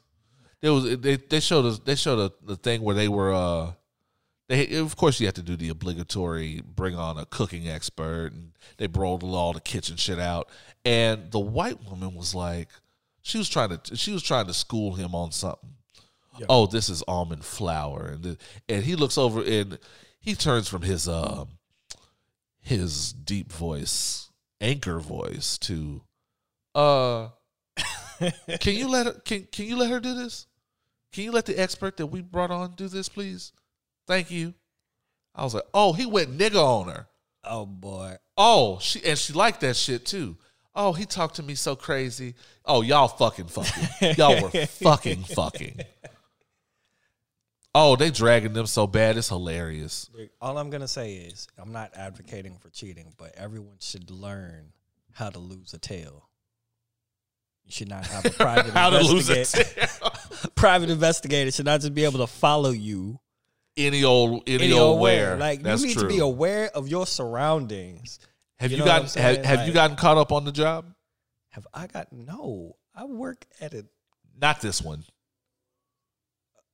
[0.61, 3.73] There was they they showed us they showed a, the thing where they were uh
[4.47, 8.51] they of course you have to do the obligatory bring on a cooking expert and
[8.77, 10.49] they rolled all the kitchen shit out
[10.83, 12.69] and the white woman was like
[13.21, 15.71] she was trying to she was trying to school him on something
[16.49, 18.37] oh this is almond flour and the,
[18.69, 19.79] and he looks over and
[20.19, 21.47] he turns from his um
[22.65, 26.01] his deep voice anchor voice to
[26.73, 27.27] uh
[28.59, 30.47] can you let her can can you let her do this?
[31.13, 33.53] Can you let the expert that we brought on do this please?
[34.07, 34.55] Thank you.
[35.35, 37.07] I was like oh he went nigga on her.
[37.43, 38.15] Oh boy.
[38.35, 40.35] oh she and she liked that shit too.
[40.73, 42.33] Oh he talked to me so crazy.
[42.65, 44.15] Oh y'all fucking fucking.
[44.17, 45.81] Y'all were fucking fucking
[47.75, 50.09] oh they dragging them so bad it's hilarious
[50.41, 54.71] All I'm gonna say is I'm not advocating for cheating, but everyone should learn
[55.11, 56.29] how to lose a tail.
[57.65, 59.87] You should not have a private how to lose investigator.
[60.43, 63.19] it private investigator should not just be able to follow you
[63.77, 65.37] any old any, any old where where.
[65.37, 66.03] Like That's you need true.
[66.03, 68.19] to be aware of your surroundings.
[68.57, 70.85] have you you, know gotten have, have you gotten caught up on the job
[71.49, 72.77] Have I got no?
[72.95, 73.85] I work at a
[74.39, 75.03] not this one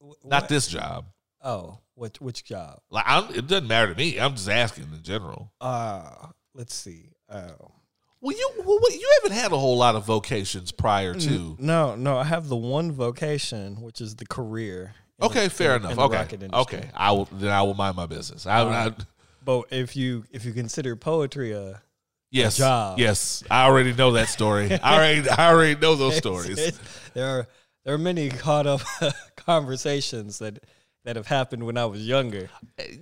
[0.02, 1.06] wh- not this job.
[1.44, 2.80] Oh, which which job?
[2.90, 4.19] like I'm, it doesn't matter to me.
[4.19, 5.52] I'm just asking in general.
[5.61, 7.11] Uh let's see.
[7.34, 7.72] Oh.
[8.19, 12.18] well you well, you haven't had a whole lot of vocations prior to No, no,
[12.18, 14.94] I have the one vocation, which is the career.
[15.22, 16.11] okay the- fair in- in enough.
[16.11, 16.48] the okay.
[16.53, 16.90] okay.
[16.94, 18.45] I will then i will mind my business.
[18.45, 18.95] I, I Um,
[19.44, 21.82] But if you if you consider poetry a
[22.30, 22.57] yes.
[22.57, 22.99] job.
[22.99, 23.44] yes.
[23.49, 24.72] I already know that story.
[24.73, 26.80] I already i already know those stories.
[27.14, 27.48] There are
[27.84, 28.82] there are many caught up
[29.36, 30.64] conversations that
[31.03, 32.49] that have happened when I was younger.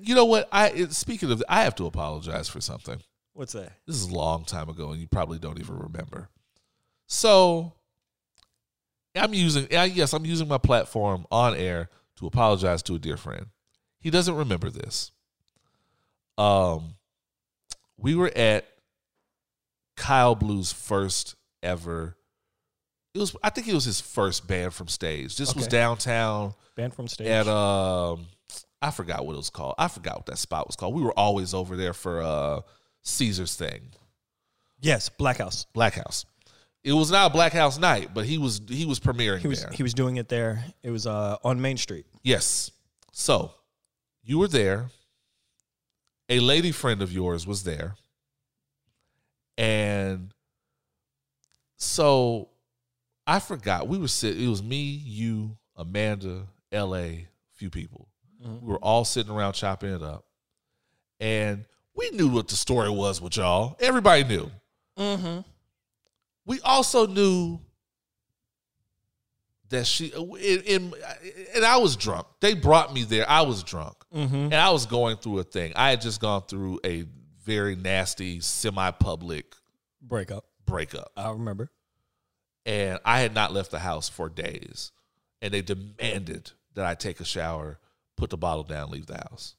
[0.01, 3.01] you know what i speaking of i have to apologize for something
[3.39, 3.71] What's that?
[3.87, 6.27] This is a long time ago, and you probably don't even remember.
[7.07, 7.71] So,
[9.15, 11.87] I'm using, yes, I'm using my platform on air
[12.17, 13.45] to apologize to a dear friend.
[14.01, 15.13] He doesn't remember this.
[16.37, 16.95] Um,
[17.95, 18.65] we were at
[19.95, 22.17] Kyle Blue's first ever.
[23.13, 25.35] It was, I think it was his first band from stage.
[25.37, 27.27] This was downtown Band from stage.
[27.27, 28.27] at um
[28.81, 29.75] I forgot what it was called.
[29.77, 30.93] I forgot what that spot was called.
[30.95, 32.61] We were always over there for uh
[33.03, 33.89] Caesar's thing,
[34.81, 35.65] yes, Black House.
[35.73, 36.25] Black House.
[36.83, 39.61] It was not a Black House night, but he was he was premiering He was
[39.63, 39.71] there.
[39.71, 40.63] he was doing it there.
[40.83, 42.05] It was uh, on Main Street.
[42.23, 42.71] yes.
[43.11, 43.51] So
[44.23, 44.85] you were there.
[46.29, 47.95] A lady friend of yours was there.
[49.57, 50.33] And
[51.77, 52.49] so
[53.29, 53.87] I forgot.
[53.87, 58.07] We were sitting, it was me, you, Amanda, LA, few people.
[58.43, 58.61] Mhm.
[58.61, 60.25] We were all sitting around chopping it up.
[61.19, 63.75] And we knew what the story was with y'all.
[63.79, 64.51] Everybody knew.
[64.97, 65.41] Mm-hmm.
[66.45, 67.59] We also knew
[69.69, 70.93] that she in, in
[71.53, 72.25] and I was drunk.
[72.39, 73.29] They brought me there.
[73.29, 73.95] I was drunk.
[74.15, 74.35] Mm-hmm.
[74.35, 75.73] And I was going through a thing.
[75.75, 77.05] I had just gone through a
[77.43, 79.53] very nasty semi-public
[80.01, 80.45] Breakup.
[80.65, 81.11] breakup.
[81.15, 81.69] I remember.
[82.69, 84.91] And I had not left the house for days.
[85.41, 87.79] And they demanded that I take a shower,
[88.15, 89.55] put the bottle down, leave the house.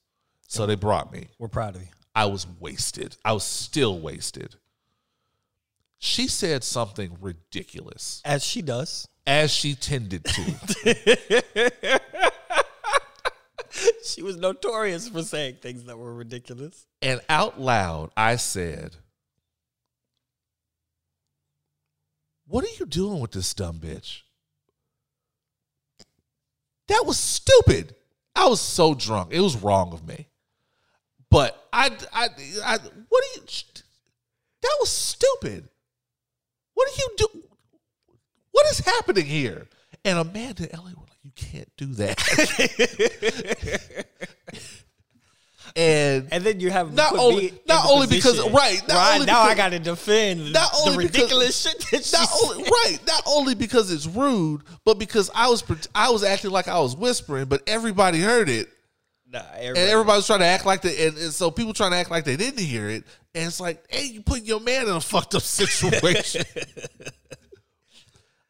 [0.47, 1.27] So they brought me.
[1.39, 1.89] We're proud of you.
[2.15, 3.17] I was wasted.
[3.25, 4.55] I was still wasted.
[5.99, 9.09] She said something ridiculous, As she does.
[9.27, 12.01] as she tended to.
[14.05, 16.87] she was notorious for saying things that were ridiculous.
[17.03, 18.97] and out loud, I said,
[22.51, 24.23] What are you doing with this dumb bitch?
[26.89, 27.95] That was stupid.
[28.35, 29.29] I was so drunk.
[29.33, 30.27] It was wrong of me.
[31.31, 32.29] But I, I,
[32.65, 32.79] I
[33.09, 33.43] what are you?
[34.63, 35.69] That was stupid.
[36.75, 37.29] What are you do?
[38.51, 39.69] What is happening here?
[40.05, 42.19] And Amanda and Ellie were like, "You can't do that."
[45.77, 49.41] and And then you have Not only- not only because- right, not right only now
[49.41, 52.65] I because- got to defend Not the only because- ridiculous shit that she not only,
[52.65, 55.63] right, not only because it's rude, but because I was
[55.95, 58.69] I was acting like I was whispering, but everybody heard it,
[59.33, 61.97] Nah, and everybody was trying to act like they, and, and so people trying to
[61.97, 64.95] act like they didn't hear it, and it's like, hey, you putting your man in
[64.95, 66.43] a fucked up situation.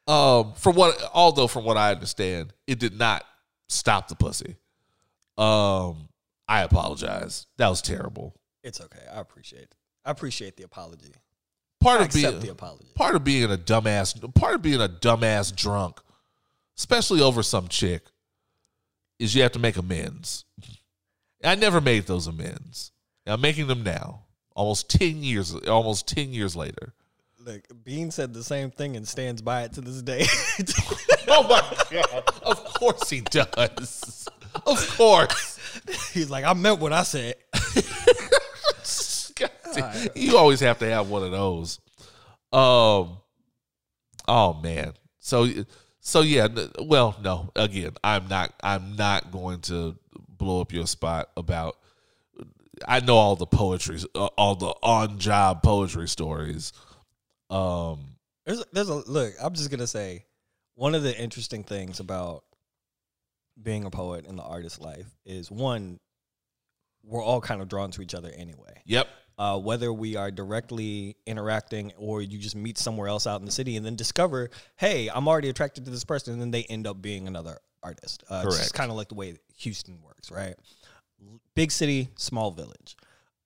[0.06, 3.24] um, from what, although from what I understand, it did not
[3.68, 4.56] stop the pussy.
[5.38, 6.08] Um,
[6.50, 7.46] I apologize.
[7.56, 8.34] That was terrible.
[8.62, 9.00] It's okay.
[9.10, 9.74] I appreciate it.
[10.04, 11.14] I appreciate the apology.
[11.80, 12.88] Part I of accept being the apology.
[12.94, 15.98] part of being a dumbass part of being a dumbass drunk
[16.76, 18.02] especially over some chick
[19.18, 20.44] is you have to make amends
[21.42, 22.92] i never made those amends
[23.26, 24.24] i'm making them now
[24.54, 26.92] almost ten years, almost ten years later.
[27.38, 30.26] Look, Bean said the same thing and stands by it to this day.
[31.32, 31.62] Oh my
[31.92, 32.24] god!
[32.42, 34.26] Of course he does.
[34.66, 35.59] Of course.
[36.12, 37.34] He's like, I meant what I said.
[39.76, 40.10] God.
[40.14, 41.78] You always have to have one of those.
[42.52, 43.18] Um.
[44.26, 44.94] Oh man.
[45.18, 45.48] So
[46.00, 46.48] so yeah.
[46.80, 47.50] Well, no.
[47.56, 48.52] Again, I'm not.
[48.62, 49.96] I'm not going to
[50.28, 51.76] blow up your spot about.
[52.88, 56.72] I know all the poetry, uh, all the on-job poetry stories.
[57.48, 58.16] Um.
[58.46, 59.34] There's there's a look.
[59.40, 60.24] I'm just gonna say,
[60.74, 62.44] one of the interesting things about
[63.62, 65.98] being a poet in the artist life is one,
[67.02, 68.82] we're all kind of drawn to each other anyway.
[68.86, 69.08] Yep.
[69.38, 73.52] Uh, whether we are directly interacting or you just meet somewhere else out in the
[73.52, 76.86] city and then discover, hey, I'm already attracted to this person, and then they end
[76.86, 78.22] up being another artist.
[78.30, 78.58] Uh, It's Correct.
[78.64, 80.54] just kind of like the way Houston works, right?
[81.54, 82.96] Big city, small village.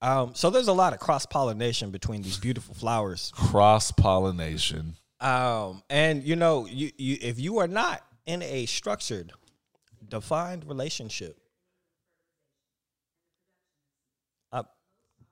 [0.02, 4.96] Um, so there's a lot of cross pollination between these beautiful flowers Cross pollination.
[5.20, 9.32] um, and you know, you, you if you are not in a structured,
[10.14, 11.36] defined relationship,
[14.52, 14.62] uh,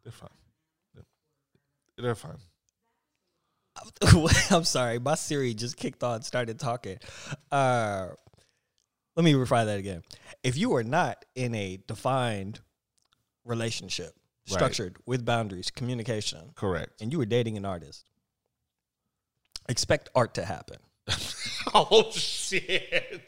[0.02, 0.28] They're fine.
[1.96, 2.38] They're fine.
[4.50, 6.98] I'm sorry, my Siri just kicked on, started talking.
[7.52, 8.08] Uh,
[9.14, 10.02] let me refine that again.
[10.42, 12.60] If you are not in a defined
[13.44, 14.14] relationship,
[14.48, 14.54] Right.
[14.54, 17.00] structured with boundaries, communication, Correct.
[17.00, 18.04] and you were dating an artist,
[19.68, 20.78] expect art to happen.
[21.74, 23.22] Oh shit!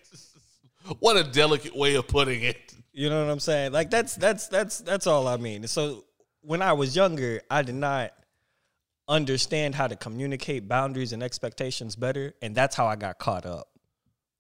[1.01, 2.75] What a delicate way of putting it.
[2.93, 3.73] You know what I'm saying?
[3.73, 5.67] Like that's that's that's that's all I mean.
[5.67, 6.05] So
[6.43, 8.13] when I was younger, I did not
[9.09, 13.69] understand how to communicate boundaries and expectations better, and that's how I got caught up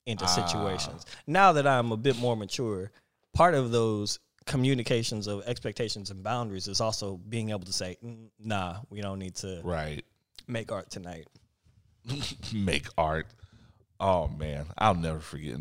[0.06, 1.04] into situations.
[1.26, 2.90] Now that I'm a bit more mature,
[3.32, 8.28] part of those communications of expectations and boundaries is also being able to say, "Mm,
[8.38, 10.04] "Nah, we don't need to Right.
[10.46, 11.26] make art tonight."
[12.52, 13.26] Make art.
[13.98, 15.56] Oh man, I'll never forget.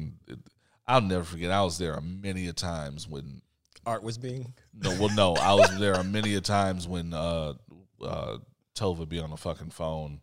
[0.94, 1.50] I'll never forget.
[1.50, 3.42] I was there many a times when.
[3.86, 7.54] Art was being No, well, no, I was there many a times when uh,
[8.02, 8.38] uh,
[8.76, 10.22] Tova be on the fucking phone,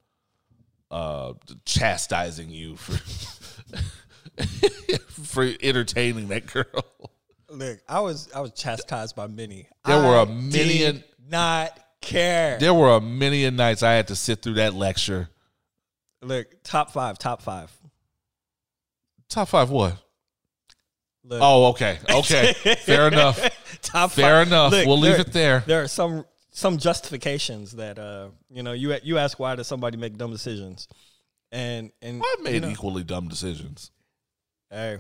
[0.93, 1.33] uh,
[1.67, 2.97] chastising you for
[5.11, 6.65] for entertaining that girl.
[7.51, 9.67] Look, I was I was chastised by many.
[9.85, 12.59] There were a million- did not care.
[12.61, 15.29] There were a million nights I had to sit through that lecture.
[16.23, 17.73] Look, top five, top five.
[19.29, 19.97] Top five, what?
[21.25, 22.53] Look, Oh, okay, okay,
[22.85, 23.39] fair enough.
[23.83, 24.47] top Fair five.
[24.49, 24.73] enough.
[24.73, 25.65] Look, we'll leave there- it there.
[25.67, 29.97] There are some some justifications that uh you know you you ask why does somebody
[29.97, 30.89] make dumb decisions,
[31.53, 33.91] and and I've made you know, equally dumb decisions.
[34.71, 34.99] hey,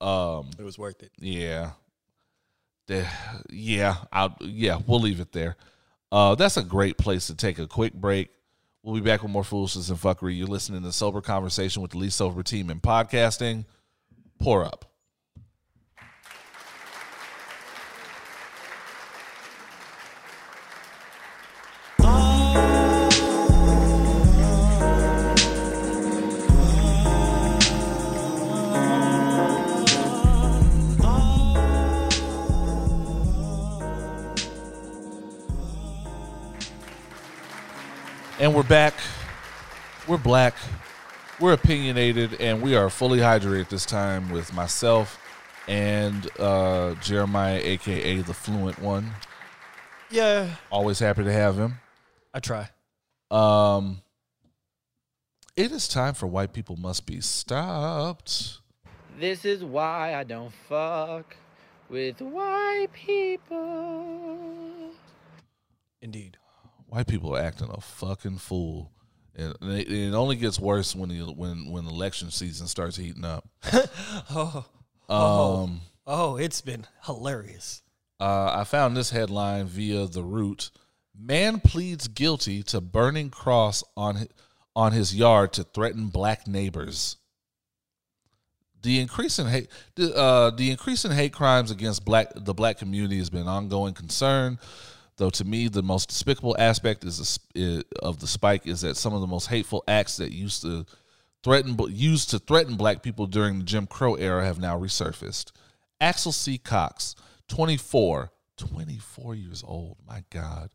[0.00, 1.10] Um, it was worth it.
[1.18, 1.72] yeah,
[2.86, 3.06] The-
[3.50, 5.56] yeah, I'll, yeah, we'll leave it there.
[6.10, 8.30] Uh, that's a great place to take a quick break.
[8.82, 10.36] We'll be back with more foolishness and fuckery.
[10.36, 13.64] You're listening to Sober Conversation with the least sober team in podcasting.
[14.40, 14.84] Pour up.
[38.42, 38.94] And we're back.
[40.08, 40.56] We're black.
[41.38, 45.20] We're opinionated, and we are fully hydrated this time with myself
[45.68, 49.12] and uh, Jeremyah, aka the Fluent One.
[50.10, 51.74] Yeah, Always happy to have him.
[52.34, 52.68] I try.
[53.30, 54.02] Um,
[55.54, 58.58] it is time for white people must be stopped.
[59.20, 61.36] This is why I don't fuck
[61.88, 64.90] with white people.
[66.00, 66.38] Indeed.
[66.92, 68.92] White people are acting a fucking fool,
[69.34, 73.48] and it, it only gets worse when the, when when election season starts heating up.
[74.30, 74.66] Oh,
[75.08, 77.80] Um, oh, it's been hilarious.
[78.20, 80.70] uh, I found this headline via the Root.
[81.18, 84.28] Man pleads guilty to burning cross on hi-
[84.76, 87.16] on his yard to threaten black neighbors.
[88.82, 92.76] The increase in hate, the, uh, the increase in hate crimes against black the black
[92.78, 94.58] community has been an ongoing concern.
[95.22, 98.80] Though to me, the most despicable aspect is the, sp- i- of the spike is
[98.80, 100.84] that some of the most hateful acts that used to
[101.44, 105.52] threaten used to threaten black people during the Jim Crow era have now resurfaced.
[106.00, 106.58] Axel C.
[106.58, 107.14] Cox,
[107.46, 110.70] 24, 24 years old, my God,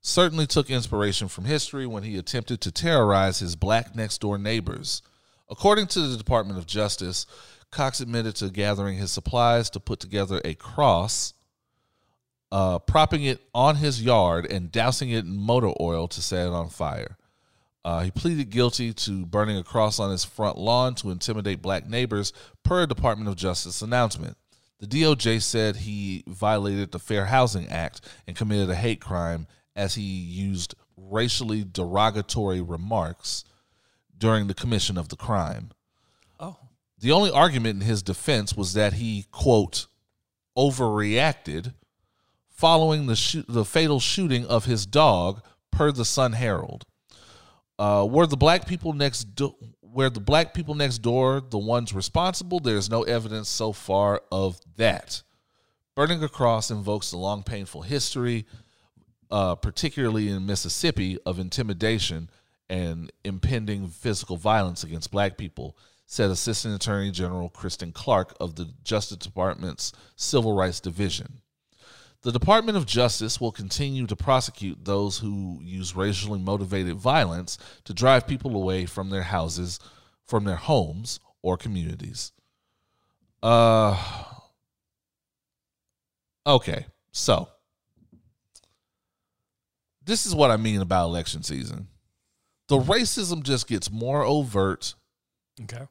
[0.00, 5.00] certainly took inspiration from history when he attempted to terrorize his black next door neighbors.
[5.48, 7.24] According to the Department of Justice,
[7.70, 11.34] Cox admitted to gathering his supplies to put together a cross
[12.52, 16.52] uh, propping it on his yard and dousing it in motor oil to set it
[16.52, 17.16] on fire.
[17.82, 21.88] Uh, he pleaded guilty to burning a cross on his front lawn to intimidate black
[21.88, 24.36] neighbors, per a Department of Justice announcement.
[24.80, 29.94] The DOJ said he violated the Fair Housing Act and committed a hate crime as
[29.94, 33.44] he used racially derogatory remarks
[34.16, 35.70] during the commission of the crime.
[36.38, 36.58] Oh,
[36.98, 39.86] The only argument in his defense was that he, quote,
[40.56, 41.72] overreacted
[42.62, 46.84] following the, shoo- the fatal shooting of his dog, per the Sun Herald.
[47.76, 51.92] Uh, were the black people next do- where the black people next door the ones
[51.92, 52.60] responsible?
[52.60, 55.24] There's no evidence so far of that.
[55.96, 58.46] Burning a cross invokes the long, painful history,
[59.28, 62.30] uh, particularly in Mississippi, of intimidation
[62.70, 65.76] and impending physical violence against black people,
[66.06, 71.41] said Assistant Attorney General Kristen Clarke of the Justice Department's Civil Rights Division.
[72.22, 77.92] The Department of Justice will continue to prosecute those who use racially motivated violence to
[77.92, 79.80] drive people away from their houses,
[80.24, 82.30] from their homes or communities.
[83.42, 84.00] Uh
[86.46, 86.86] Okay.
[87.12, 87.48] So,
[90.04, 91.88] this is what I mean about election season.
[92.68, 94.94] The racism just gets more overt
[95.62, 95.86] okay.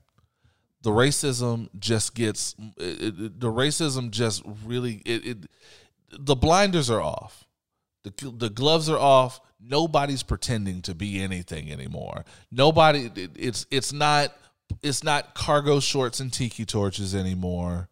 [0.82, 5.38] the racism just gets it, it- the racism just really it, it
[6.18, 7.46] the blinders are off.
[8.04, 9.40] The, the gloves are off.
[9.60, 12.26] Nobody's pretending to be anything anymore.
[12.52, 14.36] Nobody it, it's it's not
[14.82, 17.90] it's not cargo shorts and tiki torches anymore.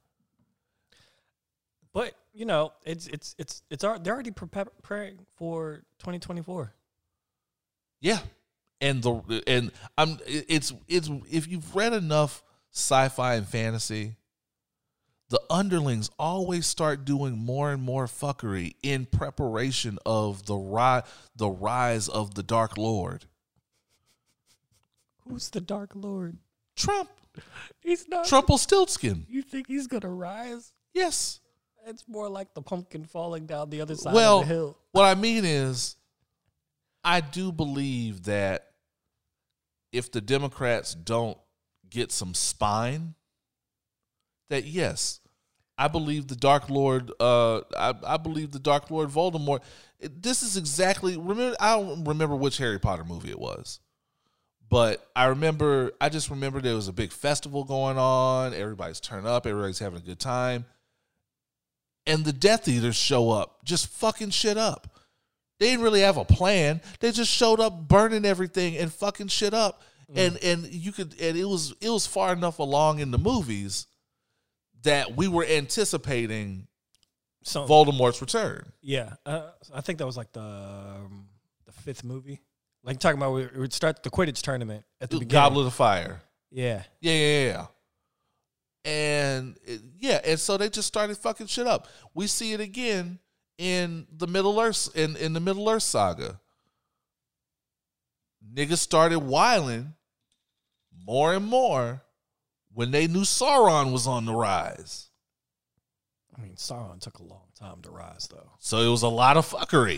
[1.94, 6.74] But you know, it's it's it's it's they're already preparing for 2024.
[8.02, 8.20] Yeah,
[8.82, 14.16] and the and I'm it's it's if you've read enough sci-fi and fantasy,
[15.30, 21.04] the underlings always start doing more and more fuckery in preparation of the rise
[21.36, 23.26] the rise of the Dark Lord.
[25.28, 26.38] Who's the Dark Lord?
[26.76, 27.10] Trump,
[27.82, 28.26] He's not.
[28.26, 29.26] Trumpelstiltskin.
[29.30, 30.74] You think he's gonna rise?
[30.94, 31.40] Yes.
[31.86, 34.78] It's more like the pumpkin falling down the other side well, of the hill.
[34.92, 35.96] what I mean is,
[37.04, 38.68] I do believe that
[39.92, 41.38] if the Democrats don't
[41.90, 43.16] get some spine,
[44.50, 45.20] that yes,
[45.78, 47.12] I believe the Dark Lord.
[47.20, 49.62] Uh, I, I believe the Dark Lord Voldemort.
[50.00, 51.18] it- this is exactly.
[51.18, 53.80] Remember, I don't remember which Harry Potter movie it was,
[54.70, 55.92] but I remember.
[56.02, 58.54] I just remember there was a big festival going on.
[58.54, 59.48] Everybody's turned up.
[59.48, 60.66] Everybody's having a good time
[62.08, 65.00] and the Death Eaters show up, just fucking shit up.
[65.60, 66.82] They didn't really have a plan.
[67.02, 69.82] They just showed up burning everything and fucking shit up.
[70.16, 73.86] And and you could and it was it was far enough along in the movies
[74.84, 76.68] that we were anticipating
[77.44, 78.72] So Voldemort's return.
[78.82, 81.28] yeah, uh, I think that was like the um,
[81.66, 82.42] the fifth movie.
[82.84, 85.32] Like talking about we would start the Quidditch tournament at the beginning.
[85.34, 86.22] Goblet of Fire.
[86.52, 87.66] Yeah, Yeah, yeah, yeah.
[88.86, 91.88] And it- yeah, and so they just started fucking shit up.
[92.14, 93.20] We see it again
[93.58, 96.40] in the Middle Earth in, in the Middle Earth saga.
[98.54, 99.94] Niggas started whiling
[101.06, 102.02] more and more
[102.80, 105.10] when they knew Sauron was on the rise.
[106.34, 108.52] I mean Sauron took a long time to rise though.
[108.60, 109.98] So it was a lot of fuckery.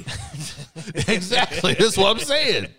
[1.08, 1.76] exactly.
[1.76, 2.70] That's what I'm saying.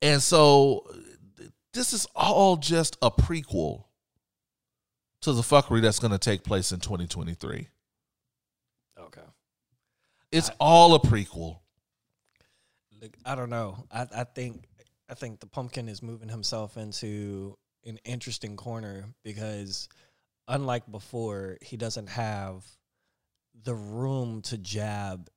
[0.00, 0.86] And so
[1.72, 3.86] this is all just a prequel
[5.22, 7.66] to the fuckery that's going to take place in 2023.
[8.96, 9.20] Okay.
[10.30, 11.58] It's all a prequel.
[13.00, 13.86] Look, I don't know.
[13.90, 14.68] I, I think
[15.12, 19.90] I think the pumpkin is moving himself into an interesting corner because
[20.48, 22.64] unlike before, he doesn't have
[23.62, 25.28] the room to jab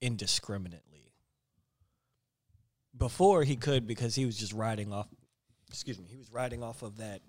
[0.00, 1.12] indiscriminately.
[2.96, 5.08] Before he could because he was just riding off
[5.68, 7.20] excuse me, he was riding off of that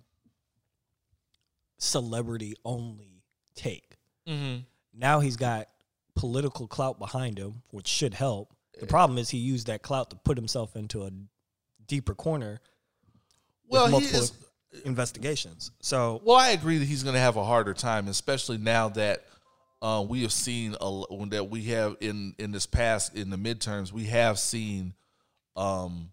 [1.80, 3.24] celebrity only
[3.56, 3.98] take.
[4.26, 4.62] Mm-hmm.
[4.98, 5.68] Now he's got
[6.16, 8.55] political clout behind him, which should help.
[8.80, 11.12] The problem is he used that clout to put himself into a
[11.88, 12.60] deeper corner
[13.68, 14.34] Well, multiple is,
[14.84, 15.72] investigations.
[15.82, 19.24] So well, I agree that he's going to have a harder time, especially now that
[19.82, 23.92] uh, we have seen a, that we have in in this past in the midterms,
[23.92, 24.94] we have seen
[25.56, 26.12] um,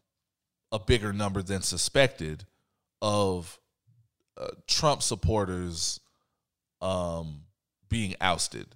[0.70, 2.44] a bigger number than suspected
[3.00, 3.58] of
[4.36, 6.00] uh, Trump supporters
[6.80, 7.42] um,
[7.88, 8.66] being ousted.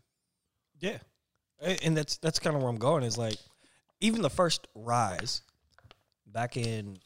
[0.80, 0.98] yeah,
[1.60, 3.02] and that's that's kind of where I'm going.
[3.02, 3.36] Is like
[4.00, 5.42] even the first rise
[6.26, 6.98] back in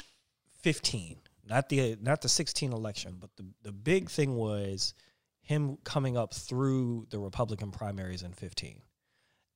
[0.63, 1.19] 15,
[1.49, 4.95] not the not the 16 election, but the the big thing was
[5.43, 8.83] him coming up through the Republican primaries in 15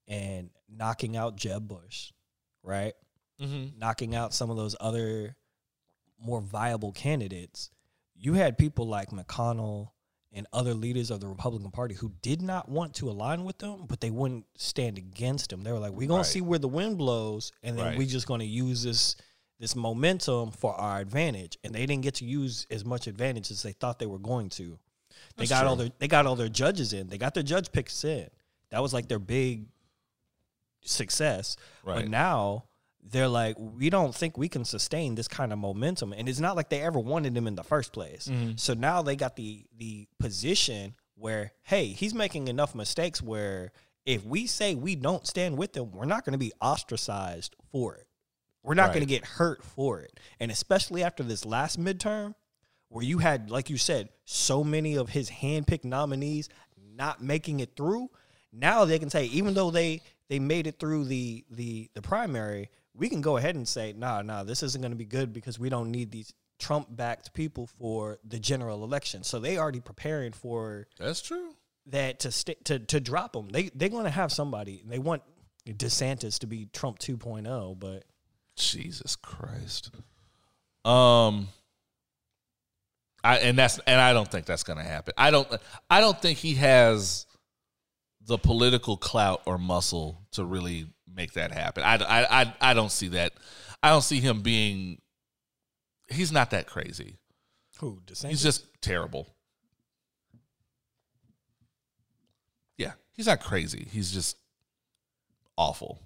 [0.09, 2.13] and knocking out Jeb Bush,
[2.63, 2.95] right?
[3.41, 3.81] Mm-hmm.
[3.81, 5.37] knocking out some of those other
[6.21, 7.71] more viable candidates,
[8.15, 9.89] you had people like McConnell
[10.35, 13.87] and other leaders of the Republican Party who did not want to align with them,
[13.89, 15.63] but they wouldn't stand against them.
[15.63, 16.27] They were like, "We're gonna Right.
[16.27, 17.99] see where the wind blows, and then Right.
[17.99, 19.17] we're just gonna use this
[19.61, 23.63] this momentum for our advantage." And they didn't get to use as much advantage as
[23.63, 24.79] they thought they were going to.
[25.37, 27.07] They That's got all their they got all their judges in.
[27.07, 28.29] They got their judge picks in.
[28.71, 29.69] That was like their big
[30.83, 31.57] success.
[31.85, 32.01] Right.
[32.03, 32.65] But now
[33.11, 36.57] they're like, we don't think we can sustain this kind of momentum, and it's not
[36.57, 38.29] like they ever wanted him in the first place.
[38.29, 38.53] Mm-hmm.
[38.57, 43.73] So now they got the the position where, hey, he's making enough mistakes where
[44.05, 47.95] if we say we don't stand with him, we're not going to be ostracized for
[47.97, 48.07] it.
[48.63, 52.35] We're not going to get hurt for it, and especially after this last midterm,
[52.89, 56.49] where you had, like you said, so many of his handpicked nominees
[56.97, 58.09] not making it through.
[58.53, 60.01] Now they can say, even though they
[60.31, 64.23] they made it through the the the primary, we can go ahead and say, nah,
[64.23, 67.67] nah, this isn't going to be good because we don't need these Trump backed people
[67.67, 69.25] for the general election.
[69.25, 71.55] So they already preparing for That's true.
[71.87, 73.49] that to st- to to drop them.
[73.49, 74.83] They they're going to have somebody.
[74.87, 75.23] They want
[75.69, 78.05] DeSantis to be Trump 2.0, but
[78.57, 79.91] Jesus Christ.
[80.85, 81.49] Um
[83.25, 85.15] I and that's and I don't think that's going to happen.
[85.17, 85.49] I don't
[85.91, 87.27] I don't think he has
[88.27, 91.83] the political clout or muscle to really make that happen.
[91.83, 93.33] I, I, I, I don't see that.
[93.83, 94.99] I don't see him being
[96.09, 97.19] he's not that crazy.
[97.79, 98.29] who DeSantis?
[98.29, 99.29] He's just terrible.
[102.77, 103.89] Yeah, he's not crazy.
[103.91, 104.37] He's just
[105.57, 106.01] awful.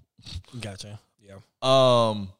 [0.60, 0.98] gotcha.
[1.20, 1.38] Yeah.
[1.62, 2.30] Um,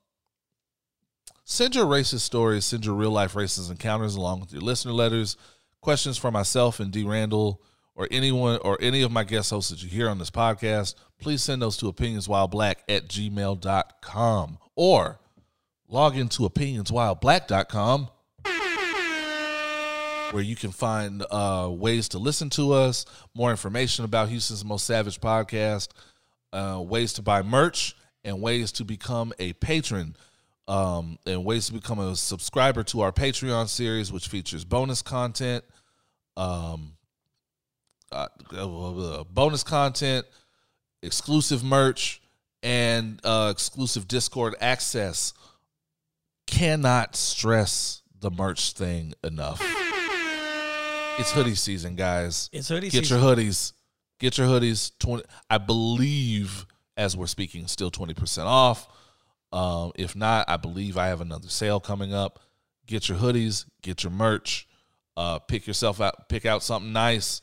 [1.45, 5.37] send your racist stories, send your real life racist encounters along with your listener letters,
[5.81, 7.05] questions for myself and D.
[7.05, 7.63] Randall,
[7.99, 10.95] or anyone or any of my guest hosts that you hear on this podcast.
[11.21, 15.21] Please send those to opinionswhileblack at gmail.com or
[15.89, 18.09] log into opinionswhileblack.com
[20.31, 24.85] where you can find uh, ways to listen to us, more information about Houston's Most
[24.85, 25.89] Savage podcast,
[26.53, 30.15] uh, ways to buy merch, and ways to become a patron,
[30.67, 35.65] um, and ways to become a subscriber to our Patreon series, which features bonus content,
[36.37, 36.93] um,
[38.13, 40.27] uh, uh, bonus content,
[41.03, 42.21] exclusive merch,
[42.63, 45.33] and uh, exclusive Discord access.
[46.47, 49.61] Cannot stress the merch thing enough.
[51.19, 52.49] It's hoodie season, guys.
[52.53, 53.21] It's hoodie Get season.
[53.21, 53.73] your hoodies.
[54.19, 54.93] Get your hoodies.
[54.99, 55.25] Twenty.
[55.51, 56.65] I believe,
[56.97, 58.89] as we're speaking, still twenty percent off.
[59.53, 62.39] Um, if not, I believe I have another sale coming up.
[62.87, 63.67] Get your hoodies.
[63.83, 64.67] Get your merch.
[65.17, 66.29] Uh, pick yourself out.
[66.29, 67.41] Pick out something nice.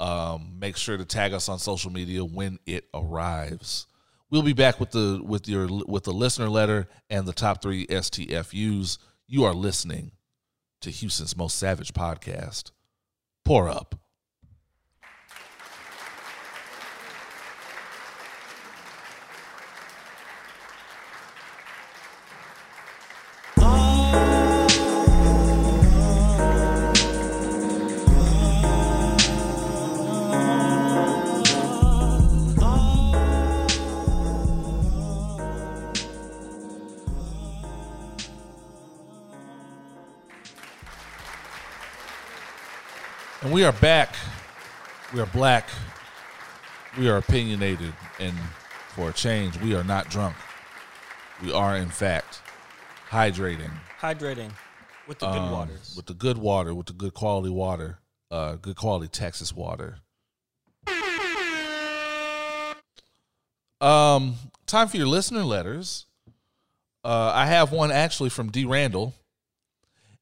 [0.00, 3.86] Um, make sure to tag us on social media when it arrives.
[4.30, 7.86] We'll be back with the with your with the listener letter and the top three
[7.86, 8.98] STFUs.
[9.26, 10.12] You are listening
[10.82, 12.70] to Houston's most savage podcast.
[13.44, 13.94] Pour up.
[43.58, 44.14] We are back.
[45.12, 45.68] We are black.
[46.96, 47.92] We are opinionated.
[48.20, 48.36] And
[48.94, 50.36] for a change, we are not drunk.
[51.42, 52.40] We are, in fact,
[53.10, 53.72] hydrating.
[54.00, 54.52] Hydrating
[55.08, 55.94] with the good um, waters.
[55.96, 57.98] With the good water, with the good quality water,
[58.30, 59.96] uh, good quality Texas water.
[63.80, 64.36] Um,
[64.66, 66.06] time for your listener letters.
[67.02, 68.64] Uh, I have one actually from D.
[68.64, 69.14] Randall.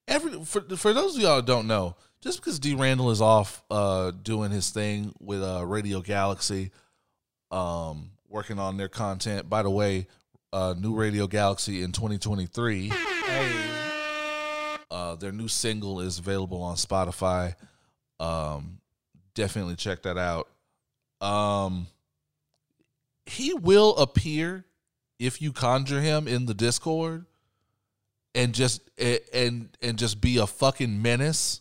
[0.08, 1.96] Every for for those of y'all that don't know,
[2.27, 2.74] just because D.
[2.74, 6.73] Randall is off uh, doing his thing with uh, Radio Galaxy,
[7.53, 9.48] um, working on their content.
[9.48, 10.09] By the way,
[10.53, 12.89] uh, new Radio Galaxy in 2023.
[12.89, 13.53] hey,
[14.90, 17.55] Uh, their new single is available on Spotify.
[18.19, 18.78] Um,
[19.35, 20.48] definitely check that out.
[21.20, 21.86] Um,
[23.27, 24.65] he will appear
[25.20, 27.24] if you conjure him in the Discord,
[28.35, 28.81] and just
[29.32, 31.61] and and just be a fucking menace,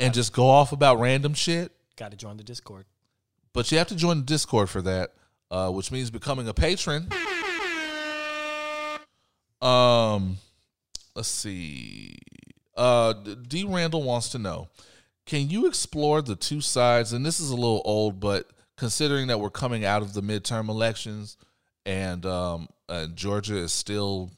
[0.00, 1.72] and just go off about random shit.
[1.96, 2.86] got to join the Discord.
[3.52, 5.12] But you have to join the Discord for that,
[5.50, 7.08] uh, which means becoming a patron.
[9.62, 10.38] Um,
[11.14, 12.18] let's see.
[12.76, 13.64] Uh, D.
[13.64, 14.68] Randall wants to know:
[15.24, 17.12] Can you explore the two sides?
[17.12, 20.68] And this is a little old, but considering that we're coming out of the midterm
[20.68, 21.36] elections
[21.86, 24.30] and um, uh, Georgia is still,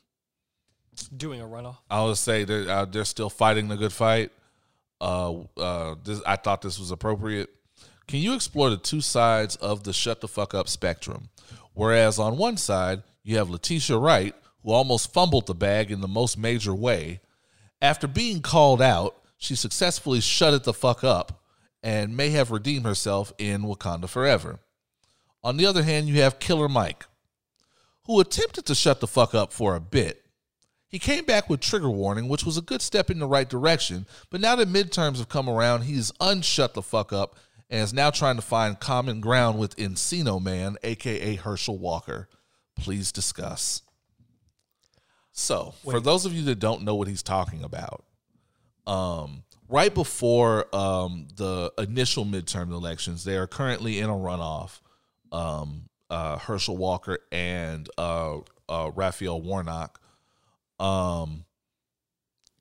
[1.15, 1.77] Doing a runoff.
[1.91, 4.33] I would say they're uh, they're still fighting the good fight.
[5.01, 7.51] Uh, uh, this, I thought this was appropriate.
[8.09, 11.29] Can you explore the two sides of the shut the fuck up spectrum?
[11.75, 16.09] Whereas on one side, you have Letitia Wright, who almost fumbled the bag in the
[16.09, 17.21] most major way.
[17.83, 21.43] After being called out, she successfully shut it the fuck up
[21.83, 24.61] and may have redeemed herself in Wakanda Forever.
[25.45, 27.07] On the other hand, you have Killer Mike,
[28.05, 30.26] who attempted to shut the fuck up for a bit.
[30.97, 34.07] He came back with trigger warning, which was a good step in the right direction,
[34.31, 37.37] but now that midterms have come around, he's unshut the fuck up
[37.69, 42.31] and is now trying to find common ground with Encino Man, aka Herschel Walker.
[42.77, 43.83] Please discuss.
[45.33, 48.03] So, for those of you that don't know what he's talking about,
[48.87, 54.81] um, right before um, the initial midterm elections, they are currently in a runoff.
[55.31, 60.01] Um, uh, Herschel Walker and uh, uh, Raphael Warnock.
[60.79, 61.45] Um,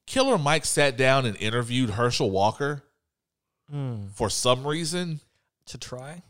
[0.05, 2.83] Killer Mike sat down and interviewed Herschel Walker
[3.73, 4.11] Mm.
[4.13, 5.19] for some reason.
[5.67, 6.21] To try?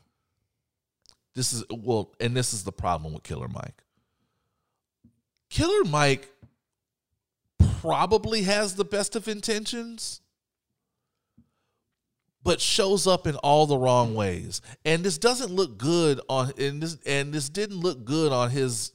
[1.34, 3.84] This is well, and this is the problem with Killer Mike.
[5.50, 6.30] Killer Mike
[7.82, 10.22] probably has the best of intentions,
[12.42, 14.62] but shows up in all the wrong ways.
[14.86, 18.94] And this doesn't look good on and this and this didn't look good on his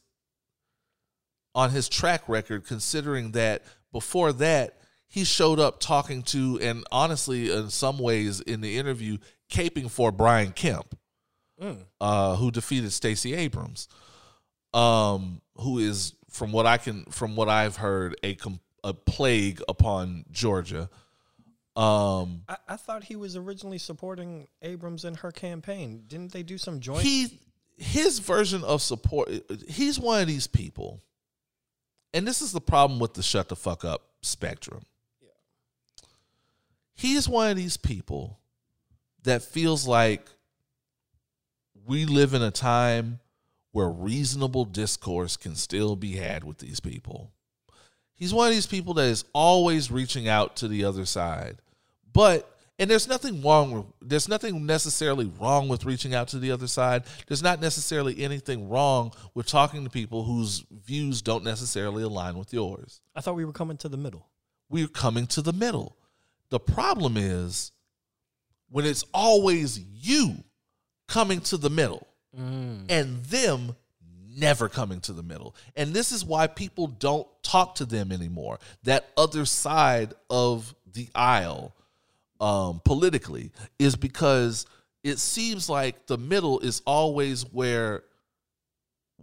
[1.55, 3.63] on his track record considering that
[3.93, 4.77] before that
[5.09, 9.19] he showed up talking to and honestly in some ways in the interview
[9.51, 10.95] caping for Brian Kemp
[12.01, 13.89] uh, who defeated Stacey Abrams,
[14.73, 19.63] um, who is from what I can, from what I've heard, a com- a plague
[19.69, 20.89] upon Georgia.
[21.77, 26.05] Um, I, I thought he was originally supporting Abrams in her campaign.
[26.07, 27.03] Didn't they do some joint?
[27.03, 27.39] he
[27.77, 29.31] his version of support.
[29.69, 31.03] He's one of these people,
[32.13, 34.83] and this is the problem with the shut the fuck up spectrum.
[36.95, 38.39] He is one of these people
[39.23, 40.29] that feels like
[41.87, 43.21] we live in a time
[43.73, 47.33] where reasonable discourse can still be had with these people.
[48.15, 51.57] He's one of these people that is always reaching out to the other side.
[52.13, 56.51] But and there's nothing wrong with there's nothing necessarily wrong with reaching out to the
[56.51, 57.05] other side.
[57.29, 62.55] There's not necessarily anything wrong with talking to people whose views don't necessarily align with
[62.55, 63.03] yours.
[63.15, 64.27] I thought we were coming to the middle.
[64.71, 65.99] We're coming to the middle.
[66.49, 67.71] The problem is
[68.71, 70.43] when it's always you
[71.07, 72.87] coming to the middle mm.
[72.89, 73.77] and them
[74.35, 75.55] never coming to the middle.
[75.77, 78.59] And this is why people don't talk to them anymore.
[78.85, 81.75] That other side of the aisle
[82.41, 84.67] um, politically is because
[85.05, 88.05] it seems like the middle is always where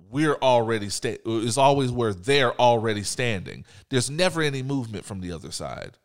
[0.10, 3.65] we're already sta- is always where they're already standing.
[3.89, 5.98] There's never any movement from the other side.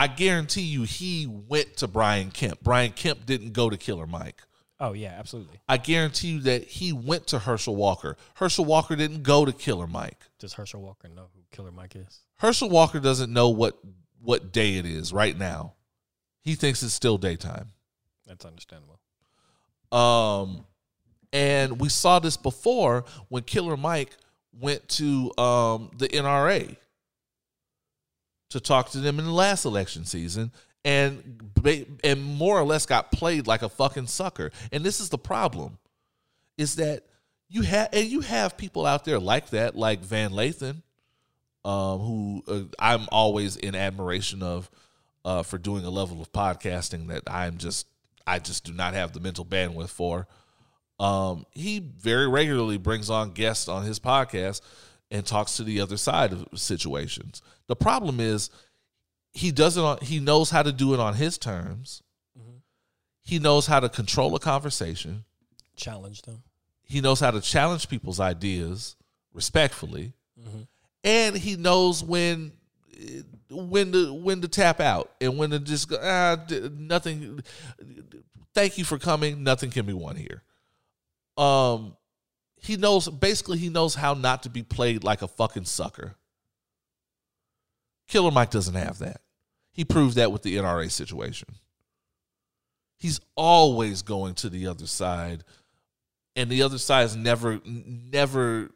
[0.00, 2.60] I guarantee you he went to Brian Kemp.
[2.62, 4.40] Brian Kemp didn't go to Killer Mike.
[4.78, 5.58] Oh yeah, absolutely.
[5.68, 8.16] I guarantee you that he went to Herschel Walker.
[8.34, 10.24] Herschel Walker didn't go to Killer Mike.
[10.38, 12.20] Does Herschel Walker know who Killer Mike is?
[12.36, 13.76] Herschel Walker doesn't know what
[14.22, 15.74] what day it is right now.
[16.42, 17.68] He thinks it's still daytime.
[18.26, 19.00] That's understandable.
[19.92, 20.64] Um,
[21.32, 24.16] and we saw this before when Killer Mike
[24.52, 26.76] went to um, the NRA
[28.50, 30.52] to talk to them in the last election season,
[30.84, 31.52] and
[32.02, 34.50] and more or less got played like a fucking sucker.
[34.72, 35.78] And this is the problem,
[36.56, 37.04] is that
[37.48, 40.82] you have and you have people out there like that, like Van Lathan,
[41.64, 44.70] um, who uh, I'm always in admiration of
[45.24, 47.86] uh, for doing a level of podcasting that I'm just
[48.26, 50.26] I just do not have the mental bandwidth for.
[51.00, 54.60] Um, he very regularly brings on guests on his podcast
[55.10, 57.40] and talks to the other side of situations.
[57.68, 58.50] The problem is
[59.32, 62.02] he doesn't he knows how to do it on his terms.
[63.22, 65.24] He knows how to control a conversation.
[65.76, 66.42] Challenge them.
[66.82, 68.96] He knows how to challenge people's ideas
[69.34, 70.14] respectfully.
[71.08, 72.52] And he knows when
[73.50, 76.36] when to when to tap out and when to just go, ah,
[76.76, 77.40] nothing
[78.54, 79.42] thank you for coming.
[79.42, 80.42] Nothing can be won here.
[81.38, 81.96] Um
[82.60, 86.16] he knows basically he knows how not to be played like a fucking sucker.
[88.06, 89.22] Killer mike doesn't have that.
[89.72, 91.48] He proved that with the nra situation.
[92.98, 95.42] He's always going to the other side
[96.36, 98.72] and the other side is never never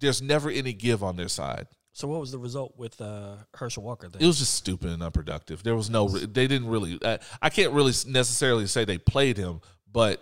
[0.00, 3.82] there's never any give on their side So what was the result with uh, Herschel
[3.82, 4.22] Walker then?
[4.22, 5.62] It was just stupid and unproductive.
[5.62, 6.08] There was no.
[6.08, 6.98] They didn't really.
[7.04, 9.60] I, I can't really necessarily say they played him,
[9.90, 10.20] but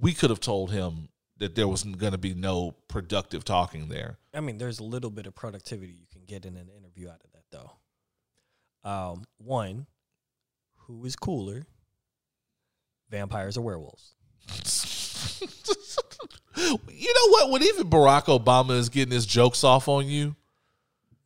[0.00, 1.08] we could have told him
[1.38, 4.18] that there was going to be no productive talking there.
[4.32, 7.22] I mean, there's a little bit of productivity you can get in an interview out
[7.24, 7.70] of that, though.
[8.88, 9.86] Um, one,
[10.86, 11.66] who is cooler,
[13.10, 14.14] vampires or werewolves?
[16.56, 17.50] you know what?
[17.50, 20.36] When even Barack Obama is getting his jokes off on you,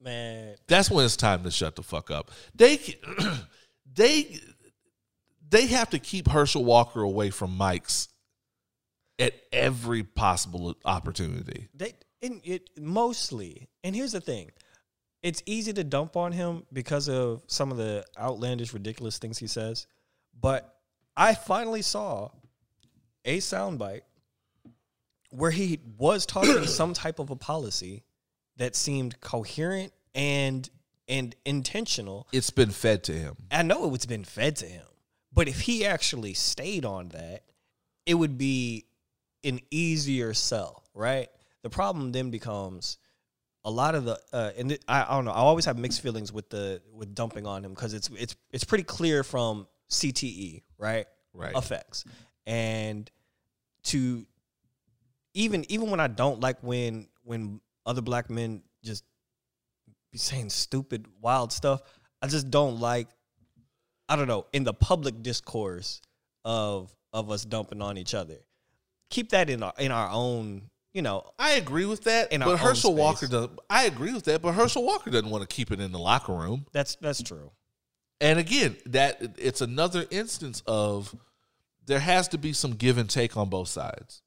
[0.00, 2.30] Man, that's when it's time to shut the fuck up.
[2.54, 2.78] They
[3.94, 4.38] they
[5.50, 8.08] they have to keep Herschel Walker away from mics
[9.18, 11.68] at every possible opportunity.
[11.74, 13.68] they in it mostly.
[13.82, 14.50] And here's the thing:
[15.22, 19.48] it's easy to dump on him because of some of the outlandish, ridiculous things he
[19.48, 19.86] says.
[20.40, 20.76] But
[21.16, 22.30] I finally saw
[23.24, 24.02] a soundbite
[25.30, 28.04] where he was talking some type of a policy
[28.56, 30.68] that seemed coherent and
[31.08, 32.28] and intentional.
[32.32, 33.36] It's been fed to him.
[33.50, 34.84] I know it's been fed to him,
[35.32, 37.44] but if he actually stayed on that,
[38.04, 38.84] it would be
[39.42, 41.28] an easier sell, right?
[41.62, 42.98] The problem then becomes
[43.64, 45.32] a lot of the uh, and it, I, I don't know.
[45.32, 48.64] I always have mixed feelings with the with dumping on him because it's it's it's
[48.64, 51.06] pretty clear from CTE, right?
[51.32, 51.54] Right.
[51.54, 52.04] Effects
[52.48, 53.08] and
[53.84, 54.26] to
[55.38, 59.04] even even when I don't like when when other black men just
[60.10, 61.80] be saying stupid wild stuff,
[62.20, 63.08] I just don't like
[64.08, 66.00] I don't know, in the public discourse
[66.44, 68.38] of of us dumping on each other.
[69.10, 70.62] Keep that in our in our own,
[70.92, 72.94] you know, I agree with that, In but Herschel.
[72.94, 73.48] Walker does.
[73.70, 76.32] I agree with that, but Herschel Walker doesn't want to keep it in the locker
[76.32, 76.66] room.
[76.72, 77.52] that's that's true.
[78.20, 81.14] And again, that it's another instance of
[81.86, 84.22] there has to be some give and take on both sides.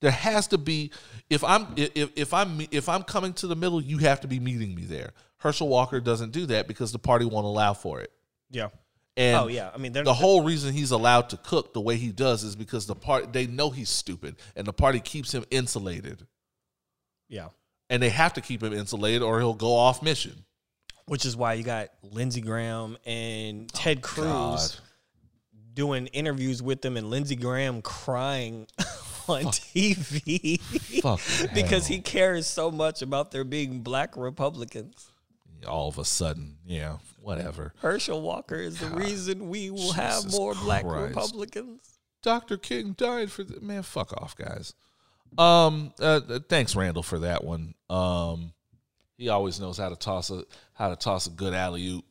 [0.00, 0.90] There has to be
[1.30, 4.38] if I'm if if I'm if I'm coming to the middle, you have to be
[4.38, 5.12] meeting me there.
[5.38, 8.12] Herschel Walker doesn't do that because the party won't allow for it.
[8.50, 8.68] Yeah.
[9.16, 9.70] And oh yeah.
[9.74, 12.86] I mean the whole reason he's allowed to cook the way he does is because
[12.86, 16.26] the part they know he's stupid and the party keeps him insulated.
[17.28, 17.48] Yeah.
[17.88, 20.44] And they have to keep him insulated or he'll go off mission.
[21.06, 24.70] Which is why you got Lindsey Graham and oh, Ted Cruz God.
[25.72, 28.66] doing interviews with them and Lindsey Graham crying
[29.28, 30.60] on TV
[31.00, 31.20] Fuck
[31.54, 35.10] because he cares so much about there being black Republicans.
[35.66, 37.72] all of a sudden, yeah, whatever.
[37.78, 41.98] Herschel Walker is the reason we will have Jesus more black Republicans.
[42.22, 42.56] Dr.
[42.56, 43.82] King died for the man.
[43.82, 44.74] Fuck off, guys.
[45.38, 47.74] Um, uh, thanks, Randall, for that one.
[47.88, 48.52] Um,
[49.16, 50.44] he always knows how to toss a
[50.74, 52.04] how to toss a good alley oop.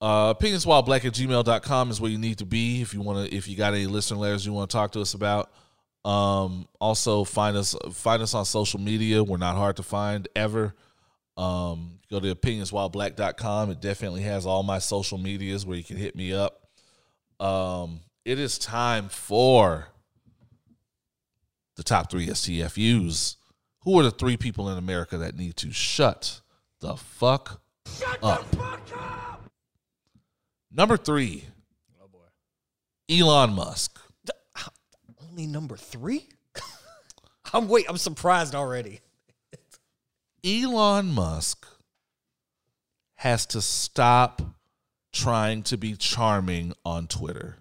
[0.00, 3.48] Uh, opinionswhileblack at gmail.com is where you need to be if you want to if
[3.48, 5.50] you got any listener letters you want to talk to us about.
[6.06, 9.24] Um, also find us find us on social media.
[9.24, 10.72] We're not hard to find ever.
[11.36, 13.70] Um, go to opinionswhileblack.com.
[13.70, 16.62] It definitely has all my social medias where you can hit me up.
[17.40, 19.88] Um, it is time for
[21.74, 23.36] the top three STFUs.
[23.82, 26.40] Who are the three people in America that need to shut
[26.80, 27.60] the fuck
[28.22, 28.46] up?
[30.72, 31.44] Number three,
[32.00, 32.28] Oh boy.
[33.14, 33.95] Elon Musk.
[35.36, 36.30] Only number three?
[37.52, 39.00] I'm wait, I'm surprised already.
[40.42, 41.66] Elon Musk
[43.16, 44.40] has to stop
[45.12, 47.58] trying to be charming on Twitter.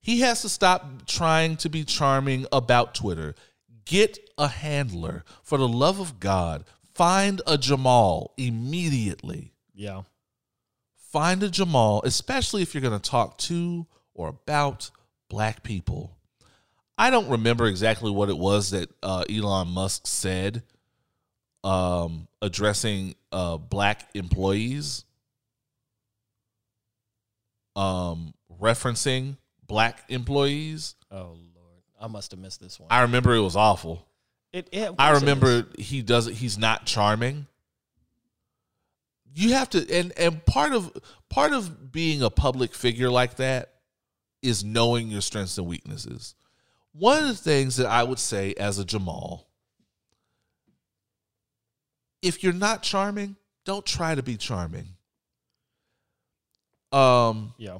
[0.00, 3.34] He has to stop trying to be charming about Twitter.
[3.84, 5.24] Get a handler.
[5.42, 6.64] For the love of God,
[6.94, 9.52] find a Jamal immediately.
[9.74, 10.02] Yeah.
[10.96, 14.90] Find a Jamal, especially if you're going to talk to or about
[15.28, 16.16] black people.
[16.98, 20.62] I don't remember exactly what it was that uh, Elon Musk said
[21.64, 25.04] um, addressing uh, black employees,
[27.76, 29.36] um, referencing
[29.66, 30.94] black employees.
[31.10, 31.82] Oh lord.
[32.00, 32.88] I must have missed this one.
[32.90, 34.06] I remember it was awful.
[34.52, 37.46] It, of I course it remember he does he's not charming.
[39.34, 40.92] You have to and and part of
[41.30, 43.72] part of being a public figure like that
[44.42, 46.34] is knowing your strengths and weaknesses.
[46.92, 49.46] One of the things that I would say as a Jamal,
[52.20, 54.88] if you're not charming, don't try to be charming.
[56.92, 57.78] Um Yeah.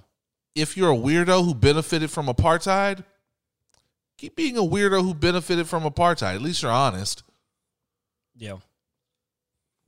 [0.54, 3.04] if you're a weirdo who benefited from apartheid,
[4.16, 6.34] keep being a weirdo who benefited from apartheid.
[6.34, 7.22] At least you're honest.
[8.34, 8.58] Yeah.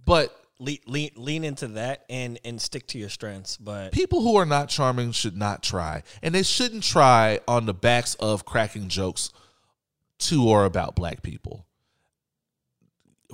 [0.04, 3.56] But Lean, lean, lean into that and and stick to your strengths.
[3.56, 6.04] But people who are not charming should not try.
[6.22, 9.30] And they shouldn't try on the backs of cracking jokes
[10.20, 11.66] to or about black people.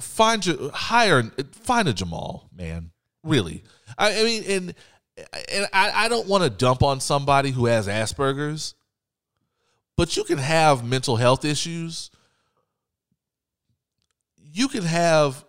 [0.01, 2.91] find your hire find a Jamal, man.
[3.23, 3.65] Really,
[3.99, 4.75] I, I mean, and
[5.53, 8.75] and I, I don't want to dump on somebody who has Asperger's,
[9.95, 12.11] but you can have mental health issues.
[14.43, 15.45] You can have.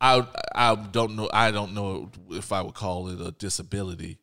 [0.00, 1.30] I I don't know.
[1.32, 4.18] I don't know if I would call it a disability.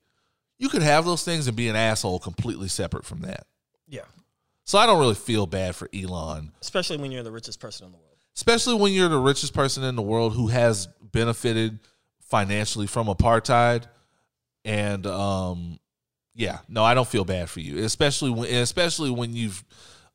[0.60, 3.48] You could have those things and be an asshole completely separate from that.
[3.88, 4.02] Yeah.
[4.64, 7.92] So I don't really feel bad for Elon Especially when you're the richest person in
[7.92, 8.18] the world.
[8.36, 11.80] especially when you're the richest person in the world who has benefited
[12.22, 13.86] financially from apartheid
[14.64, 15.78] and um
[16.36, 19.64] yeah no i don't feel bad for you especially when especially when you've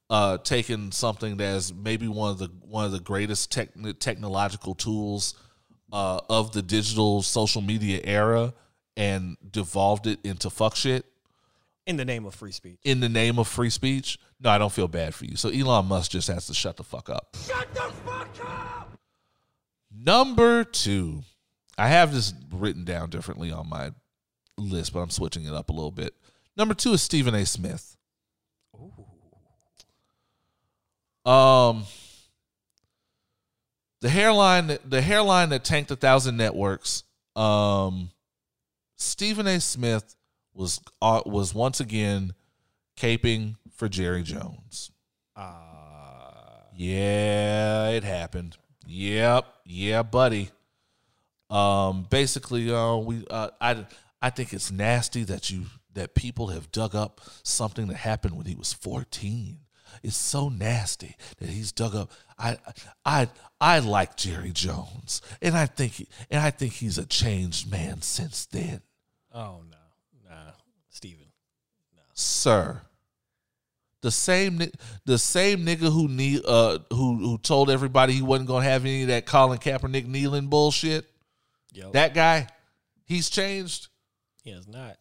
[0.08, 3.68] uh taken something that's maybe one of the one of the greatest tech,
[3.98, 5.34] technological tools
[5.92, 8.52] uh of the digital social media era
[8.96, 11.04] and devolved it into fuck shit
[11.86, 12.78] In the name of free speech.
[12.84, 15.86] in the name of free speech no i don't feel bad for you so elon
[15.86, 18.98] musk just has to shut the fuck up Shut the fuck up.
[19.98, 21.22] Number two,
[21.78, 23.92] I have this written down differently on my
[24.58, 26.14] list, but I'm switching it up a little bit.
[26.56, 27.46] Number two is Stephen A.
[27.46, 27.96] Smith.
[31.24, 31.84] Um,
[34.00, 37.04] the hairline, the hairline that tanked a thousand networks.
[37.34, 38.10] Um,
[38.96, 39.60] Stephen A.
[39.60, 40.16] Smith
[40.54, 42.32] was uh, was once again
[42.98, 44.90] caping for Jerry Jones.
[45.34, 48.56] Uh, Yeah, it happened.
[48.86, 50.50] Yep, yeah, buddy.
[51.50, 53.86] Um, basically, uh, we, uh, I,
[54.20, 55.64] I think it's nasty that you
[55.94, 59.58] that people have dug up something that happened when he was fourteen.
[60.02, 62.10] It's so nasty that he's dug up.
[62.38, 62.58] I,
[63.04, 63.28] I,
[63.60, 68.02] I like Jerry Jones, and I think, he, and I think he's a changed man
[68.02, 68.82] since then,
[69.32, 70.50] oh no, nah,
[70.90, 71.26] Stephen.
[72.14, 72.82] sir.
[74.02, 74.62] The same,
[75.04, 79.02] the same nigga who need, uh, who who told everybody he wasn't gonna have any
[79.02, 81.06] of that Colin Kaepernick kneeling bullshit.
[81.72, 82.46] Yo, That guy,
[83.04, 83.88] he's changed.
[84.44, 84.96] he is not.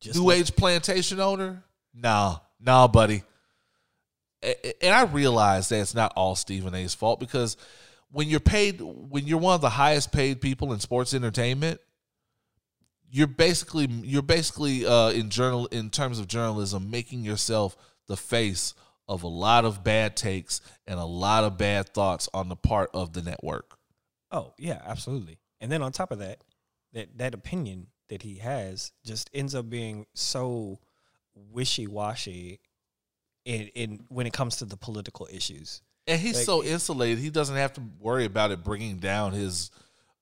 [0.00, 1.62] Just New like- age plantation owner?
[1.92, 3.22] Nah, nah, buddy.
[4.40, 7.56] And I realize that it's not all Stephen A's fault because
[8.10, 11.80] when you're paid, when you're one of the highest paid people in sports entertainment,
[13.10, 17.76] you're basically you're basically uh, in journal in terms of journalism making yourself
[18.06, 18.74] the face
[19.08, 22.90] of a lot of bad takes and a lot of bad thoughts on the part
[22.92, 23.78] of the network.
[24.30, 25.38] Oh yeah, absolutely.
[25.60, 26.42] And then on top of that,
[26.92, 30.78] that that opinion that he has just ends up being so
[31.34, 32.60] wishy washy
[33.44, 35.82] in in when it comes to the political issues.
[36.08, 39.70] And he's Like- so insulated; he doesn't have to worry about it bringing down his,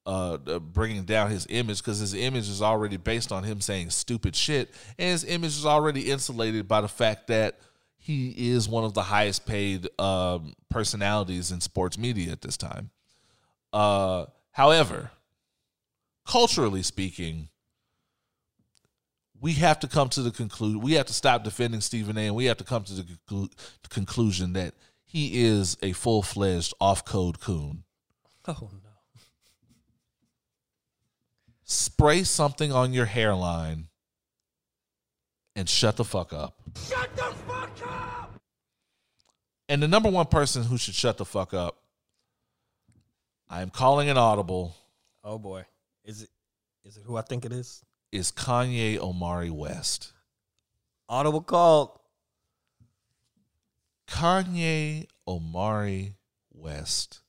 [0.05, 4.35] uh, bringing down his image because his image is already based on him saying stupid
[4.35, 7.61] shit, and his image is already insulated by the fact that
[7.97, 12.91] he is one of the highest paid um, personalities in sports media at this time.
[13.73, 15.11] Uh, however,
[16.25, 17.49] culturally speaking,
[19.41, 20.81] we have to come to the conclusion.
[20.81, 22.27] We have to stop defending Stephen A.
[22.27, 23.51] and we have to come to the conclu-
[23.89, 24.75] conclusion that
[25.07, 27.85] he is a full fledged off code coon.
[28.47, 28.91] Oh no.
[31.65, 33.89] Spray something on your hairline
[35.57, 36.57] and shut the fuck up.
[36.89, 38.41] Shut the fuck up!
[39.69, 41.77] And the number one person who should shut the fuck up,
[43.49, 44.77] I am calling an audible,
[45.25, 45.65] Oh boy.
[46.05, 46.29] Is it
[46.85, 47.83] is it who I think it is?
[48.13, 50.13] is Kanye Omari West.
[51.09, 51.99] Audible called.
[54.07, 56.17] Kanye Omari
[56.53, 57.21] West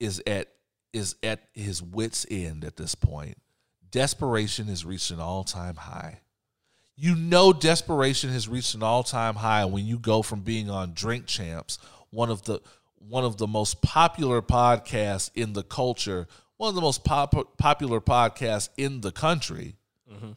[0.00, 0.48] is at
[0.92, 3.38] is at his wits end at this point.
[3.90, 6.20] Desperation has reached an all-time high.
[6.96, 11.26] You know desperation has reached an all-time high when you go from being on Drink
[11.26, 11.78] Champs,
[12.10, 12.60] one of the
[12.96, 16.26] one of the most popular podcasts in the culture,
[16.56, 19.76] one of the most pop- popular podcasts in the country,
[20.12, 20.32] mm-hmm.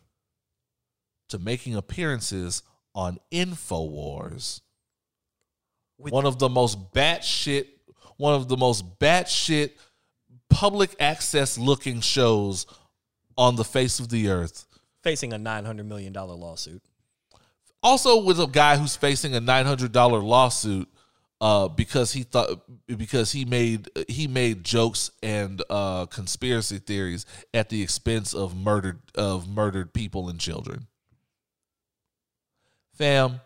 [1.29, 2.61] to making appearances
[2.93, 4.61] on InfoWars
[5.97, 7.67] With- one of the most batshit,
[8.17, 9.71] one of the most batshit
[10.49, 12.65] public access looking shows
[13.37, 14.67] on the face of the earth.
[15.03, 16.81] facing a nine hundred million dollar lawsuit.
[17.83, 20.87] Also, with a guy who's facing a nine hundred dollar lawsuit
[21.39, 27.69] uh, because he thought because he made he made jokes and uh, conspiracy theories at
[27.69, 30.85] the expense of murdered of murdered people and children.
[33.01, 33.41] Fam,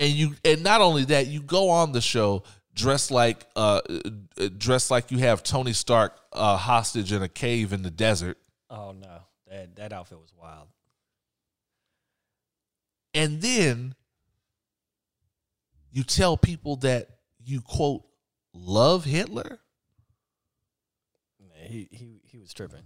[0.00, 2.42] and you and not only that, you go on the show
[2.74, 7.72] dressed like uh, uh, dressed like you have Tony Stark uh, hostage in a cave
[7.72, 8.38] in the desert.
[8.68, 9.20] Oh no.
[9.46, 10.66] That that outfit was wild.
[13.14, 13.94] and then
[15.92, 17.08] you tell people that
[17.44, 18.02] you quote
[18.52, 19.60] love Hitler,
[21.54, 22.82] He he he was tripping.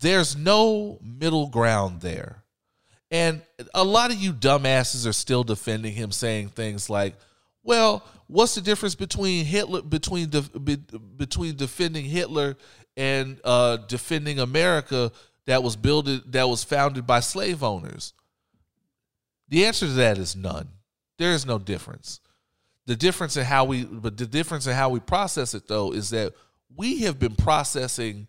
[0.00, 2.41] there's no middle ground there.
[3.12, 3.42] And
[3.74, 7.14] a lot of you dumbasses are still defending him, saying things like,
[7.62, 12.56] "Well, what's the difference between Hitler between def- be, between defending Hitler
[12.96, 15.12] and uh, defending America
[15.44, 18.14] that was built that was founded by slave owners?"
[19.48, 20.70] The answer to that is none.
[21.18, 22.20] There is no difference.
[22.86, 26.08] The difference in how we, but the difference in how we process it though is
[26.10, 26.32] that
[26.74, 28.26] we have been processing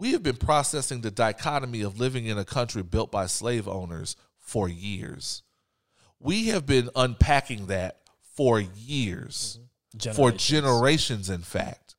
[0.00, 4.16] we have been processing the dichotomy of living in a country built by slave owners
[4.38, 5.42] for years.
[6.18, 8.00] We have been unpacking that
[8.34, 9.58] for years,
[10.14, 10.46] for Generations.
[10.46, 11.30] generations.
[11.30, 11.96] In fact,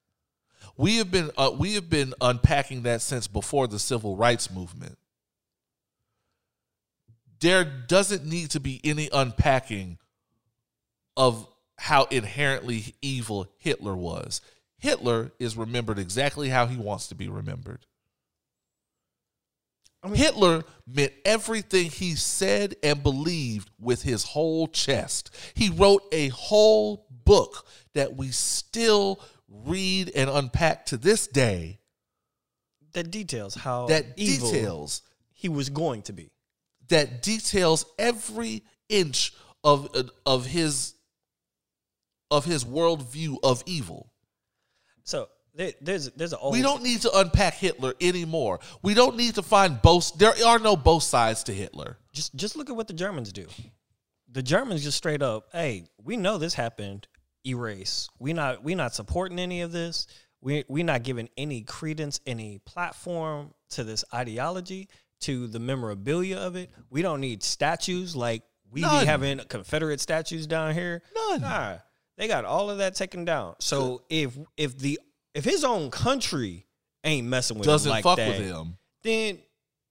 [0.78, 4.98] we have been uh, we have been unpacking that since before the civil rights movement.
[7.40, 9.99] There doesn't need to be any unpacking
[11.15, 11.48] of
[11.78, 14.41] how inherently evil Hitler was.
[14.80, 17.86] Hitler is remembered exactly how he wants to be remembered.
[20.03, 25.30] Hitler meant everything he said and believed with his whole chest.
[25.53, 31.80] He wrote a whole book that we still read and unpack to this day
[32.94, 35.02] that details how that evil details
[35.34, 36.32] he was going to be.
[36.90, 39.34] that details every inch
[39.64, 39.90] of
[40.26, 40.95] of his
[42.30, 44.11] of his worldview of evil.
[45.03, 48.60] So there, there's there's an old We don't need to unpack Hitler anymore.
[48.82, 50.18] We don't need to find both.
[50.18, 51.98] There are no both sides to Hitler.
[52.14, 53.48] just just look at what the Germans do.
[54.32, 57.07] The Germans just straight up, hey, we know this happened.
[57.45, 58.07] Erase.
[58.19, 60.07] We not we not supporting any of this.
[60.41, 64.90] We we not giving any credence, any platform to this ideology,
[65.22, 66.69] to the memorabilia of it.
[66.90, 69.02] We don't need statues like we None.
[69.02, 71.02] be having Confederate statues down here.
[71.15, 71.41] None.
[71.41, 71.78] Nah,
[72.18, 73.56] they got all of that taken down.
[73.60, 74.99] So if if the
[75.34, 76.66] if his own country
[77.03, 78.78] ain't messing with Doesn't him like fuck that, with him.
[79.03, 79.40] then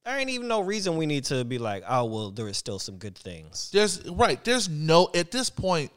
[0.05, 2.79] there ain't even no reason we need to be like, oh well, there is still
[2.79, 3.71] some good things.
[3.73, 4.43] There's right.
[4.45, 5.91] There's no at this point.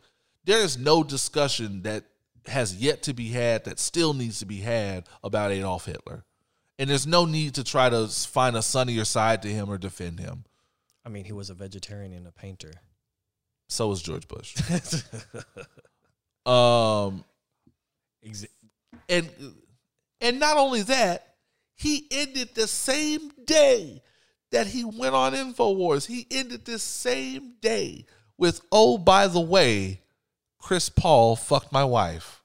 [0.46, 2.04] There is no discussion that
[2.48, 6.26] has yet to be had that still needs to be had about Adolf Hitler,
[6.78, 10.20] and there's no need to try to find a sunnier side to him or defend
[10.20, 10.44] him.
[11.06, 12.72] I mean, he was a vegetarian and a painter.
[13.70, 14.56] So was George Bush.
[16.46, 17.24] um,
[18.26, 18.48] Exa-
[19.10, 19.30] and
[20.22, 21.36] and not only that,
[21.76, 24.02] he ended the same day
[24.52, 26.06] that he went on Infowars.
[26.06, 28.06] He ended this same day
[28.38, 30.02] with, "Oh, by the way,
[30.60, 32.44] Chris Paul fucked my wife,"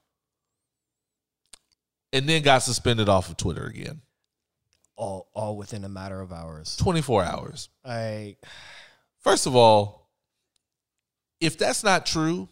[2.12, 4.02] and then got suspended off of Twitter again.
[4.96, 6.76] all all within a matter of hours.
[6.76, 7.68] Twenty four hours.
[7.84, 8.36] I
[9.20, 10.10] First of all,
[11.40, 12.48] if that's not true,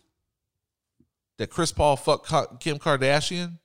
[1.39, 3.59] that Chris Paul fucked Kim Kardashian,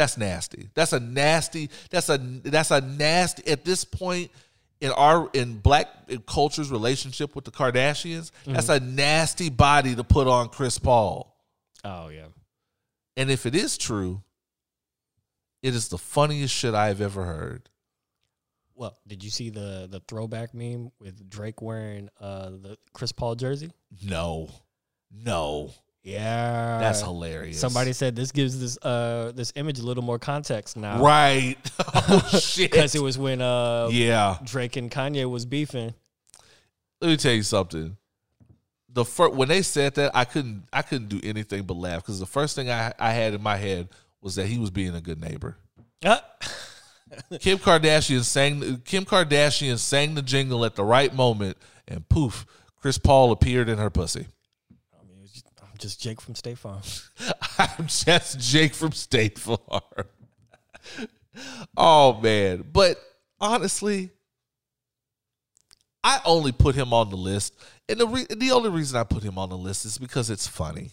[0.00, 0.70] that's nasty.
[0.72, 1.68] That's a nasty.
[1.90, 3.46] That's a that's a nasty.
[3.46, 4.30] At this point
[4.80, 5.88] in our in black
[6.26, 11.36] culture's relationship with the Kardashians, that's a nasty body to put on Chris Paul.
[11.84, 12.28] oh yeah.
[13.18, 14.22] And if it is true,
[15.62, 17.68] it is the funniest shit I've ever heard.
[18.74, 23.34] Well, did you see the the throwback meme with Drake wearing uh the Chris Paul
[23.34, 23.70] jersey?
[24.02, 24.48] No,
[25.12, 27.60] no, Yeah, that's hilarious.
[27.60, 31.56] Somebody said this gives this uh this image a little more context now, Right.
[31.94, 32.70] Oh shit.
[32.70, 34.38] Because it was when uh yeah.
[34.44, 35.92] Drake and Kanye was beefing.
[37.00, 37.96] Let me tell you something.
[38.92, 42.18] The first when they said that, I couldn't I couldn't do anything but laugh because
[42.18, 43.88] the first thing I I had in my head
[44.22, 45.56] was that he was being a good neighbor.
[46.04, 46.24] Ah,
[47.40, 51.56] Kim Kardashian sang Kim Kardashian sang the jingle at the right moment,
[51.86, 52.46] and poof,
[52.80, 54.26] Chris Paul appeared in her pussy.
[54.98, 55.42] I mean, it was
[55.80, 56.80] just, Jake from State Farm.
[57.58, 59.58] I'm just Jake from State Farm.
[61.76, 63.00] oh man, but
[63.40, 64.10] honestly,
[66.02, 67.56] I only put him on the list,
[67.88, 70.46] and the re- the only reason I put him on the list is because it's
[70.46, 70.92] funny.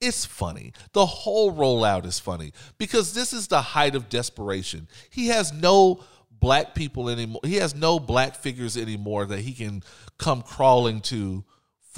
[0.00, 0.72] It's funny.
[0.92, 4.88] The whole rollout is funny because this is the height of desperation.
[5.10, 7.40] He has no black people anymore.
[7.44, 9.82] He has no black figures anymore that he can
[10.16, 11.44] come crawling to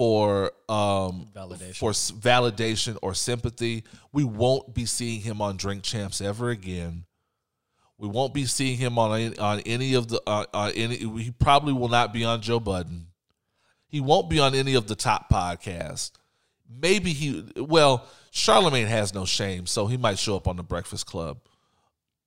[0.01, 1.77] for um Validation.
[1.77, 3.85] for validation or sympathy.
[4.15, 7.05] We won't be seeing him on Drink Champs ever again.
[7.99, 10.97] We won't be seeing him on any, on any of the uh, on any.
[10.97, 13.09] He probably will not be on Joe Budden.
[13.89, 16.13] He won't be on any of the top podcasts.
[16.67, 17.45] Maybe he.
[17.57, 21.41] Well, Charlemagne has no shame, so he might show up on the Breakfast Club.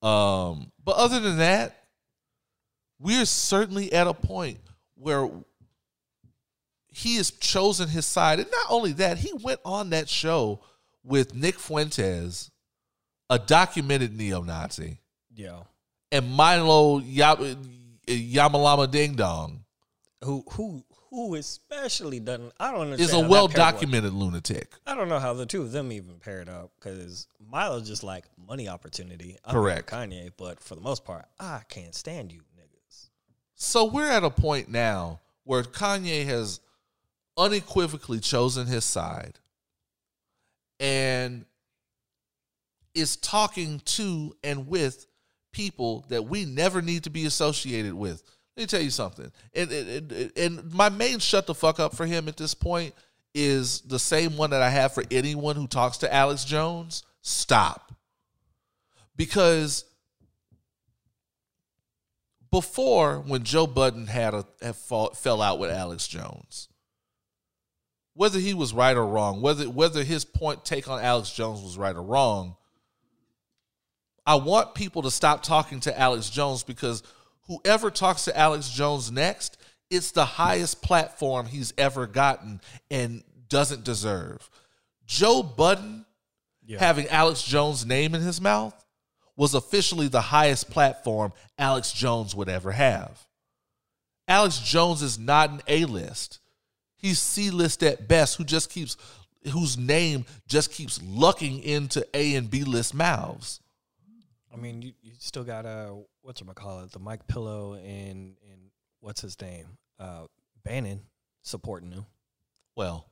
[0.00, 1.86] Um, but other than that,
[3.00, 4.60] we're certainly at a point
[4.94, 5.28] where
[6.94, 8.38] he has chosen his side.
[8.40, 10.60] And not only that, he went on that show
[11.02, 12.50] with Nick Fuentes,
[13.28, 14.98] a documented neo Nazi,
[15.34, 15.64] Yeah.
[16.12, 17.36] and Milo Ya-
[18.06, 19.64] Yamalama Ding Dong
[20.22, 23.08] Who who who especially doesn't I don't understand.
[23.08, 24.72] is a well documented lunatic.
[24.86, 28.24] I don't know how the two of them even paired up because Milo's just like
[28.36, 29.36] money opportunity.
[29.44, 29.90] I'm Correct.
[29.90, 33.08] Kanye, but for the most part, I can't stand you niggas.
[33.54, 36.60] So we're at a point now where Kanye has
[37.36, 39.38] unequivocally chosen his side
[40.80, 41.44] and
[42.94, 45.06] is talking to and with
[45.52, 48.22] people that we never need to be associated with.
[48.56, 49.30] Let me tell you something.
[49.54, 52.94] And, and, and- my main shut the fuck up for him at this point
[53.34, 57.02] is the same one that I have for anyone who talks to Alex Jones.
[57.20, 57.92] Stop.
[59.16, 59.84] Because
[62.50, 66.68] before when Joe Budden had a had fell out with Alex Jones,
[68.14, 71.76] whether he was right or wrong, whether whether his point take on Alex Jones was
[71.76, 72.56] right or wrong,
[74.26, 77.02] I want people to stop talking to Alex Jones because
[77.46, 79.58] whoever talks to Alex Jones next,
[79.90, 82.60] it's the highest platform he's ever gotten
[82.90, 84.48] and doesn't deserve.
[85.06, 86.06] Joe Budden
[86.66, 86.78] Yeah.
[86.78, 88.74] having Alex Jones' name in his mouth
[89.36, 93.26] was officially the highest platform Alex Jones would ever have.
[94.26, 96.38] Alex Jones is not an A list.
[97.04, 98.96] He's C list at best, who just keeps
[99.52, 103.60] whose name just keeps lucking into A and B list mouths.
[104.50, 105.90] I mean, you, you still got uh
[106.22, 108.70] what's it call it, the Mike Pillow and and
[109.00, 109.66] what's his name,
[110.00, 110.28] uh
[110.64, 111.02] Bannon
[111.42, 112.06] supporting him.
[112.74, 113.04] Well,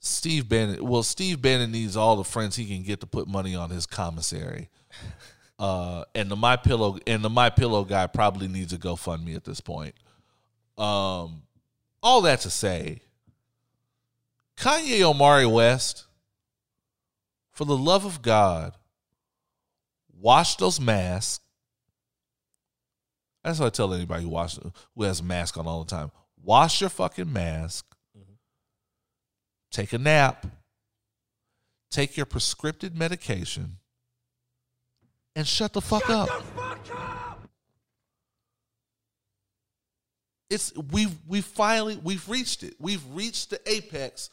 [0.00, 0.84] Steve Bannon.
[0.84, 3.86] Well, Steve Bannon needs all the friends he can get to put money on his
[3.86, 4.68] commissary.
[5.60, 9.44] Uh, and the my pillow and the my pillow guy probably needs a GoFundMe at
[9.44, 9.94] this point.
[10.78, 11.42] Um,
[12.02, 13.02] all that to say,
[14.60, 16.04] Kanye Omari West,
[17.50, 18.74] for the love of God,
[20.12, 21.42] wash those masks.
[23.42, 24.58] That's what I tell anybody who wash
[24.94, 26.10] who has a mask on all the time.
[26.42, 28.34] Wash your fucking mask mm-hmm.
[29.70, 30.46] take a nap,
[31.90, 33.78] take your prescripted medication,
[35.34, 36.28] and shut the fuck up.
[40.50, 42.74] It's we've we finally we've reached it.
[42.78, 44.28] We've reached the apex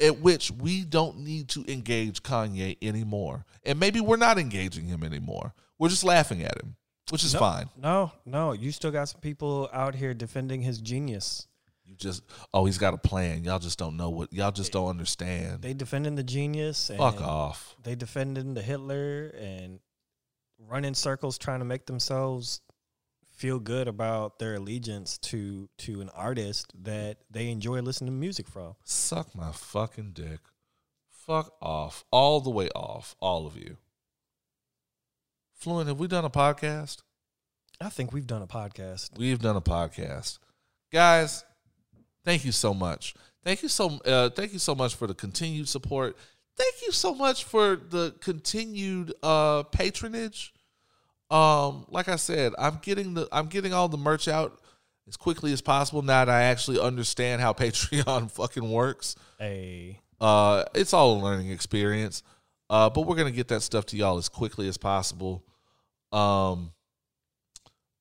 [0.00, 3.44] at which we don't need to engage Kanye anymore.
[3.64, 5.54] And maybe we're not engaging him anymore.
[5.78, 6.76] We're just laughing at him,
[7.10, 7.68] which is no, fine.
[7.76, 11.46] No, no, you still got some people out here defending his genius.
[11.84, 12.22] You just
[12.52, 13.44] oh, he's got a plan.
[13.44, 15.62] Y'all just don't know what y'all just don't understand.
[15.62, 16.90] They defending the genius.
[16.90, 17.76] And Fuck off.
[17.82, 19.80] They defending the Hitler and
[20.58, 22.60] running circles trying to make themselves
[23.38, 28.48] feel good about their allegiance to to an artist that they enjoy listening to music
[28.48, 28.74] from.
[28.84, 30.40] Suck my fucking dick.
[31.08, 32.04] Fuck off.
[32.10, 33.14] All the way off.
[33.20, 33.76] All of you.
[35.54, 36.98] Fluent, have we done a podcast?
[37.80, 39.16] I think we've done a podcast.
[39.16, 40.38] We've done a podcast.
[40.92, 41.44] Guys,
[42.24, 43.14] thank you so much.
[43.44, 46.16] Thank you so uh, thank you so much for the continued support.
[46.56, 50.52] Thank you so much for the continued uh patronage.
[51.30, 54.60] Um like I said, I'm getting the I'm getting all the merch out
[55.06, 59.16] as quickly as possible now that I actually understand how Patreon fucking works.
[59.40, 62.22] A Uh, it's all a learning experience.
[62.70, 65.42] Uh, but we're gonna get that stuff to y'all as quickly as possible.
[66.12, 66.72] Um,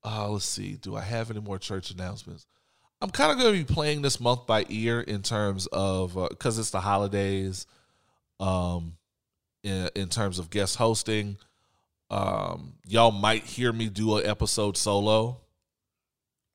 [0.04, 0.74] uh, let's see.
[0.76, 2.46] Do I have any more church announcements?
[3.02, 6.72] I'm kind of gonna be playing this month by ear in terms of because it's
[6.72, 7.66] the holidays.
[8.40, 8.98] Um,
[9.64, 11.38] in, in terms of guest hosting,
[12.10, 15.42] um, y'all might hear me do an episode solo.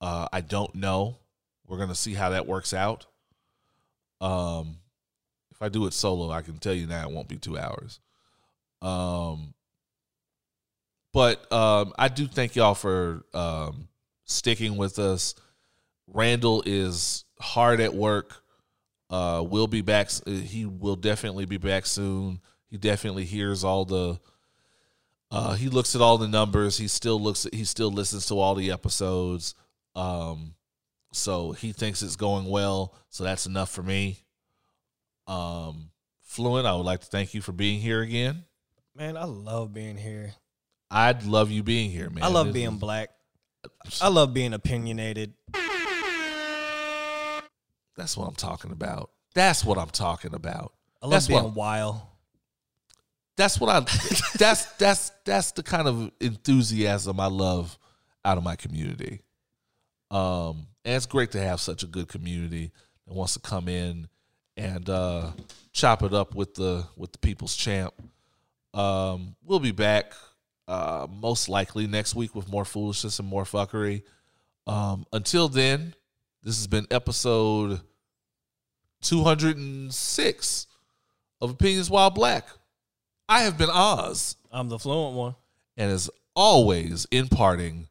[0.01, 1.19] Uh, I don't know.
[1.67, 3.07] We're gonna see how that works out.
[4.21, 4.79] Um,
[5.51, 8.01] if I do it solo, I can tell you now it won't be two hours.
[8.81, 9.55] Um,
[11.13, 13.89] but um, I do thank y'all for um,
[14.25, 15.35] sticking with us.
[16.07, 18.43] Randall is hard at work.
[19.11, 20.11] Uh, we'll be back.
[20.27, 22.41] He will definitely be back soon.
[22.71, 24.19] He definitely hears all the.
[25.35, 26.77] Uh, he looks at all the numbers.
[26.77, 27.47] He still looks.
[27.47, 29.55] At, he still listens to all the episodes.
[29.95, 30.55] Um,
[31.13, 32.95] so he thinks it's going well.
[33.09, 34.19] So that's enough for me.
[35.27, 35.91] Um,
[36.23, 38.45] Fluent, I would like to thank you for being here again.
[38.95, 40.35] man, I love being here.
[40.91, 42.23] I'd love you being here, man.
[42.25, 43.09] I love This being is- black.
[44.03, 45.33] I love being opinionated.
[47.97, 49.11] That's what I'm talking about.
[49.35, 50.73] That's what I'm talking about.
[51.03, 52.01] I love That's being what- wild.
[53.43, 53.81] That's what I.
[54.39, 57.77] that's that's that's the kind of enthusiasm I love
[58.25, 59.21] out of my community.
[60.13, 62.71] Um, and it's great to have such a good community.
[63.05, 64.07] that wants to come in
[64.57, 65.33] and uh,
[65.73, 67.93] chop it up with the with the people's champ.
[68.75, 70.13] Um, we'll be back
[70.69, 74.05] uh, most likely next week with more foolishness and more fuckery.
[74.69, 75.97] Um, until then,
[76.45, 77.81] this has been episode
[79.01, 80.67] 206
[81.41, 82.47] of Opinions While Black.
[83.29, 85.35] I have been Oz, I'm the fluent one.
[85.77, 87.89] and as always, imparting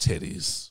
[0.00, 0.70] titties.